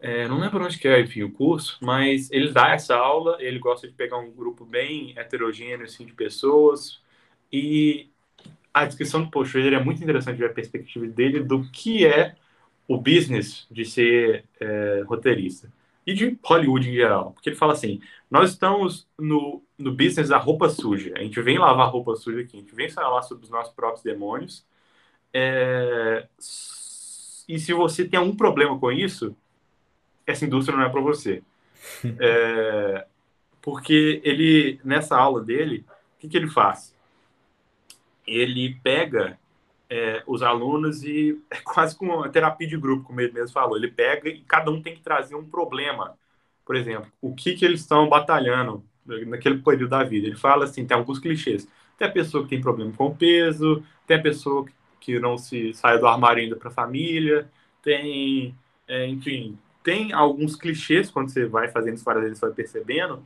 [0.00, 3.58] é, não lembro onde que é, enfim, o curso, mas ele dá essa aula, ele
[3.58, 7.02] gosta de pegar um grupo bem heterogêneo, assim, de pessoas,
[7.52, 8.08] e
[8.72, 12.36] a descrição do Paul Schrader é muito interessante ver a perspectiva dele do que é
[12.86, 15.70] o business de ser é, roteirista
[16.08, 20.38] e de Hollywood em geral, porque ele fala assim, nós estamos no, no business da
[20.38, 23.50] roupa suja, a gente vem lavar roupa suja aqui, a gente vem falar sobre os
[23.50, 24.66] nossos próprios demônios,
[25.34, 26.26] é,
[27.46, 29.36] e se você tem algum problema com isso,
[30.26, 31.42] essa indústria não é para você.
[32.20, 33.06] É,
[33.60, 35.84] porque ele, nessa aula dele,
[36.16, 36.94] o que, que ele faz?
[38.26, 39.38] Ele pega
[39.90, 43.76] é, os alunos e é quase como uma terapia de grupo, como ele mesmo falou.
[43.76, 46.16] Ele pega e cada um tem que trazer um problema.
[46.64, 48.84] Por exemplo, o que, que eles estão batalhando
[49.26, 50.26] naquele período da vida.
[50.26, 51.66] Ele fala assim, tem alguns clichês.
[51.96, 54.66] Tem a pessoa que tem problema com peso, tem a pessoa
[55.00, 57.50] que não se sai do armário ainda para a família,
[57.82, 58.54] tem,
[58.86, 63.24] é, enfim, tem alguns clichês quando você vai fazendo isso várias você vai percebendo,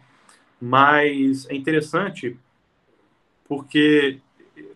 [0.60, 2.38] mas é interessante
[3.48, 4.20] porque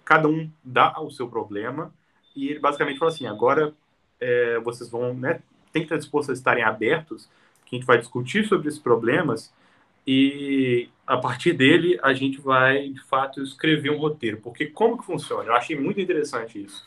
[0.06, 1.92] cada um dá o seu problema
[2.34, 3.74] e ele basicamente fala assim, agora
[4.18, 5.42] é, vocês vão, né,
[5.72, 7.28] tem que estar dispostos a estarem abertos,
[7.66, 9.52] que a gente vai discutir sobre esses problemas
[10.06, 14.38] e a partir dele a gente vai, de fato, escrever um roteiro.
[14.38, 15.44] Porque como que funciona?
[15.50, 16.84] Eu achei muito interessante isso.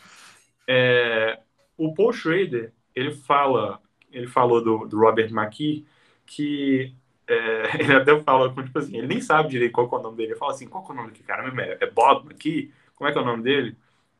[0.68, 1.40] É,
[1.78, 3.82] o Paul Schrader, ele fala
[4.12, 5.86] ele falou do, do Robert McKee,
[6.26, 6.94] que
[7.28, 10.32] é, ele até fala, tipo assim, ele nem sabe direito qual é o nome dele.
[10.32, 11.62] Ele fala assim, qual é o nome daquele cara?
[11.62, 12.74] É, é Bob McKee?
[13.00, 13.78] Como é que é o nome dele?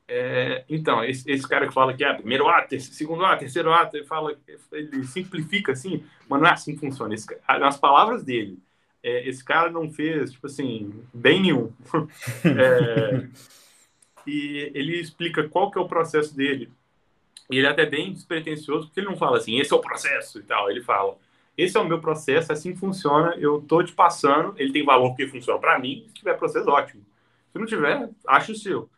[0.08, 3.96] É, então, esse, esse, cara que fala que é primeiro ato, segundo ato, terceiro ato,
[3.96, 4.36] ele fala,
[4.72, 7.14] ele simplifica assim, mas não é assim que funciona.
[7.14, 8.58] Esse, nas palavras dele,
[9.04, 11.72] é, esse cara não fez, tipo assim, bem nenhum.
[12.44, 13.28] é,
[14.26, 16.72] e ele explica qual que é o processo dele.
[17.52, 20.40] E ele é até bem despretensioso, porque ele não fala assim, esse é o processo
[20.40, 20.72] e tal.
[20.72, 21.18] Ele fala,
[21.58, 25.28] esse é o meu processo, assim funciona, eu tô te passando, ele tem valor porque
[25.28, 27.09] funciona para mim, se tiver processo, ótimo.
[27.52, 28.90] Se não tiver, acho o seu.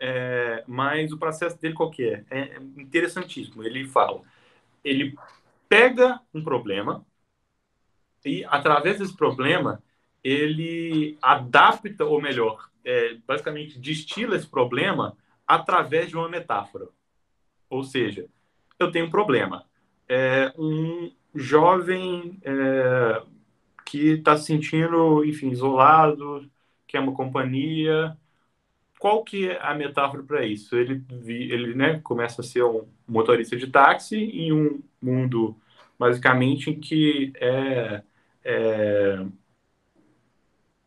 [0.00, 2.24] É, mas o processo dele qual é?
[2.30, 3.64] É interessantíssimo.
[3.64, 4.22] Ele fala,
[4.84, 5.16] ele
[5.68, 7.04] pega um problema
[8.24, 9.82] e através desse problema
[10.22, 15.16] ele adapta, ou melhor, é, basicamente destila esse problema
[15.46, 16.88] através de uma metáfora.
[17.70, 18.26] Ou seja,
[18.78, 19.64] eu tenho um problema.
[20.08, 23.22] É um jovem é,
[23.84, 26.48] que está se sentindo, enfim, isolado,
[26.88, 28.16] quer uma companhia.
[28.98, 30.76] Qual que é a metáfora para isso?
[30.76, 35.56] Ele, ele né, começa a ser um motorista de táxi em um mundo,
[35.98, 38.02] basicamente, em que é,
[38.44, 39.26] é,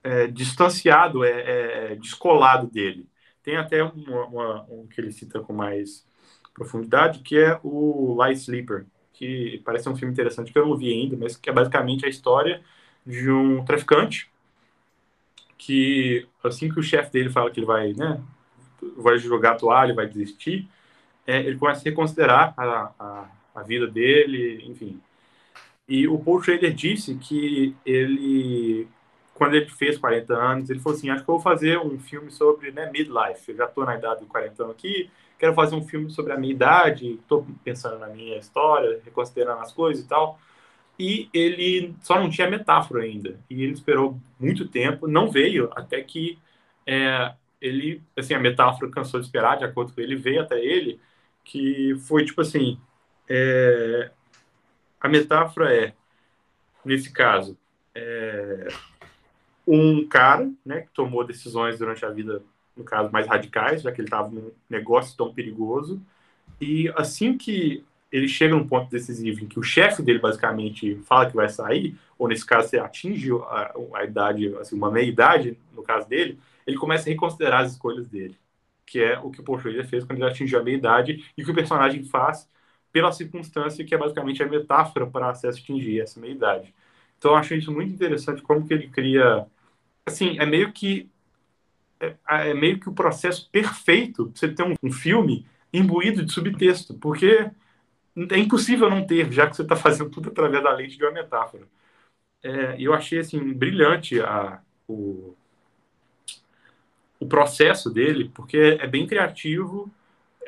[0.03, 3.07] é distanciado, é, é, descolado dele.
[3.43, 6.05] Tem até uma, uma, um que ele cita com mais
[6.53, 10.91] profundidade, que é o Light Sleeper, que parece um filme interessante que eu não vi
[10.91, 12.61] ainda, mas que é basicamente a história
[13.05, 14.30] de um traficante
[15.61, 18.19] que assim que o chefe dele fala que ele vai, né,
[18.97, 20.67] vai jogar a toalha, vai desistir,
[21.25, 24.99] é, ele começa a reconsiderar a, a, a, vida dele, enfim.
[25.87, 28.87] E o Paul Schrader disse que ele,
[29.35, 32.31] quando ele fez 40 anos, ele falou assim, acho que eu vou fazer um filme
[32.31, 35.87] sobre né, midlife, eu já estou na idade do 40 anos aqui, quero fazer um
[35.87, 40.39] filme sobre a minha idade, estou pensando na minha história, reconsiderando as coisas e tal
[40.99, 43.39] e ele só não tinha metáfora ainda.
[43.49, 46.37] E ele esperou muito tempo, não veio, até que
[46.85, 50.99] é, ele, assim, a metáfora cansou de esperar, de acordo com ele, veio até ele,
[51.43, 52.79] que foi tipo assim:
[53.29, 54.11] é,
[54.99, 55.93] a metáfora é,
[56.83, 57.57] nesse caso,
[57.93, 58.67] é,
[59.67, 62.43] um cara né, que tomou decisões durante a vida,
[62.75, 66.01] no caso, mais radicais, já que ele estava num negócio tão perigoso,
[66.59, 71.29] e assim que ele chega num ponto decisivo em que o chefe dele basicamente fala
[71.29, 75.81] que vai sair, ou nesse caso você atinge a, a idade, assim, uma meia-idade, no
[75.81, 78.37] caso dele, ele começa a reconsiderar as escolhas dele,
[78.85, 81.55] que é o que o Schrader fez quando ele atingiu a meia-idade e que o
[81.55, 82.47] personagem faz
[82.91, 86.73] pela circunstância que é basicamente a metáfora para se atingir essa meia-idade.
[87.17, 89.45] Então eu acho isso muito interessante como que ele cria,
[90.05, 91.09] assim, é meio que
[91.99, 92.15] é,
[92.49, 96.95] é meio que o processo perfeito para você ter um, um filme imbuído de subtexto,
[96.95, 97.49] porque
[98.15, 101.11] é impossível não ter, já que você está fazendo tudo através da lente de uma
[101.11, 101.67] metáfora.
[102.43, 105.35] É, eu achei assim brilhante a, o,
[107.19, 109.91] o processo dele, porque é bem criativo,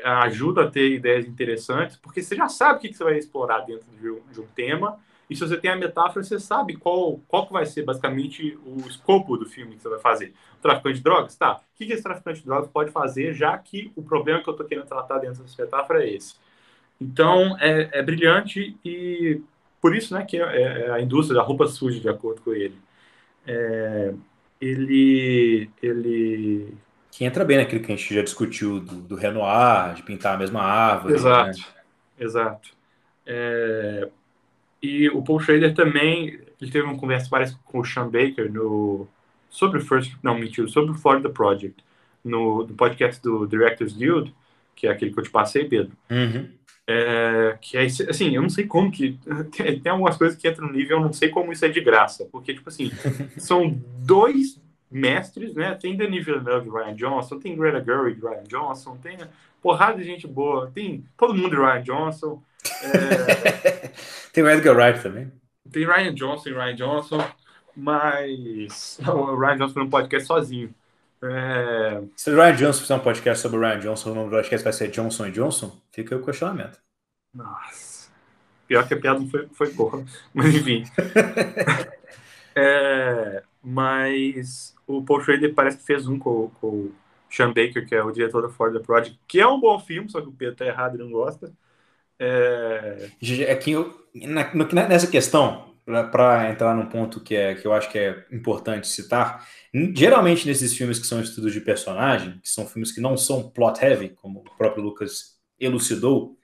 [0.03, 3.88] ajuda a ter ideias interessantes, porque você já sabe o que você vai explorar dentro
[3.91, 4.99] de um, de um tema,
[5.30, 8.77] e se você tem a metáfora, você sabe qual, qual que vai ser basicamente o
[8.88, 10.34] escopo do filme que você vai fazer.
[10.60, 11.35] O traficante de drogas?
[11.35, 11.56] Tá.
[11.56, 14.68] O que esse traficante de drogas pode fazer, já que o problema que eu estou
[14.68, 16.35] querendo tratar dentro dessa metáfora é esse?
[16.99, 19.41] Então, é, é brilhante e
[19.82, 22.78] por isso né, que é, é a indústria da roupa suja, de acordo com ele.
[23.45, 24.14] É,
[24.61, 26.74] ele, ele...
[27.11, 30.38] Que entra bem naquilo que a gente já discutiu do, do Renoir, de pintar a
[30.38, 31.15] mesma árvore.
[31.15, 31.65] Exato, né?
[32.18, 32.70] exato.
[33.26, 34.10] É,
[34.82, 39.07] e o Paul Schrader também, ele teve uma conversa parece com o Sean Baker no,
[39.49, 41.84] sobre o First, não, mentira, sobre o Florida Project,
[42.24, 44.34] no, no podcast do Directors Guild,
[44.76, 45.95] que é aquele que eu te passei, Pedro.
[46.10, 46.49] Uhum.
[46.85, 49.18] É, que é assim, eu não sei como que
[49.55, 51.80] tem, tem algumas coisas que entram no nível, eu não sei como isso é de
[51.80, 52.91] graça, porque tipo assim,
[53.38, 54.61] são dois
[54.91, 55.76] mestres, né?
[55.76, 59.18] Tem Denis Villeneuve, Ryan Johnson, tem Greta Gerwig, Ryan Johnson, tem
[59.61, 62.43] porrada de gente boa, tem todo mundo de Ryan Johnson.
[62.84, 63.91] É...
[64.31, 65.31] tem o Edgar Wright também.
[65.72, 67.27] Tem Ryan Johnson e Ryan Johnson,
[67.76, 70.73] mas o Ryan Johnson não podcast sozinho.
[71.24, 72.02] É...
[72.16, 74.64] Se o Ryan Johnson fizer um podcast sobre o Ryan Johnson, o nome do podcast
[74.64, 76.80] vai ser Johnson Johnson, fica o questionamento.
[77.34, 78.12] Nossa.
[78.68, 80.04] Pior que a piada foi, foi porra.
[80.34, 80.84] Mas enfim.
[82.56, 86.95] é, mas o Paul Schrader parece que fez um com, com o
[87.30, 90.20] Sean Baker, que é o diretor da Ford Project, que é um bom filme, só
[90.20, 91.52] que o Pedro tá errado e não gosta.
[92.20, 94.54] É, é que eu, na,
[94.88, 99.45] nessa questão, para entrar num ponto que, é, que eu acho que é importante citar,
[99.93, 103.84] geralmente nesses filmes que são estudos de personagem, que são filmes que não são plot
[103.84, 106.38] heavy, como o próprio Lucas elucidou,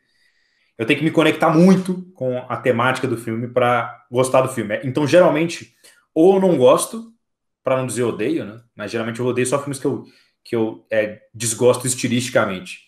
[0.78, 4.80] eu tenho que me conectar muito com a temática do filme para gostar do filme.
[4.84, 5.76] Então, geralmente,
[6.14, 7.14] ou eu não gosto,
[7.64, 8.62] para não dizer odeio, né?
[8.76, 10.06] Mas geralmente eu odeio só filmes que eu,
[10.42, 12.88] que eu é, desgosto estilisticamente.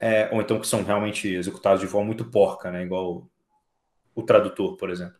[0.00, 2.84] É, ou então que são realmente executados de forma muito porca, né?
[2.84, 3.30] Igual o,
[4.14, 5.18] o tradutor, por exemplo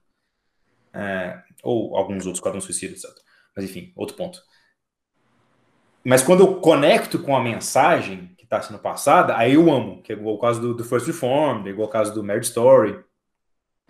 [0.93, 3.17] é, ou alguns outros quadrões suicidas, etc.
[3.55, 4.41] Mas enfim, outro ponto.
[6.05, 10.13] Mas quando eu conecto com a mensagem que está sendo passada, aí eu amo, que
[10.13, 12.99] é igual o caso do, do First Reformed, é igual o caso do Marriage Story.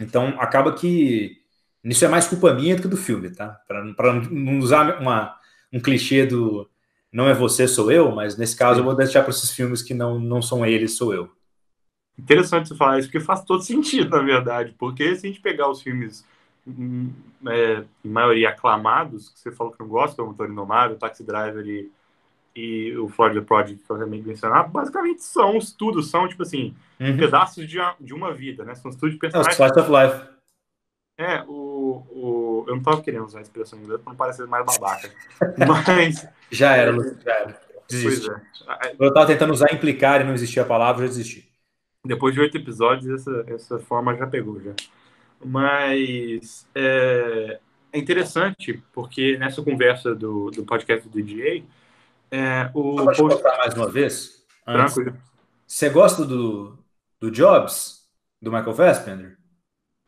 [0.01, 1.39] Então acaba que
[1.85, 3.61] isso é mais culpa minha do que do filme, tá?
[3.66, 5.39] Para não usar uma,
[5.73, 6.69] um clichê do
[7.12, 9.95] não é você, sou eu, mas nesse caso eu vou deixar para esses filmes que
[9.95, 11.31] não, não são eles, sou eu.
[12.19, 15.70] Interessante você falar isso, porque faz todo sentido, na verdade, porque se a gente pegar
[15.70, 16.25] os filmes,
[17.47, 21.66] é, em maioria aclamados, que você falou que não gosta, como Motor Indomável, Taxi Driver
[21.66, 21.90] e,
[22.55, 26.74] e o Florida Project, que eu também mencionar, basicamente são os estudos, são, tipo assim,
[27.01, 27.16] uhum.
[27.16, 28.74] pedaços de, de uma vida, né?
[28.74, 29.59] São estudos de personagens.
[29.59, 30.39] É, Slice of Life.
[31.19, 34.47] É, o, o, eu não tava querendo usar a expressão em inglês para não parecer
[34.47, 35.11] mais babaca.
[35.86, 36.27] Mas.
[36.51, 36.93] já era,
[37.24, 37.61] já era.
[37.89, 38.31] Desiste.
[38.31, 38.95] É.
[38.99, 41.49] Eu tava tentando usar implicar e não existia a palavra, já desisti.
[42.05, 44.73] Depois de oito episódios, essa, essa forma já pegou já.
[45.44, 47.60] Mas é,
[47.93, 51.65] é interessante, porque nessa conversa do, do podcast do DJ,
[52.31, 52.97] é, o.
[52.97, 53.43] Post...
[53.43, 54.44] mais uma vez?
[54.65, 55.16] Tranquilo.
[55.66, 56.78] Você gosta do,
[57.20, 58.09] do Jobs,
[58.40, 59.39] do Michael Fassbender?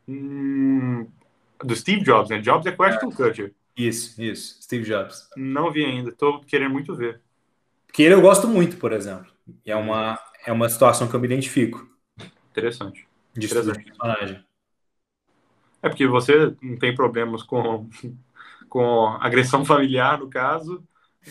[0.08, 1.06] Hum,
[1.62, 2.38] do Steve Jobs, né?
[2.38, 3.54] Jobs é com Ashton Kutcher.
[3.76, 4.62] Isso, isso.
[4.62, 5.28] Steve Jobs.
[5.36, 6.12] Não vi ainda.
[6.12, 7.20] Tô querendo muito ver.
[7.92, 9.30] Que ele eu gosto muito, por exemplo.
[9.64, 11.88] É uma, é uma situação que eu me identifico.
[12.50, 13.06] Interessante.
[13.34, 13.84] De Interessante.
[13.84, 14.44] personagem.
[15.82, 17.88] É porque você não tem problemas com,
[18.68, 20.82] com agressão familiar, no caso,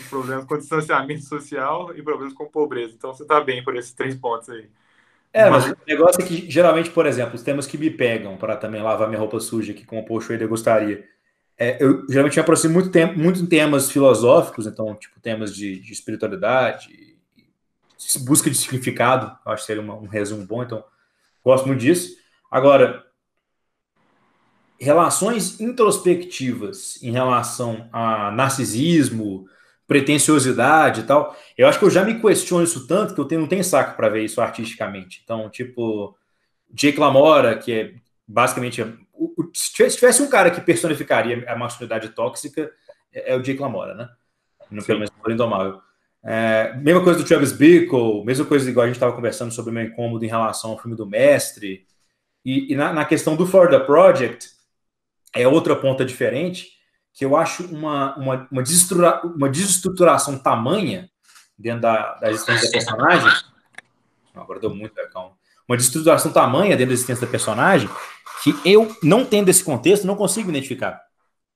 [0.09, 2.93] problemas com distanciamento social e problemas com pobreza.
[2.95, 4.67] Então você tá bem por esses três pontos aí.
[5.31, 8.35] É, mas, mas o negócio é que, geralmente, por exemplo, os temas que me pegam
[8.38, 11.05] para também lavar minha roupa suja, que como o Post gostaria,
[11.57, 15.80] é, eu geralmente me aproximo muito, tempo, muito em temas filosóficos, então, tipo, temas de,
[15.80, 16.89] de espiritualidade,
[18.21, 20.84] busca de significado, acho que seria uma, um resumo bom, então,
[21.43, 22.17] gosto muito disso.
[22.49, 23.05] Agora,
[24.80, 29.45] relações introspectivas em relação a narcisismo,
[29.88, 31.35] pretensiosidade e tal.
[31.57, 33.97] Eu acho que eu já me questiono isso tanto que eu tenho, não tenho saco
[33.97, 35.22] para ver isso artisticamente.
[35.23, 36.15] Então, tipo,
[36.72, 37.93] Jake LaMora, que é
[38.27, 38.81] basicamente.
[39.53, 42.72] Se tivesse um cara que personificaria a masculinidade tóxica,
[43.11, 44.10] é, é o Jake LaMora, né?
[44.69, 45.81] No, pelo menos por Indomável.
[46.23, 49.73] É, mesma coisa do Travis Bickle, mesma coisa igual a gente estava conversando sobre o
[49.73, 51.85] meu incômodo em relação ao filme do Mestre.
[52.45, 54.49] E, e na, na, questão do Florida Project,
[55.35, 56.68] é outra ponta diferente,
[57.14, 61.10] que eu acho uma, uma, uma, desestrutura, uma desestruturação tamanha
[61.57, 63.31] dentro da, da existência da personagem.
[64.34, 65.38] Agora deu muito calma.
[65.68, 67.89] Uma desestruturação tamanha dentro da existência da personagem
[68.43, 71.01] que eu, não tendo esse contexto, não consigo identificar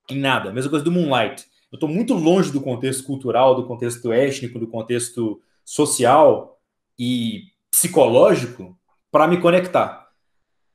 [0.10, 0.52] em nada.
[0.52, 1.46] Mesma coisa do Moonlight.
[1.72, 6.60] Eu estou muito longe do contexto cultural, do contexto étnico, do contexto social
[7.00, 8.78] e psicológico
[9.12, 10.08] para me conectar.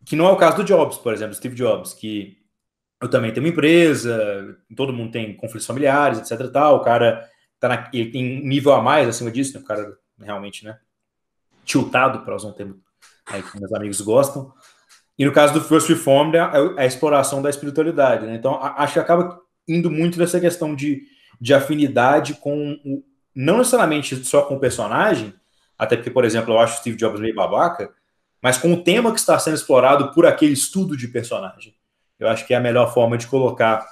[0.05, 2.38] Que não é o caso do Jobs, por exemplo, Steve Jobs, que
[3.01, 6.51] eu também tenho uma empresa, todo mundo tem conflitos familiares, etc.
[6.51, 7.29] Tal, o cara
[7.61, 9.61] tá na, ele tem um nível a mais acima disso, né?
[9.61, 10.79] O cara realmente, né?
[11.65, 12.81] Tiltado, para usar um termo
[13.27, 14.53] aí que meus amigos gostam.
[15.17, 16.41] E no caso do First Reformed, é
[16.77, 18.35] a, exploração da espiritualidade, né?
[18.35, 21.03] Então, acho que acaba indo muito nessa questão de,
[21.41, 23.05] de afinidade com, o,
[23.35, 25.35] não necessariamente só com o personagem,
[25.79, 27.93] até porque, por exemplo, eu acho Steve Jobs meio babaca,
[28.43, 31.78] mas com o tema que está sendo explorado por aquele estudo de personagem
[32.19, 33.87] eu acho que é a melhor forma de colocar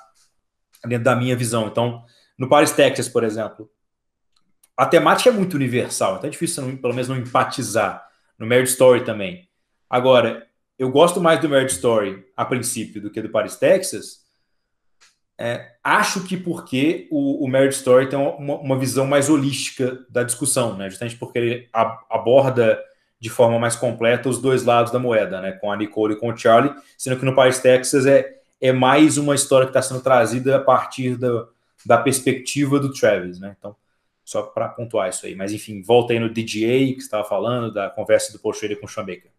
[0.85, 1.67] dentro da minha visão.
[1.67, 2.05] Então,
[2.39, 3.71] no Paris, Texas, por exemplo,
[4.77, 8.05] a temática é muito universal, então é difícil, não, pelo menos, não empatizar.
[8.39, 9.49] No Marriage Story também.
[9.89, 10.47] Agora,
[10.79, 14.27] eu gosto mais do Marriage Story a princípio do que do Paris, Texas.
[15.39, 20.77] É, acho que porque o, o Story tem uma, uma, visão mais holística da discussão,
[20.77, 20.91] né?
[20.91, 22.83] Justamente porque ele aborda
[23.19, 25.53] de forma mais completa os dois lados da moeda, né?
[25.53, 29.17] Com a Nicole e com o Charlie, sendo que no País Texas é, é mais
[29.17, 31.47] uma história que está sendo trazida a partir da,
[31.85, 33.57] da perspectiva do Travis, né?
[33.59, 33.75] Então,
[34.25, 35.35] só para pontuar isso aí.
[35.35, 39.05] Mas enfim, volta aí no DJ que estava falando, da conversa do Schrader com o
[39.05, 39.31] Baker.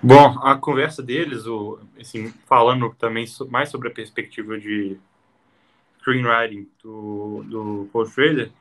[0.00, 4.96] Bom, a conversa deles, o, assim, falando também mais sobre a perspectiva de
[5.98, 8.52] screenwriting do, do Paul Schrader,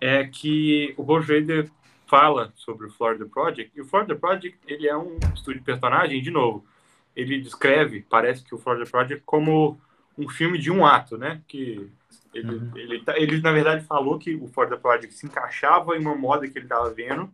[0.00, 1.70] é que o Paul Schrader
[2.10, 6.20] fala sobre o Florida Project, e o Florida Project, ele é um estúdio de personagem,
[6.20, 6.66] de novo,
[7.14, 9.80] ele descreve, parece que o Florida Project como
[10.18, 11.40] um filme de um ato, né?
[11.46, 11.88] Que
[12.34, 12.72] ele, uhum.
[12.74, 16.48] ele, tá, ele, na verdade, falou que o Florida Project se encaixava em uma moda
[16.48, 17.32] que ele estava vendo,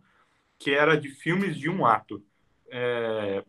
[0.58, 2.22] que era de filmes de um ato.
[2.68, 3.42] É,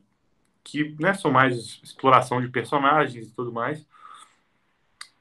[0.64, 3.86] que né, são mais exploração de personagens e tudo mais.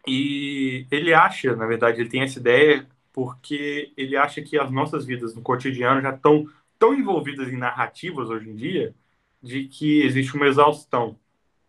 [0.06, 5.06] E ele acha, na verdade, ele tem essa ideia porque ele acha que as nossas
[5.06, 6.46] vidas no cotidiano já estão
[6.78, 8.94] tão envolvidas em narrativas hoje em dia
[9.42, 11.18] de que existe uma exaustão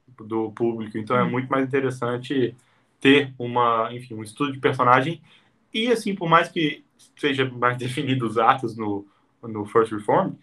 [0.05, 0.97] do público.
[0.97, 1.31] Então é uhum.
[1.31, 2.53] muito mais interessante
[2.99, 5.21] ter uma, enfim, um estudo de personagem
[5.73, 6.83] e assim, por mais que
[7.15, 9.07] seja mais definido os atos no,
[9.41, 10.33] no First Reform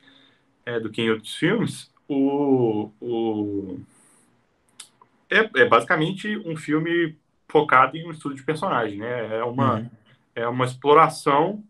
[0.65, 3.79] é, do que em outros filmes, o, o
[5.29, 7.15] é, é basicamente um filme
[7.47, 9.37] focado em um estudo de personagem, né?
[9.37, 10.04] É uma uhum
[10.35, 11.63] é uma exploração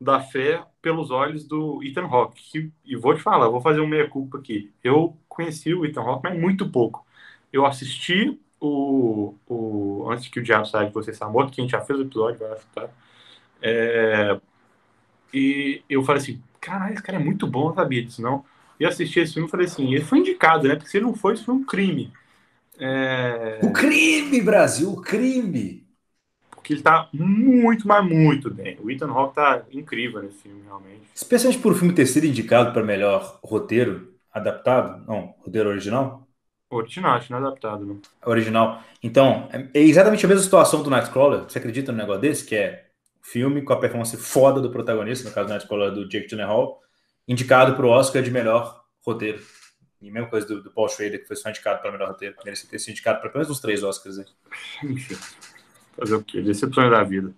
[0.00, 2.72] da fé pelos olhos do Ethan Hawke.
[2.84, 4.72] E vou te falar, vou fazer um meia-culpa aqui.
[4.82, 7.06] Eu conheci o Ethan Hawke, mas muito pouco.
[7.52, 11.64] Eu assisti o, o Antes que o Diabo Saia de Você Está Morto, que a
[11.64, 12.90] gente já fez o episódio, vai escutar.
[13.62, 14.40] É,
[15.32, 18.44] e eu falei assim, caralho, esse cara é muito bom, eu sabia disso, não?
[18.78, 20.74] E assisti esse filme e falei assim, ele foi indicado, né?
[20.74, 22.12] Porque se ele não foi, isso foi um crime.
[22.78, 23.60] É...
[23.62, 25.79] O crime, Brasil, o crime!
[26.70, 28.78] Porque ele tá muito, mas muito bem.
[28.80, 31.02] O Ethan Hawke tá incrível nesse filme, realmente.
[31.12, 36.28] Especialmente por o filme ter sido indicado para melhor roteiro adaptado, não, roteiro original?
[36.70, 38.00] Original, acho que não é adaptado, não.
[38.24, 38.82] Original.
[39.02, 41.40] Então, é exatamente a mesma situação do Nightcrawler.
[41.42, 42.44] Você acredita no negócio desse?
[42.44, 42.86] Que é
[43.20, 46.80] filme com a performance foda do protagonista, no caso do Nightcrawler do Jake Gyllenhaal,
[47.26, 49.42] indicado para o Oscar de melhor roteiro.
[50.00, 52.36] E a mesma coisa do, do Paul Schrader, que foi só indicado para melhor roteiro.
[52.44, 54.26] Merece ter sido indicado para pelo menos uns três Oscars aí.
[54.88, 55.16] Enfim,
[56.00, 56.40] fazer o quê?
[56.40, 57.32] Decepções da vida.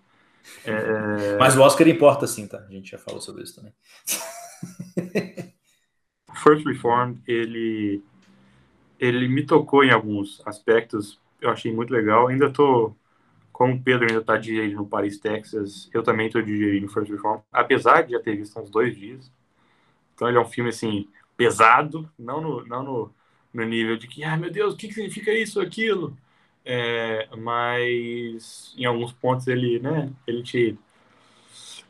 [0.65, 1.37] É...
[1.39, 2.59] Mas o Oscar importa sim, tá?
[2.59, 3.73] A gente já falou sobre isso também.
[6.43, 8.03] First Reformed, ele
[8.99, 12.29] ele me tocou em alguns aspectos, eu achei muito legal.
[12.29, 12.95] Ainda tô,
[13.53, 17.41] como o Pedro ainda está digerindo no Paris, Texas, eu também estou digerindo First Reform,
[17.53, 19.29] apesar de já ter visto uns dois dias.
[20.15, 23.15] Então ele é um filme, assim, pesado, não no, não no,
[23.53, 26.17] no nível de que, ah, meu Deus, o que, que significa isso aquilo?
[26.65, 30.79] É, mas em alguns pontos ele, né, ele te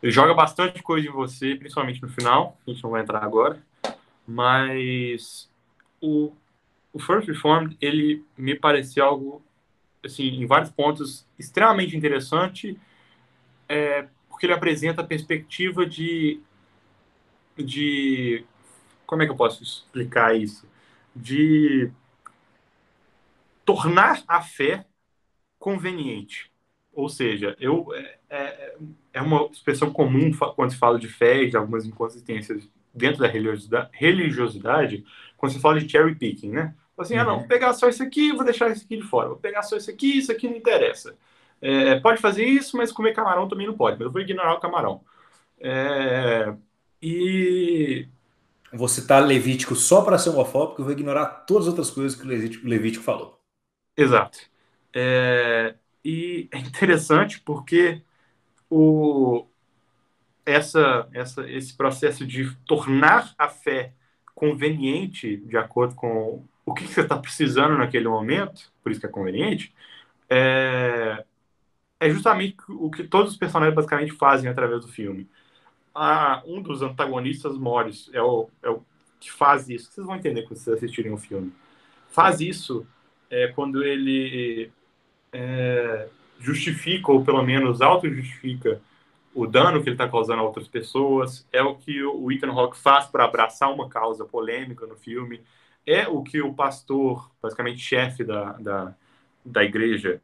[0.02, 3.62] ele joga bastante coisa em você, principalmente no final, a gente não vai entrar agora,
[4.26, 5.48] mas
[6.00, 6.32] o,
[6.92, 9.42] o First Reformed, ele me pareceu algo,
[10.04, 12.76] assim, em vários pontos, extremamente interessante,
[13.68, 16.40] é, porque ele apresenta a perspectiva de,
[17.56, 18.44] de,
[19.06, 20.66] como é que eu posso explicar isso?
[21.14, 21.92] De
[23.64, 24.86] tornar a fé
[25.58, 26.50] conveniente.
[26.92, 28.74] Ou seja, eu, é, é,
[29.14, 33.88] é uma expressão comum quando se fala de fé e de algumas inconsistências dentro da
[33.92, 35.04] religiosidade,
[35.36, 36.74] quando se fala de cherry picking, né?
[36.98, 37.20] Assim, uhum.
[37.20, 39.28] ah, não, vou pegar só isso aqui vou deixar isso aqui de fora.
[39.28, 41.16] Vou pegar só isso aqui, isso aqui não interessa.
[41.60, 43.96] É, pode fazer isso, mas comer camarão também não pode.
[43.96, 45.00] Mas eu vou ignorar o camarão.
[45.58, 46.54] É,
[47.00, 48.06] e.
[48.72, 52.26] Vou citar Levítico só para ser homofóbico e vou ignorar todas as outras coisas que
[52.26, 53.41] o Levítico falou.
[53.96, 54.38] Exato.
[54.94, 55.74] É,
[56.04, 58.02] e é interessante porque
[58.70, 59.46] o,
[60.44, 63.92] essa, essa, esse processo de tornar a fé
[64.34, 69.10] conveniente, de acordo com o que, você está precisando naquele momento, por isso que é
[69.10, 69.74] conveniente,
[70.28, 71.24] é,
[72.00, 75.28] é justamente o que todos os personagens basicamente fazem através do filme.
[76.46, 78.82] Um dos antagonistas, Morris, é o, é o
[79.20, 79.92] que faz isso.
[79.92, 81.52] Vocês vão entender quando vocês assistirem o filme.
[82.08, 82.86] Faz isso
[83.32, 84.70] é, quando ele
[85.32, 86.08] é,
[86.40, 88.80] justifica, ou pelo menos auto-justifica,
[89.34, 91.46] o dano que ele está causando a outras pessoas.
[91.52, 95.42] É o que o Ethan Hawke faz para abraçar uma causa polêmica no filme
[95.86, 98.94] é o que o pastor, basicamente chefe da, da,
[99.44, 100.22] da igreja,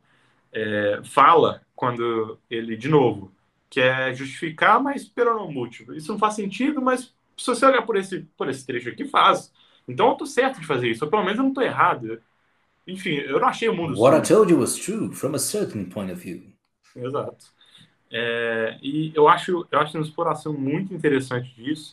[0.52, 3.32] é, fala quando ele, de novo,
[3.70, 5.94] quer justificar, mas pelo não múltiplo.
[5.96, 9.52] Isso não faz sentido, mas se você olhar por esse, por esse trecho aqui, faz.
[9.86, 12.20] Então eu tô certo de fazer isso, ou pelo menos eu não tô errado.
[12.88, 14.00] Enfim, eu não achei o mundo.
[14.00, 16.42] What I told you was true from a certain point of view.
[16.96, 17.46] Exato.
[18.10, 21.90] É, e eu acho, eu acho uma exploração muito interessante disso.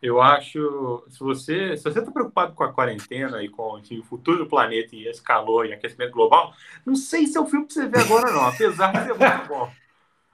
[0.00, 4.38] Eu acho, se você se você está preocupado com a quarentena e com o futuro
[4.38, 6.54] do planeta e esse calor e aquecimento global,
[6.86, 9.44] não sei se é o filme para você ver agora não, apesar de ser muito
[9.46, 9.70] bom.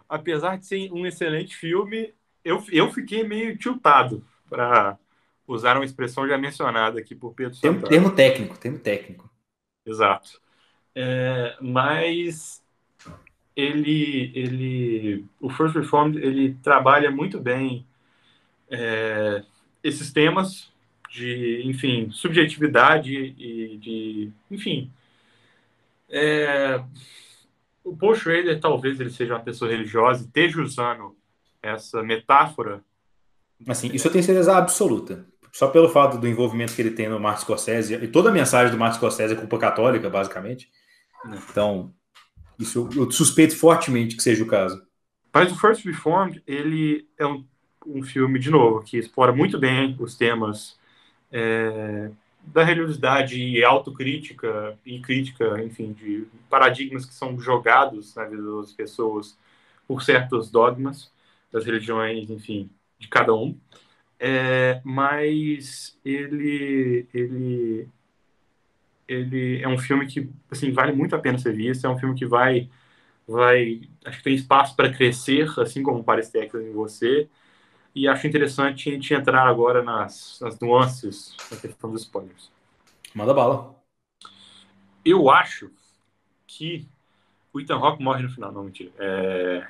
[0.08, 2.14] Apesar de ser um excelente filme,
[2.44, 4.96] eu, eu fiquei meio tiltado para
[5.48, 7.88] usar uma expressão já mencionada aqui por Pedro Tem Santana.
[7.88, 9.28] Termo técnico, termo técnico.
[9.86, 10.40] Exato.
[10.94, 12.62] É, mas
[13.54, 17.86] ele, ele, o First Reformed, ele trabalha muito bem
[18.70, 19.42] é,
[19.82, 20.72] esses temas
[21.10, 24.90] de, enfim, subjetividade e de, enfim,
[26.08, 26.82] é,
[27.82, 31.16] o Paul Schrader talvez ele seja uma pessoa religiosa e esteja usando
[31.62, 32.82] essa metáfora.
[33.66, 35.26] Assim, isso eu tenho certeza absoluta.
[35.58, 38.72] Só pelo fato do envolvimento que ele tem no Martin Scorsese, e toda a mensagem
[38.72, 40.70] do Martin Scorsese é culpa católica, basicamente.
[41.50, 41.92] Então,
[42.58, 44.84] isso eu suspeito fortemente que seja o caso.
[45.32, 47.44] Mas o First Reformed, ele é um
[47.86, 50.78] um filme, de novo, que explora muito bem os temas
[51.30, 52.10] é,
[52.42, 58.72] da religiosidade e autocrítica e crítica, enfim, de paradigmas que são jogados na vida das
[58.72, 59.38] pessoas
[59.86, 61.12] por certos dogmas
[61.52, 62.68] das religiões, enfim,
[62.98, 63.56] de cada um.
[64.18, 67.88] É, mas ele, ele,
[69.06, 71.86] ele é um filme que assim vale muito a pena ser visto.
[71.86, 72.68] É um filme que vai
[73.26, 77.28] vai, acho que tem espaço para crescer, assim como parece ter em você.
[77.94, 82.50] E acho interessante a gente entrar agora nas, nas nuances da questão dos spoilers.
[83.14, 83.74] Manda bala.
[85.04, 85.70] Eu acho
[86.46, 86.86] que
[87.52, 88.92] o Ethan Rock morre no final, não, mentira.
[88.98, 89.66] É,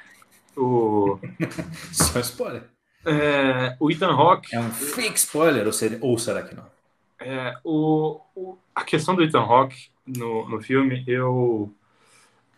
[0.56, 1.18] o...
[1.92, 2.75] Só spoiler.
[3.06, 4.54] É, o Ethan Rock.
[4.54, 6.66] É um fake spoiler, ou, seria, ou será que não?
[7.20, 11.72] É, o, o, a questão do Ethan Rock no, no filme, eu,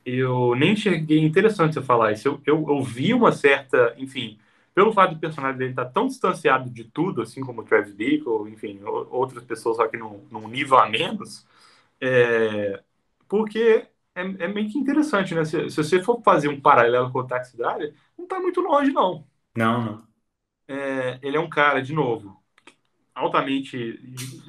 [0.04, 2.28] eu nem enxerguei interessante você falar isso.
[2.28, 4.38] Eu, eu, eu vi uma certa, enfim,
[4.74, 8.50] pelo fato do personagem dele estar tão distanciado de tudo, assim como o Travis Bickle,
[8.50, 8.80] enfim,
[9.10, 11.46] outras pessoas só que num, num nível a menos,
[12.00, 12.80] é,
[13.28, 15.44] porque é, é, meio que interessante, né?
[15.44, 18.92] Se, se, você for fazer um paralelo com o Taxi Driver, não está muito longe,
[18.92, 19.26] não.
[19.56, 20.07] Não, não.
[20.68, 22.36] É, ele é um cara, de novo,
[23.14, 23.98] altamente,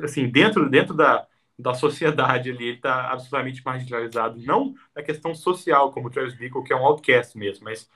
[0.04, 1.26] assim, dentro, dentro da,
[1.58, 6.64] da sociedade ali, ele está absolutamente marginalizado, não na questão social, como o Travis Bickle,
[6.64, 7.90] que é um outcast mesmo, mas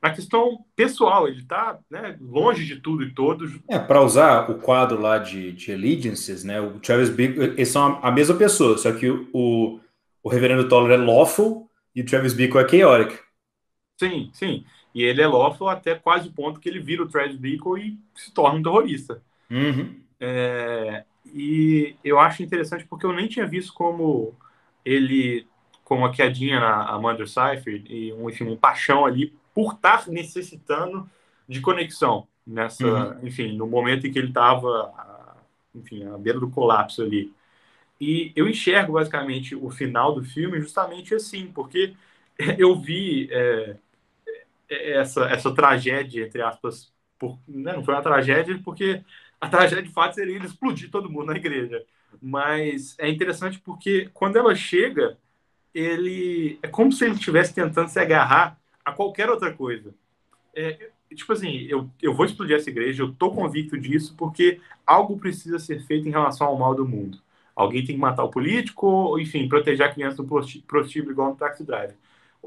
[0.00, 3.50] na questão pessoal, ele está né, longe de tudo e todos.
[3.68, 6.60] É, para usar o quadro lá de, de Allegiances, né?
[6.60, 9.80] O Travis Bickle, eles são a, mesma pessoa, só que o,
[10.22, 13.20] o Reverendo Toller é lawful e o Travis Bickle é chaotic.
[13.98, 14.64] Sim, sim.
[14.94, 17.98] E ele é lawful até quase o ponto que ele vira o Travis Bickle e
[18.14, 19.22] se torna um terrorista.
[19.50, 20.00] Uhum.
[20.20, 24.34] É, e eu acho interessante porque eu nem tinha visto como
[24.84, 25.46] ele,
[25.84, 31.08] com a quedinha na Amanda Seyfried e um, enfim, um paixão ali por estar necessitando
[31.48, 33.26] de conexão nessa, uhum.
[33.26, 35.36] enfim, no momento em que ele estava,
[35.74, 37.32] enfim, à beira do colapso ali.
[38.00, 41.94] E eu enxergo basicamente o final do filme justamente assim, porque
[42.56, 43.76] eu vi é,
[44.68, 49.02] essa, essa tragédia, entre aspas, por, né, não foi uma tragédia, porque
[49.40, 51.84] a tragédia de fato seria ele explodir todo mundo na igreja.
[52.20, 55.18] Mas é interessante porque quando ela chega,
[55.74, 59.94] ele é como se ele estivesse tentando se agarrar a qualquer outra coisa.
[60.54, 65.18] É, tipo assim, eu, eu vou explodir essa igreja, eu tô convicto disso, porque algo
[65.18, 67.18] precisa ser feito em relação ao mal do mundo.
[67.54, 70.28] Alguém tem que matar o político, ou, enfim, proteger a criança do
[70.66, 71.96] prostíbulo igual no Taxi Driver.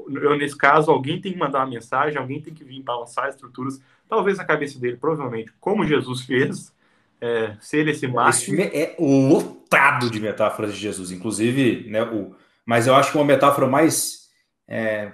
[0.08, 3.34] Eu, nesse caso, alguém tem que mandar uma mensagem, alguém tem que vir balançar as
[3.34, 6.72] estruturas, talvez na cabeça dele, provavelmente, como Jesus fez,
[7.20, 8.60] é, ser esse máximo.
[8.60, 12.34] Esse é lotado de metáforas de Jesus, inclusive, né, o,
[12.64, 14.28] mas eu acho que uma metáfora mais
[14.68, 15.12] é,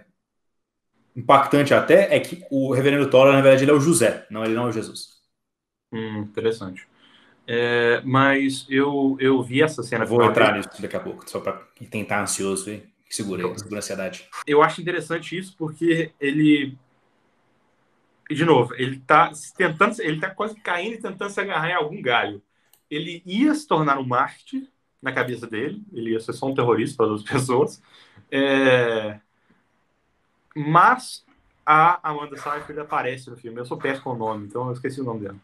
[1.14, 4.54] impactante até é que o reverendo Toller, na verdade, ele é o José, não ele
[4.54, 5.18] não é o Jesus.
[5.92, 6.86] Hum, interessante.
[7.46, 10.04] É, mas eu, eu vi essa cena.
[10.04, 11.54] Eu vou entrar nisso daqui a pouco, só para
[11.90, 12.70] tentar ansioso,
[13.08, 13.14] hein?
[13.42, 14.28] Segura segura a ansiedade.
[14.46, 16.76] Eu acho interessante isso porque ele.
[18.30, 22.00] De novo, ele tá tentando, ele tá quase caindo e tentando se agarrar em algum
[22.02, 22.42] galho.
[22.90, 24.68] Ele ia se tornar um mártir
[25.00, 27.82] na cabeça dele, ele ia ser só um terrorista para outras pessoas.
[28.30, 29.18] É,
[30.54, 31.24] mas
[31.64, 33.60] a Amanda Seyfried aparece no filme.
[33.60, 35.36] Eu sou péssimo com o nome, então eu esqueci o nome dela.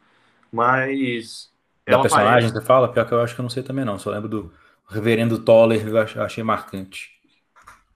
[0.51, 1.53] Mas.
[1.87, 2.55] Da personagem aparece.
[2.55, 2.89] você fala?
[2.89, 3.99] Pior que eu acho que eu não sei também, não.
[3.99, 4.53] Só lembro do
[4.89, 7.14] Reverendo Toller, eu achei marcante.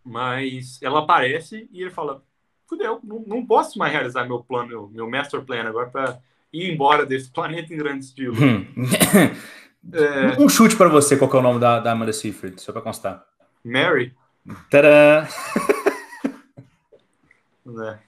[0.09, 2.23] Mas ela aparece e ele fala:
[2.67, 6.19] Fudeu, não, não posso mais realizar meu plano, meu, master plan agora para
[6.51, 8.35] ir embora desse planeta em grande estilo.
[8.35, 8.67] Hum.
[9.93, 10.41] é...
[10.41, 13.23] Um chute para você, qual é o nome da, da Amanda Seyfried, só para constar.
[13.63, 14.15] Mary.
[14.71, 15.27] Tadã!
[17.67, 17.99] né?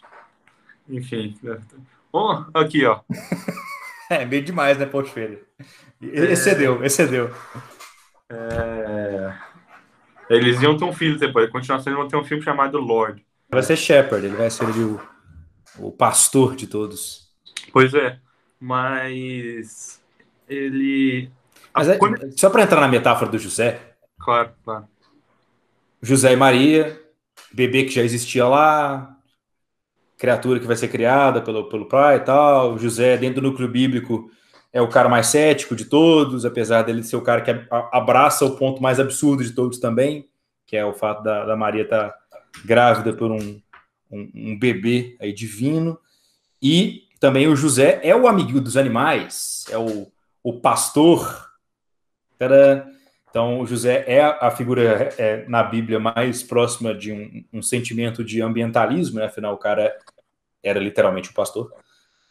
[0.89, 1.39] Enfim.
[2.10, 3.01] Oh, aqui, ó.
[4.09, 5.39] é, meio demais, né, Ponte Feira?
[6.01, 6.86] Excedeu, é...
[6.86, 7.31] excedeu.
[8.31, 9.49] É...
[10.31, 11.48] Eles iam ter um filho depois.
[11.48, 13.27] A continuação, eles vão ter um filme chamado Lord.
[13.51, 15.01] Vai ser Shepard, ele vai ser o,
[15.78, 17.28] o pastor de todos.
[17.73, 18.19] Pois é,
[18.61, 20.01] mas
[20.48, 21.28] ele.
[21.74, 21.98] Mas é,
[22.36, 23.94] só para entrar na metáfora do José.
[24.19, 24.86] Claro, claro.
[26.01, 27.01] José e Maria,
[27.52, 29.16] bebê que já existia lá,
[30.16, 32.78] criatura que vai ser criada pelo, pelo pai e tal.
[32.78, 34.31] José, dentro do núcleo bíblico,
[34.72, 37.51] é o cara mais cético de todos, apesar dele ser o cara que
[37.92, 40.28] abraça o ponto mais absurdo de todos também,
[40.66, 42.18] que é o fato da, da Maria estar tá
[42.64, 43.60] grávida por um,
[44.10, 45.98] um, um, bebê aí divino.
[46.62, 50.10] E também o José é o amigo dos animais, é o,
[50.42, 51.51] o pastor.
[53.28, 58.24] Então, o José é a figura é, na Bíblia mais próxima de um, um sentimento
[58.24, 59.26] de ambientalismo, né?
[59.26, 59.97] afinal, o cara
[60.62, 61.72] era literalmente um pastor.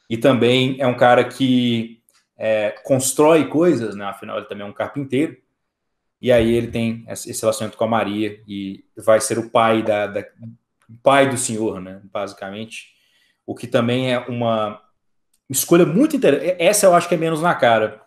[0.10, 1.99] E também é um cara que
[2.42, 4.06] é, constrói coisas, né?
[4.06, 5.38] afinal, ele também é um carpinteiro.
[6.22, 10.08] E aí ele tem esse relacionamento com a Maria e vai ser o pai da,
[10.08, 10.26] da
[11.04, 12.02] pai do Senhor, né?
[12.06, 12.94] basicamente.
[13.46, 14.82] O que também é uma
[15.50, 16.56] escolha muito interessante.
[16.60, 18.02] Essa eu acho que é menos na cara.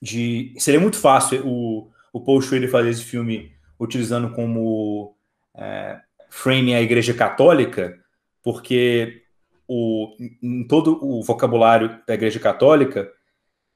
[0.00, 5.14] De seria muito fácil o, o Paul Schrader fazer esse filme utilizando como
[5.54, 6.00] é,
[6.30, 7.98] frame a Igreja Católica,
[8.42, 9.24] porque
[9.68, 13.10] o, em todo o vocabulário da Igreja Católica,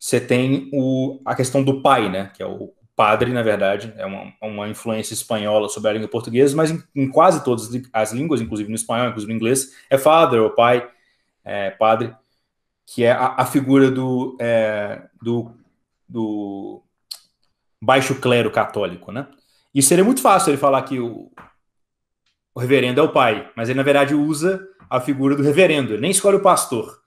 [0.04, 2.30] você tem o, a questão do pai, né?
[2.36, 6.54] Que é o padre, na verdade, é uma, uma influência espanhola sobre a língua portuguesa,
[6.54, 10.42] mas em, em, quase todas as línguas, inclusive no espanhol, inclusive no inglês, é father
[10.42, 10.86] ou pai,
[11.42, 12.14] é, padre,
[12.84, 15.50] que é a, a figura do, é, do,
[16.06, 16.82] do
[17.80, 19.26] baixo clero católico, né?
[19.74, 21.32] E seria muito fácil ele falar que o,
[22.54, 26.02] o reverendo é o pai, mas ele, na verdade, usa a figura do reverendo, ele
[26.02, 27.00] nem escolhe o pastor.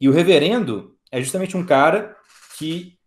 [0.00, 2.16] E o reverendo é justamente um cara
[2.58, 2.98] que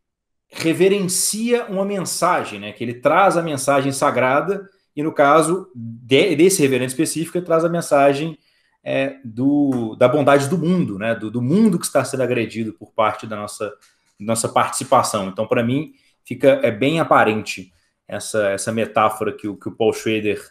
[0.51, 2.71] reverencia uma mensagem, né?
[2.73, 7.63] Que ele traz a mensagem sagrada, e no caso de, desse reverendo específico, ele traz
[7.63, 8.37] a mensagem
[8.83, 11.15] é, do, da bondade do mundo, né?
[11.15, 13.71] Do, do, mundo que está sendo agredido por parte da nossa,
[14.19, 15.29] nossa participação.
[15.29, 15.93] Então, para mim,
[16.25, 17.71] fica é bem aparente
[18.07, 20.41] essa, essa metáfora que o, que o Paul Schrader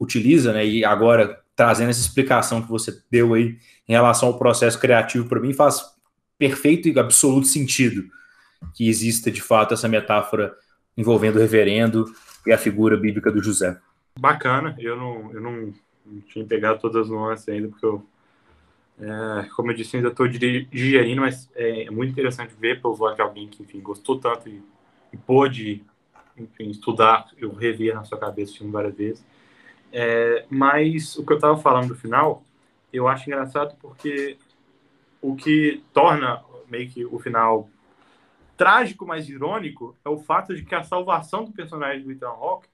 [0.00, 0.66] utiliza, né?
[0.66, 3.56] E agora trazendo essa explicação que você deu aí
[3.88, 5.93] em relação ao processo criativo, para mim faz
[6.38, 8.04] perfeito e absoluto sentido
[8.74, 10.56] que exista de fato essa metáfora
[10.96, 12.06] envolvendo o reverendo
[12.46, 13.78] e a figura bíblica do José.
[14.18, 15.74] Bacana, eu não, eu não,
[16.26, 18.06] tinha pegado todas as nuances ainda, porque eu,
[19.00, 23.16] é, como eu disse, ainda estou digerindo, mas é, é, muito interessante ver pelo voto
[23.16, 24.62] de alguém que, enfim, gostou tanto e,
[25.12, 25.82] e pôde,
[26.36, 29.24] enfim, estudar, eu rever na sua cabeça o filme várias vezes.
[29.92, 32.44] É, mas o que eu estava falando no final,
[32.92, 34.36] eu acho engraçado porque
[35.24, 37.70] o que torna meio que o final
[38.58, 42.68] trágico, mas irônico, é o fato de que a salvação do personagem do Ethan Hawke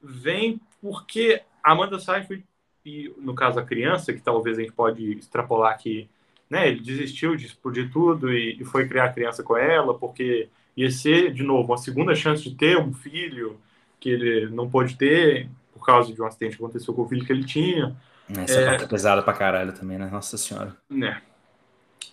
[0.00, 2.44] vem porque Amanda Seyfried
[2.86, 6.08] e no caso a criança, que talvez a gente pode extrapolar que
[6.48, 10.48] né, ele desistiu de explodir tudo e, e, foi criar a criança com ela, porque
[10.76, 13.58] ia ser, de novo, uma segunda chance de ter um filho
[13.98, 17.26] que ele não pôde ter por causa de um acidente que aconteceu com o filho
[17.26, 17.96] que ele tinha.
[18.28, 20.08] Essa é, parte é pesada pra caralho também, né?
[20.10, 20.76] Nossa Senhora.
[20.88, 21.20] Né.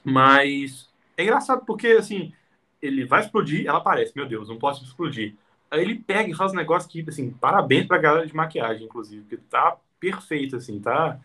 [0.04, 2.34] Mas é engraçado porque, assim,
[2.82, 5.36] ele vai explodir, ela aparece, meu Deus, não posso explodir.
[5.70, 9.22] Aí ele pega e faz um negócio que, assim, parabéns pra galera de maquiagem, inclusive,
[9.24, 11.20] porque tá perfeito, assim, tá.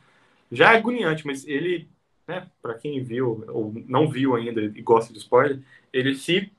[0.51, 1.89] Já é agoniante, mas ele,
[2.27, 5.61] né, pra quem viu ou não viu ainda e gosta de spoiler,
[5.93, 6.53] ele se,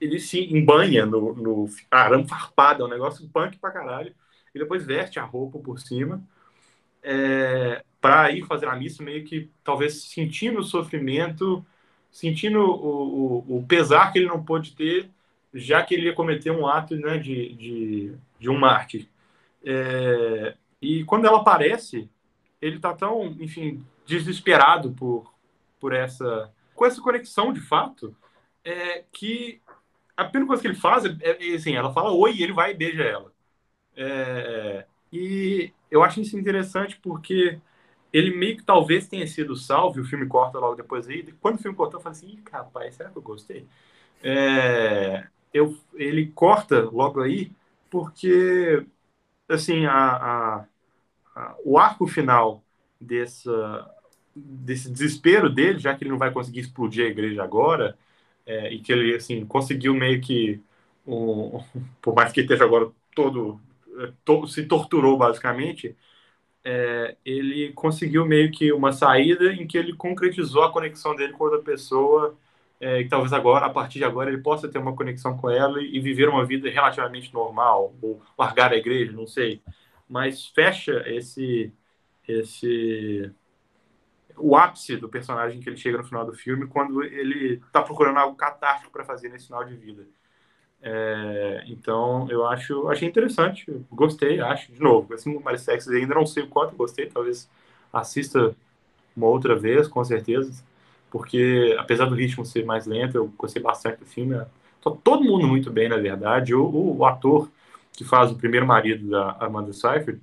[0.00, 4.14] ele se embanha no, no arame farpado, é um negócio punk pra caralho,
[4.54, 6.22] e depois veste a roupa por cima.
[7.08, 11.64] É, para ir fazer a missa, meio que talvez sentindo o sofrimento
[12.16, 15.10] sentindo o, o, o, pesar que ele não pôde ter,
[15.52, 19.06] já que ele ia cometer um ato né, de, de, de um mártir.
[19.62, 22.08] É, e quando ela aparece,
[22.58, 25.30] ele está tão, enfim, desesperado por,
[25.78, 28.16] por essa, com essa conexão de fato,
[28.64, 29.60] é, que
[30.16, 32.70] a primeira coisa que ele faz é, é assim, ela fala oi e ele vai
[32.70, 33.30] e beija ela.
[33.94, 37.60] É, e eu acho isso interessante porque
[38.12, 41.24] ele meio que talvez tenha sido salvo, e o filme corta logo depois aí.
[41.40, 43.66] Quando o filme cortou, eu falei assim, rapaz, será que eu gostei?
[44.22, 47.52] É, eu, ele corta logo aí,
[47.90, 48.86] porque,
[49.48, 50.66] assim, a, a,
[51.34, 52.64] a, o arco final
[53.00, 53.90] dessa,
[54.34, 57.96] desse desespero dele, já que ele não vai conseguir explodir a igreja agora,
[58.46, 60.60] é, e que ele, assim, conseguiu meio que,
[61.06, 61.60] um,
[62.02, 63.60] por mais que ele esteja agora todo,
[64.24, 65.96] todo se torturou, basicamente,
[66.64, 71.44] é, ele conseguiu meio que uma saída em que ele concretizou a conexão dele com
[71.44, 72.36] outra pessoa
[72.80, 75.80] é, e talvez agora, a partir de agora, ele possa ter uma conexão com ela
[75.80, 79.62] e, e viver uma vida relativamente normal ou largar a igreja, não sei.
[80.08, 81.72] Mas fecha esse
[82.28, 83.32] esse
[84.36, 88.18] o ápice do personagem que ele chega no final do filme quando ele está procurando
[88.18, 90.06] algo catártico para fazer nesse final de vida.
[90.82, 96.26] É, então, eu acho, achei interessante, gostei, acho, de novo, esse Mario Sexy ainda não
[96.26, 97.48] sei o quanto gostei, talvez
[97.92, 98.54] assista
[99.16, 100.52] uma outra vez, com certeza,
[101.10, 104.36] porque apesar do ritmo ser mais lento, eu gostei bastante do filme,
[104.82, 107.50] tá todo mundo muito bem, na verdade, o, o, o ator
[107.92, 110.20] que faz o primeiro marido da Amanda Seyfried,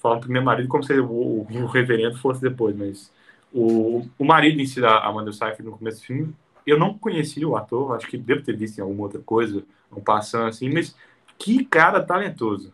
[0.00, 3.12] fala o primeiro marido como se o, o, o reverendo fosse depois, mas
[3.52, 6.34] o, o marido em si da Amanda Seyfried no começo do filme
[6.66, 10.00] eu não conhecia o ator, acho que devo ter visto em alguma outra coisa, um
[10.00, 10.94] passando assim, mas
[11.38, 12.72] que cara talentoso.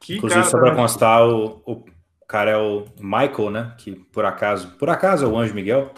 [0.00, 1.84] Que Inclusive, só para constar, o, o
[2.26, 3.74] cara é o Michael, né?
[3.78, 5.92] Que por acaso, por acaso é o Anjo Miguel.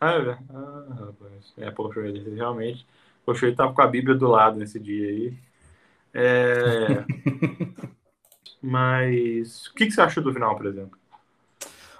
[0.00, 1.54] Ah, é, ah rapaz.
[1.56, 2.86] É, poxa, ele realmente.
[3.24, 5.38] Poxa, ele tava com a Bíblia do lado nesse dia aí.
[6.12, 7.04] É...
[8.62, 10.98] Mas o que, que você achou do final, por exemplo?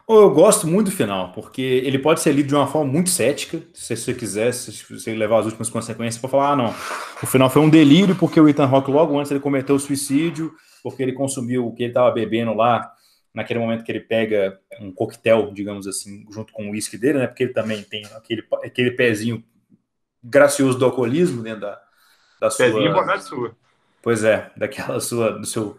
[0.06, 3.62] Eu gosto muito do final, porque ele pode ser lido de uma forma muito cética,
[3.72, 6.74] se você quiser, se você levar as últimas consequências para falar, ah, não,
[7.22, 10.54] o final foi um delírio porque o Ethan Rock logo antes ele cometeu o suicídio,
[10.82, 12.92] porque ele consumiu o que ele estava bebendo lá,
[13.34, 17.26] naquele momento que ele pega um coquetel, digamos assim, junto com o uísque dele, né?
[17.26, 19.42] Porque ele também tem aquele, aquele pezinho
[20.22, 21.80] gracioso do alcoolismo dentro da,
[22.40, 22.66] da sua.
[22.66, 23.56] Pezinho sua.
[24.00, 25.78] Pois é, daquela sua, do seu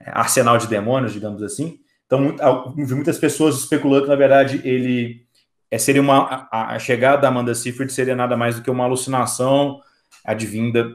[0.00, 1.78] arsenal de demônios, digamos assim.
[2.08, 5.26] Então, vi muitas pessoas especulando que, na verdade, ele
[5.70, 6.48] é, seria uma.
[6.50, 9.80] A, a, chegada da Amanda Seyfried seria nada mais do que uma alucinação
[10.24, 10.90] advinda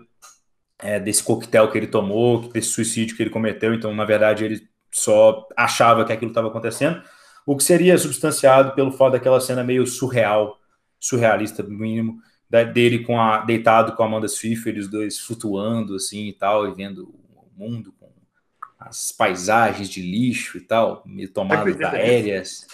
[0.79, 3.75] é, desse coquetel que ele tomou, desse suicídio que ele cometeu.
[3.75, 7.01] Então, na verdade, ele só achava que aquilo estava acontecendo,
[7.45, 10.59] o que seria substanciado pelo fato daquela cena meio surreal,
[10.99, 12.19] surrealista, no mínimo,
[12.49, 16.67] da, dele com a, deitado com a Amanda Seyfried, os dois flutuando assim e tal,
[16.67, 17.93] e vendo o mundo
[18.85, 21.03] as paisagens de lixo e tal,
[21.33, 22.67] tomadas aéreas.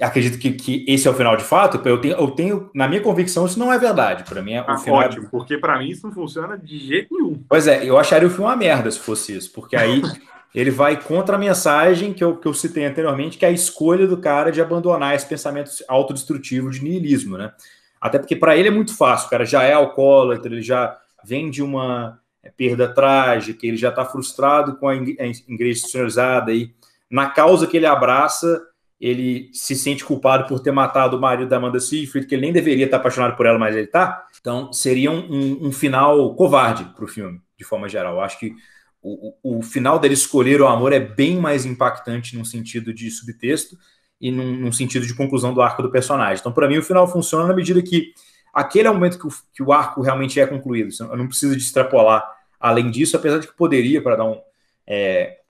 [0.00, 1.80] Acredito que, que esse é o final de fato.
[1.86, 4.24] Eu tenho, eu tenho, na minha convicção, isso não é verdade.
[4.24, 5.28] Para mim, é, ah, o final é ótimo, é...
[5.28, 7.42] porque para mim isso não funciona de jeito nenhum.
[7.48, 10.02] Pois é, eu acharia o filme uma merda se fosse isso, porque aí
[10.54, 14.06] ele vai contra a mensagem que eu, que eu citei anteriormente, que é a escolha
[14.06, 17.52] do cara de abandonar esse pensamento autodestrutivo de niilismo, né?
[18.00, 21.50] Até porque para ele é muito fácil, o cara já é alcoólatra, ele já vem
[21.50, 22.18] de uma
[22.56, 26.74] perda trágica, ele já está frustrado com a igreja institucionalizada e
[27.10, 28.62] na causa que ele abraça,
[29.00, 32.52] ele se sente culpado por ter matado o marido da Amanda Seyfried, que ele nem
[32.52, 34.26] deveria estar apaixonado por ela, mas ele está.
[34.40, 38.14] Então, seria um, um final covarde para o filme, de forma geral.
[38.14, 38.54] Eu acho que
[39.02, 43.10] o, o, o, final dele escolher o amor é bem mais impactante num sentido de
[43.10, 43.76] subtexto
[44.20, 46.38] e num, num sentido de conclusão do arco do personagem.
[46.40, 48.12] Então, para mim, o final funciona na medida que
[48.52, 50.90] aquele é o momento que o, que o arco realmente é concluído.
[50.98, 54.40] Eu não preciso de extrapolar além disso, apesar de que poderia, para dar um,
[54.86, 55.40] é,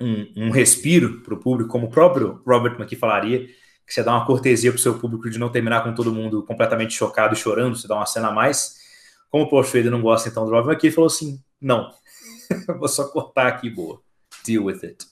[0.00, 3.46] um, um, respiro para o público, como o próprio Robert McKee falaria,
[3.86, 6.42] que você dá uma cortesia para o seu público de não terminar com todo mundo
[6.42, 8.76] completamente chocado e chorando, você dá uma cena a mais.
[9.30, 11.92] Como o Paul Schrader não gosta então do Robert McKee, ele falou assim: não,
[12.78, 14.00] vou só cortar aqui, boa.
[14.44, 15.06] Deal with it.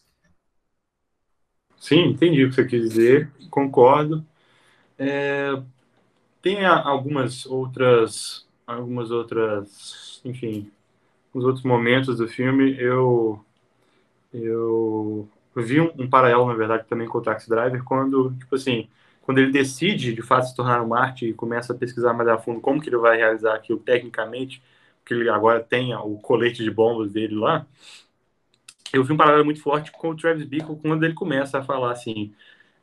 [1.79, 4.27] Sim, entendi o que você quis dizer, concordo.
[4.99, 5.51] É,
[6.43, 10.71] tem algumas outras, algumas outras, enfim,
[11.37, 12.77] os outros momentos do filme.
[12.79, 13.45] Eu,
[14.33, 18.89] eu vi um, um, paralelo, na verdade, também com o Taxi Driver, quando, tipo assim,
[19.23, 22.39] quando ele decide de fato se tornar um Marte e começa a pesquisar mais a
[22.39, 24.63] fundo como que ele vai realizar aquilo tecnicamente,
[25.05, 27.67] que ele agora tem o colete de bombas dele lá
[28.93, 31.93] eu vi um paralelo muito forte com o Travis Bickle quando ele começa a falar
[31.93, 32.33] assim,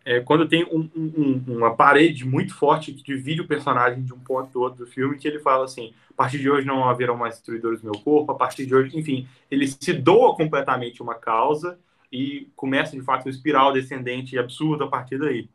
[0.06, 4.20] é, quando tem um, um, uma parede muito forte que divide o personagem de um
[4.20, 7.16] ponto do outro do filme, que ele fala assim, a partir de hoje não haverão
[7.16, 11.16] mais destruidores do meu corpo, a partir de hoje, enfim, ele se doa completamente uma
[11.16, 11.80] causa
[12.12, 15.50] e começa de fato uma espiral descendente absurda a partir daí.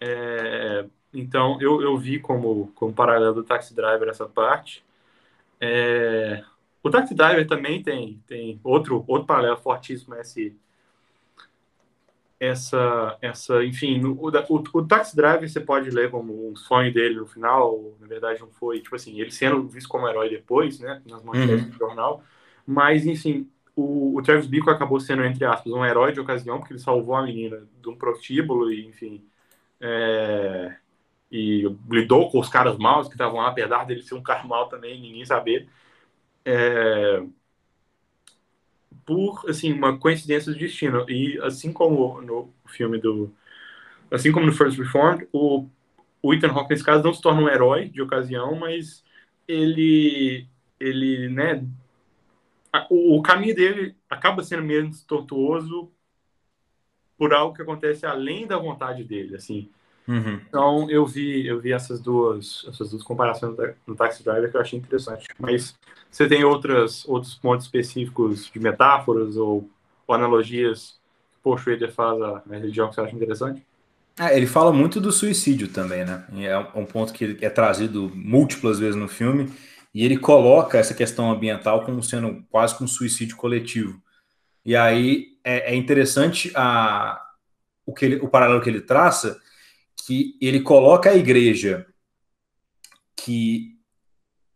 [0.00, 4.84] É, então eu, eu vi como, como paralelo do Taxi Driver essa parte.
[5.60, 6.44] É,
[6.82, 10.56] o Taxi Driver também tem, tem outro, outro paralelo fortíssimo, esse,
[12.44, 17.16] essa, essa, enfim, o, o, o Taxi Driver você pode ler como um sonho dele
[17.16, 21.02] no final, na verdade não foi, tipo assim, ele sendo visto como herói depois, né,
[21.06, 21.70] nas manchetes uhum.
[21.70, 22.22] do jornal,
[22.66, 26.74] mas, enfim, o, o Travis Bickle acabou sendo, entre aspas, um herói de ocasião, porque
[26.74, 29.24] ele salvou a menina de um prostíbulo e, enfim,
[29.80, 30.76] é,
[31.30, 34.68] e lidou com os caras maus que estavam lá, apesar dele ser um cara mau
[34.68, 35.68] também, ninguém saber,
[36.44, 37.22] é,
[39.04, 41.08] por assim uma coincidência do destino.
[41.08, 43.32] E assim como no filme do
[44.10, 45.66] assim como no First Reformed o,
[46.22, 49.04] o Ethan Hawke nesse caso não se torna um herói de ocasião mas
[49.48, 50.46] ele
[50.78, 51.64] ele né
[52.90, 55.90] o, o caminho dele acaba sendo menos tortuoso
[57.16, 59.70] por algo que acontece além da vontade dele assim
[60.06, 60.40] Uhum.
[60.48, 63.56] Então eu vi eu vi essas duas essas duas comparações
[63.86, 65.26] no Taxi Driver que eu achei interessante.
[65.38, 65.74] Mas
[66.10, 69.68] você tem outras outros pontos específicos de metáforas ou,
[70.06, 70.98] ou analogias
[71.32, 73.64] que o Paul Schrader faz à, religião que você acha interessante?
[74.18, 76.24] É, ele fala muito do suicídio também, né?
[76.36, 79.50] É um ponto que é trazido múltiplas vezes no filme
[79.92, 84.00] e ele coloca essa questão ambiental como sendo quase que um suicídio coletivo.
[84.64, 87.20] E aí é, é interessante a,
[87.86, 89.40] o, que ele, o paralelo que ele traça
[90.06, 91.86] que ele coloca a igreja
[93.16, 93.74] que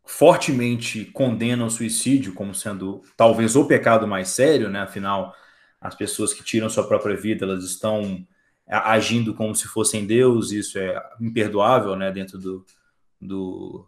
[0.04, 4.80] fortemente condena o suicídio como sendo talvez o pecado mais sério, né?
[4.80, 5.34] Afinal,
[5.80, 8.26] as pessoas que tiram sua própria vida, elas estão
[8.66, 12.10] agindo como se fossem Deus, isso é imperdoável, né?
[12.10, 12.66] Dentro do,
[13.20, 13.86] do,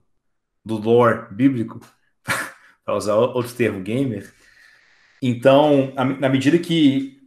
[0.64, 1.80] do lore bíblico,
[2.84, 4.32] para usar outro termo gamer.
[5.22, 7.20] Então, na medida que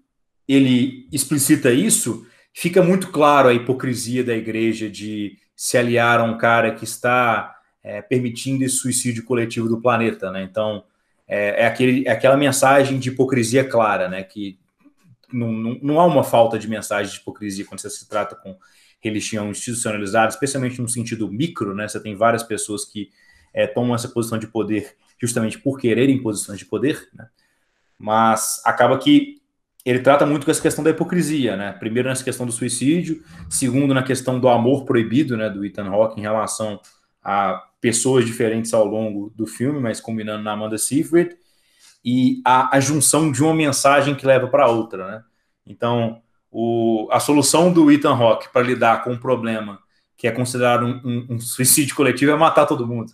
[0.47, 6.37] ele explicita isso, fica muito claro a hipocrisia da igreja de se aliar a um
[6.37, 10.43] cara que está é, permitindo esse suicídio coletivo do planeta, né?
[10.43, 10.83] Então,
[11.27, 14.23] é, é, aquele, é aquela mensagem de hipocrisia clara, né?
[14.23, 14.59] Que
[15.31, 18.55] não, não, não, há uma falta de mensagem de hipocrisia quando você se trata com
[19.01, 21.87] religião institucionalizada, especialmente no sentido micro, né?
[21.87, 23.09] Você tem várias pessoas que
[23.53, 27.27] é, tomam essa posição de poder justamente por quererem posições de poder, né?
[27.97, 29.41] Mas acaba que
[29.85, 31.73] ele trata muito com essa questão da hipocrisia, né?
[31.73, 36.19] Primeiro nessa questão do suicídio, segundo na questão do amor proibido, né, do Ethan Hawke
[36.19, 36.79] em relação
[37.21, 41.35] a pessoas diferentes ao longo do filme, mas combinando na Amanda Seyfried,
[42.03, 45.23] e a, a junção de uma mensagem que leva para outra, né?
[45.65, 49.79] Então, o, a solução do Ethan Hawke para lidar com um problema
[50.15, 53.11] que é considerado um, um, um, suicídio coletivo é matar todo mundo.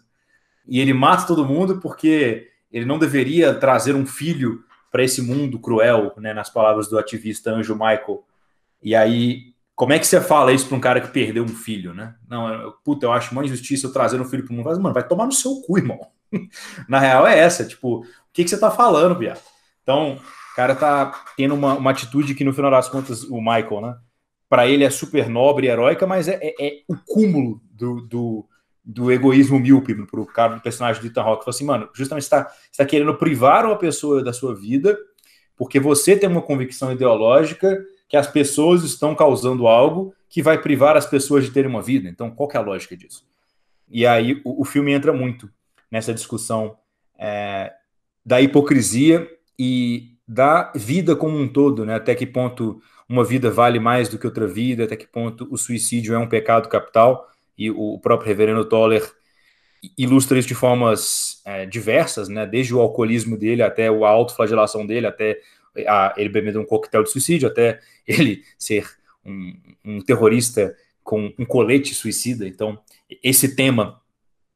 [0.68, 5.60] E ele mata todo mundo porque ele não deveria trazer um filho para esse mundo
[5.60, 8.24] cruel, né, nas palavras do ativista Anjo Michael.
[8.82, 11.94] E aí, como é que você fala isso para um cara que perdeu um filho,
[11.94, 12.16] né?
[12.28, 14.66] Não, eu, puta, eu acho uma injustiça eu trazer um filho para o mundo.
[14.66, 16.00] Mas, mano, vai tomar no seu cu, irmão.
[16.88, 19.40] Na real é essa, tipo, o que, que você tá falando, viado?
[19.82, 20.20] Então,
[20.52, 23.98] o cara tá tendo uma, uma atitude que, no final das contas, o Michael, né?
[24.50, 28.49] Para ele é super nobre e heróica, mas é, é, é o cúmulo do, do,
[28.92, 31.46] do egoísmo míope pro cara do personagem do Ethan Hawke.
[31.46, 34.98] Falou assim, mano, justamente está está querendo privar uma pessoa da sua vida
[35.56, 40.98] porque você tem uma convicção ideológica que as pessoas estão causando algo que vai privar
[40.98, 42.10] as pessoas de terem uma vida.
[42.10, 43.24] Então, qual é a lógica disso?
[43.88, 45.48] E aí o, o filme entra muito
[45.92, 46.76] nessa discussão
[47.16, 47.72] é,
[48.26, 51.94] da hipocrisia e da vida como um todo, né?
[51.94, 55.58] Até que ponto uma vida vale mais do que outra vida, até que ponto o
[55.58, 57.29] suicídio é um pecado capital
[57.60, 59.04] e o próprio reverendo Toller
[59.98, 62.46] ilustra isso de formas é, diversas, né?
[62.46, 65.42] Desde o alcoolismo dele até a autoflagelação dele, até
[65.86, 68.90] a, ele bebendo um coquetel de suicídio, até ele ser
[69.26, 69.54] um,
[69.84, 70.74] um, terrorista
[71.04, 72.48] com um colete suicida.
[72.48, 72.80] Então,
[73.22, 74.02] esse tema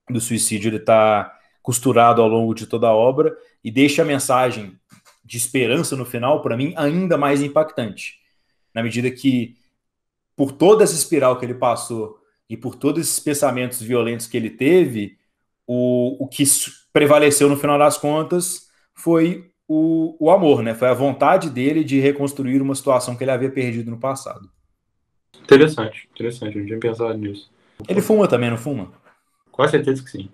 [0.09, 4.79] do suicídio ele está costurado ao longo de toda a obra e deixa a mensagem
[5.25, 8.19] de esperança no final, para mim, ainda mais impactante,
[8.73, 9.57] na medida que
[10.37, 14.49] por toda essa espiral que ele passou e por todos esses pensamentos violentos que ele
[14.49, 15.17] teve,
[15.65, 16.43] o, o que
[16.91, 20.75] prevaleceu no final das contas foi o, o amor, né?
[20.75, 24.49] Foi a vontade dele de reconstruir uma situação que ele havia perdido no passado.
[25.41, 27.51] Interessante, interessante, eu não tinha pensado nisso.
[27.87, 28.91] Ele fuma também, não fuma?
[29.51, 30.29] Com certeza que sim.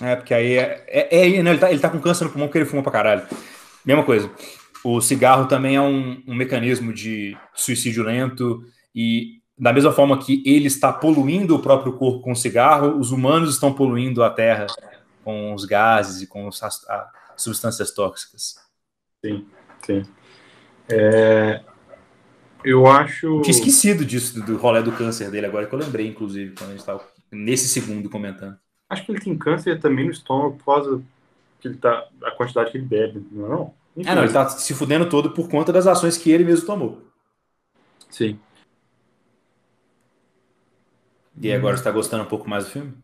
[0.00, 0.84] É, porque aí é.
[0.88, 2.92] é, é não, ele, tá, ele tá com câncer no pulmão porque ele fuma pra
[2.92, 3.26] caralho.
[3.84, 4.30] Mesma coisa.
[4.84, 8.64] O cigarro também é um, um mecanismo de suicídio lento
[8.94, 13.10] e da mesma forma que ele está poluindo o próprio corpo com o cigarro, os
[13.10, 14.66] humanos estão poluindo a terra
[15.24, 18.56] com os gases e com as, as substâncias tóxicas.
[19.24, 19.46] Sim,
[19.84, 20.02] sim.
[20.88, 21.62] É,
[22.62, 23.26] eu acho.
[23.26, 26.54] Eu tinha esquecido disso, do, do rolê do câncer dele, agora que eu lembrei, inclusive,
[26.54, 28.56] quando a gente estava nesse segundo comentando.
[28.88, 31.02] Acho que ele tem câncer também no estômago por causa
[31.60, 33.48] que ele tá, a quantidade que ele bebe, não é?
[33.48, 33.74] Não?
[33.96, 36.66] Enfim, é, não, ele está se fudendo todo por conta das ações que ele mesmo
[36.66, 37.02] tomou.
[38.10, 38.38] Sim.
[41.40, 42.94] E agora você está gostando um pouco mais do filme?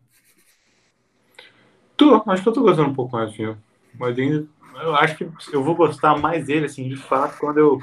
[1.95, 3.57] Tô, acho que eu tô gostando um pouco mais do filme.
[3.93, 4.47] Mas ainda,
[4.81, 7.79] eu acho que eu vou gostar mais dele, assim, de fato, quando eu.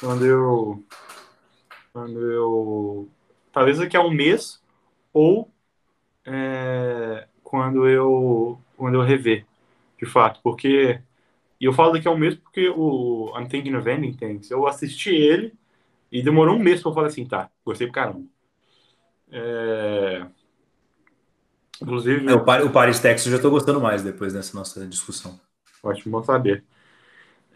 [0.00, 0.84] Quando eu.
[1.92, 3.08] Quando eu.
[3.52, 4.60] Talvez daqui a um mês,
[5.12, 5.48] ou
[6.26, 8.58] é, quando eu.
[8.76, 9.46] Quando eu rever,
[9.98, 10.40] de fato.
[10.42, 11.00] Porque.
[11.60, 14.66] E eu falo daqui a um mês porque o I'm Thinking of Ending Things, eu
[14.66, 15.54] assisti ele
[16.10, 18.31] e demorou um mês pra eu falar assim, tá, gostei pro caramba.
[19.32, 20.26] É...
[21.80, 22.28] Inclusive.
[22.28, 25.40] É, o, o Paris, Texas eu já estou gostando mais depois dessa nossa discussão.
[25.82, 26.62] Ótimo, bom saber.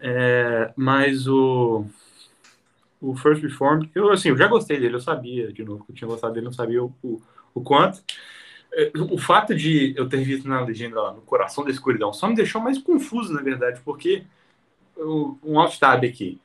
[0.01, 1.86] É, mas o,
[3.01, 5.97] o First Reform, eu, assim, eu já gostei dele, eu sabia, de novo, que eu
[5.97, 7.23] tinha gostado dele, não sabia o, o,
[7.55, 8.03] o quanto.
[8.73, 12.27] É, o fato de eu ter visto na legenda lá, no Coração da Escuridão, só
[12.27, 14.24] me deixou mais confuso, na verdade, porque
[14.98, 16.40] um alt-tab aqui.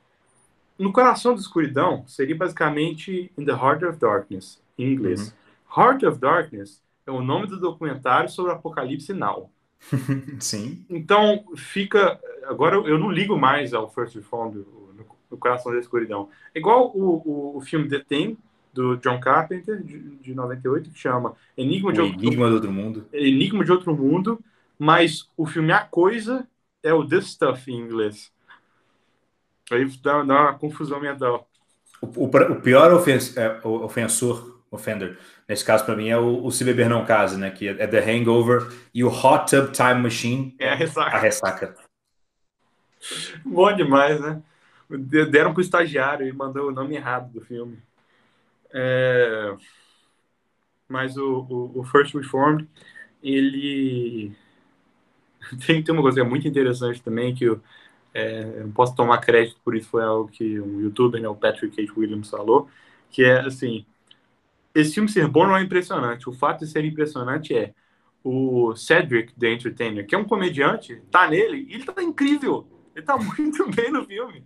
[0.78, 5.36] No Coração da Escuridão seria basicamente In the Heart of Darkness em inglês.
[5.76, 5.84] Uhum.
[5.84, 9.52] Heart of Darkness é o nome do documentário sobre o Apocalipse Now.
[10.40, 10.86] Sim.
[10.90, 12.20] Então, fica.
[12.46, 16.30] Agora eu não ligo mais ao First Reformed, no, no Coração da Escuridão.
[16.54, 18.38] É igual o, o, o, filme The Thing,
[18.74, 23.06] do John Carpenter, de, de 98, que chama Enigma de, outro, Enigma Outro Mundo.
[23.12, 24.40] Enigma de Outro Mundo,
[24.78, 26.48] mas o filme A Coisa
[26.84, 28.32] é o The Stuff em inglês.
[29.72, 31.48] Aí dá, dá uma confusão mental.
[32.02, 35.20] O, o, o pior ofens, é, ofensor Offender.
[35.50, 37.52] Nesse caso, para mim, é o, o Se Beber Não Case, né?
[37.52, 40.56] Que é The Hangover e o Hot Tub Time Machine.
[40.58, 41.18] É a ressaca.
[41.18, 41.76] A ressaca.
[43.44, 44.42] Bom demais, né?
[45.30, 47.80] Deram pro estagiário e mandou o nome errado do filme.
[48.74, 49.56] É...
[50.88, 52.66] Mas o, o, o First Reformed,
[53.22, 54.34] ele...
[55.66, 57.62] Tem, tem uma coisa muito interessante também, que o,
[58.14, 61.82] é, não posso tomar crédito por isso, foi algo que um youtuber, né, o Patrick
[61.82, 61.94] H.
[61.98, 62.70] Williams, falou,
[63.10, 63.86] que é assim,
[64.74, 67.74] esse filme ser bom não é impressionante, o fato de ser impressionante é
[68.24, 73.06] o Cedric, The Entertainer, que é um comediante, tá nele, e ele tá incrível, ele
[73.06, 74.46] tá muito bem no filme.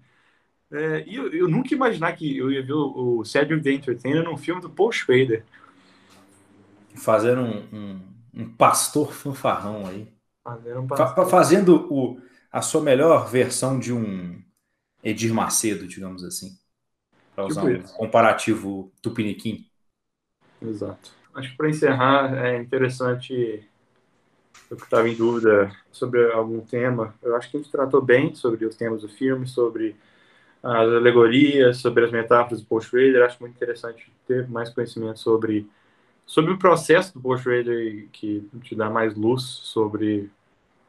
[0.71, 3.71] É, e eu, eu, nunca ia imaginar que eu ia ver o, o Cedric, The
[3.71, 5.43] Entertainer num filme do Paul Schrader.
[6.95, 8.01] Fazendo um, um,
[8.33, 10.07] um pastor fanfarrão aí.
[10.43, 11.29] Fazendo, um pastor.
[11.29, 12.19] fazendo o
[12.55, 14.41] a sua melhor versão de um
[15.03, 16.57] Edir Macedo, digamos assim.
[17.35, 19.69] Para usar tipo um comparativo tupiniquim.
[20.61, 21.11] Exato.
[21.33, 23.67] Acho que para encerrar é interessante
[24.69, 27.13] eu que estava em dúvida sobre algum tema.
[27.21, 29.95] Eu acho que a gente tratou bem sobre os temas do filme, sobre
[30.63, 33.23] as alegorias, sobre as metáforas do Paul Schrader.
[33.23, 35.67] Acho muito interessante ter mais conhecimento sobre
[36.25, 40.31] sobre o processo do Paul Schrader que te dá mais luz sobre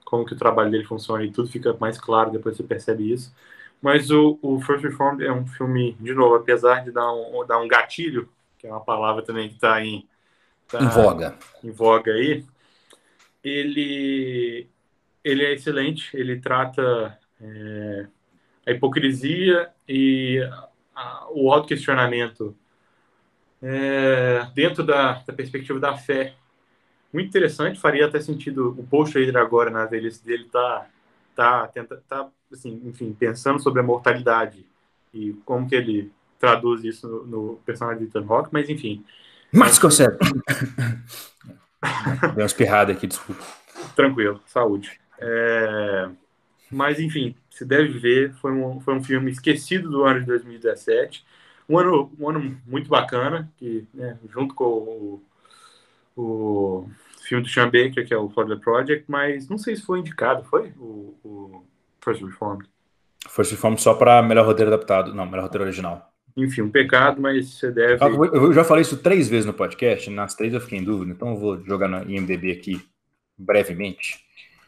[0.05, 3.34] como que o trabalho dele funciona e tudo fica mais claro depois você percebe isso.
[3.82, 7.59] Mas o, o First Reformed é um filme, de novo, apesar de dar um, dar
[7.60, 8.28] um gatilho,
[8.59, 10.07] que é uma palavra também que está em,
[10.69, 11.39] tá em voga.
[11.62, 12.45] Em voga aí,
[13.43, 14.69] ele,
[15.23, 18.07] ele é excelente, ele trata é,
[18.66, 20.41] a hipocrisia e
[20.95, 22.57] a, o autoquestionamento
[23.62, 26.35] é, dentro da, da perspectiva da fé
[27.12, 30.87] muito interessante, faria até sentido o Paul Schrader agora na velhice dele tá
[31.35, 34.66] tá tenta tá assim, enfim, pensando sobre a mortalidade
[35.15, 39.04] e como que ele traduz isso no, no personagem de Ethan Rock, mas enfim.
[39.52, 40.16] Mas consegue.
[42.34, 43.42] Deu uma espirrada aqui, desculpa.
[43.94, 45.00] Tranquilo, saúde.
[45.18, 46.08] É...
[46.70, 51.24] Mas enfim, se deve ver, foi um, foi um filme esquecido do ano de 2017.
[51.68, 55.22] Um ano, um ano muito bacana, que né, junto com o,
[56.16, 56.90] o
[57.22, 60.44] filme do Sean Baker, que é o Florida Project, mas não sei se foi indicado,
[60.44, 61.64] foi o, o
[62.00, 62.68] First Reformed?
[63.28, 66.12] First Reformed só para melhor roteiro adaptado, não, melhor roteiro original.
[66.36, 68.04] Enfim, um pecado, mas você deve.
[68.04, 71.30] Eu já falei isso três vezes no podcast, nas três eu fiquei em dúvida, então
[71.30, 72.86] eu vou jogar na IMDB aqui
[73.38, 74.24] brevemente.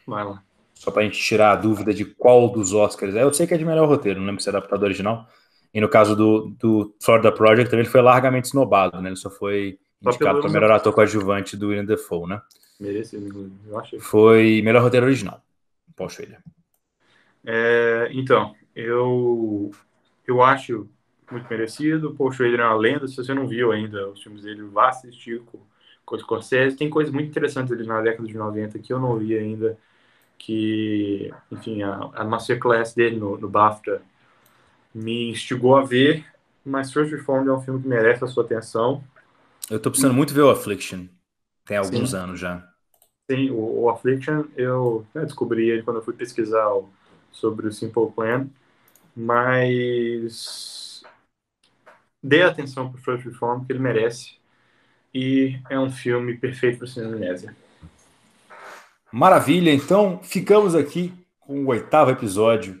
[0.07, 0.41] Vai lá.
[0.73, 3.21] Só para a gente tirar a dúvida de qual dos Oscars é.
[3.21, 5.27] Eu sei que é de melhor roteiro, não lembro se é adaptado original.
[5.71, 9.09] E no caso do, do Florida Project, ele foi largamente snobado, né?
[9.09, 12.41] Ele só foi Indicado para melhor ator coadjuvante do William Defoe, né?
[12.79, 13.99] Merecido, eu acho.
[13.99, 15.43] Foi melhor roteiro original.
[15.95, 16.39] Paul Schrader.
[17.45, 19.71] É, então, eu,
[20.25, 20.89] eu acho
[21.31, 22.13] muito merecido.
[22.15, 23.07] Paul Schrader é uma lenda.
[23.07, 25.59] Se você não viu ainda os filmes dele, vá assistir com,
[26.05, 26.75] com o Scorsese.
[26.75, 29.77] Tem coisas muito interessantes dele na década de 90 que eu não vi ainda.
[30.37, 34.01] Que, enfim, a, a masterclass dele no, no BAFTA
[34.93, 36.25] me instigou a ver.
[36.65, 39.03] Mas First Reformed é um filme que merece a sua atenção.
[39.69, 41.07] Eu tô precisando muito ver o Affliction.
[41.65, 42.17] Tem alguns Sim.
[42.17, 42.67] anos já.
[43.29, 46.89] Sim, o, o Affliction eu né, descobri ele quando eu fui pesquisar o,
[47.31, 48.47] sobre o Simple Plan,
[49.15, 50.88] mas
[52.21, 54.39] dê atenção para o First Reform que ele merece
[55.13, 57.53] e é um filme perfeito para o cinema
[59.11, 62.79] Maravilha, então ficamos aqui com o oitavo episódio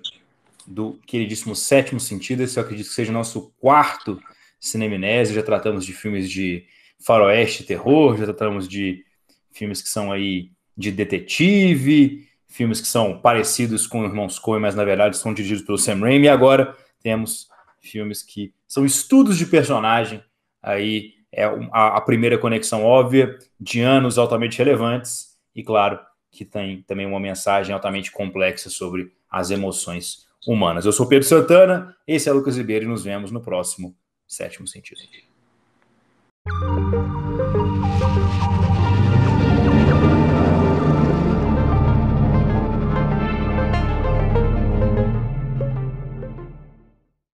[0.67, 2.43] do queridíssimo Sétimo Sentido.
[2.43, 4.21] Esse eu acredito que seja o nosso quarto
[4.59, 5.33] Cineminese.
[5.33, 6.65] Já tratamos de filmes de
[7.03, 9.03] faroeste, terror, já tratamos de
[9.51, 14.83] filmes que são aí de detetive, filmes que são parecidos com Irmãos Coen, mas na
[14.83, 17.49] verdade são dirigidos pelo Sam Raimi, e agora temos
[17.81, 20.23] filmes que são estudos de personagem,
[20.61, 25.99] aí é a, primeira conexão óbvia de anos altamente relevantes, e claro
[26.31, 30.85] que tem também uma mensagem altamente complexa sobre as emoções humanas.
[30.85, 33.95] Eu sou Pedro Santana, esse é Lucas Ribeiro e nos vemos no próximo
[34.27, 35.01] Sétimo Sentido.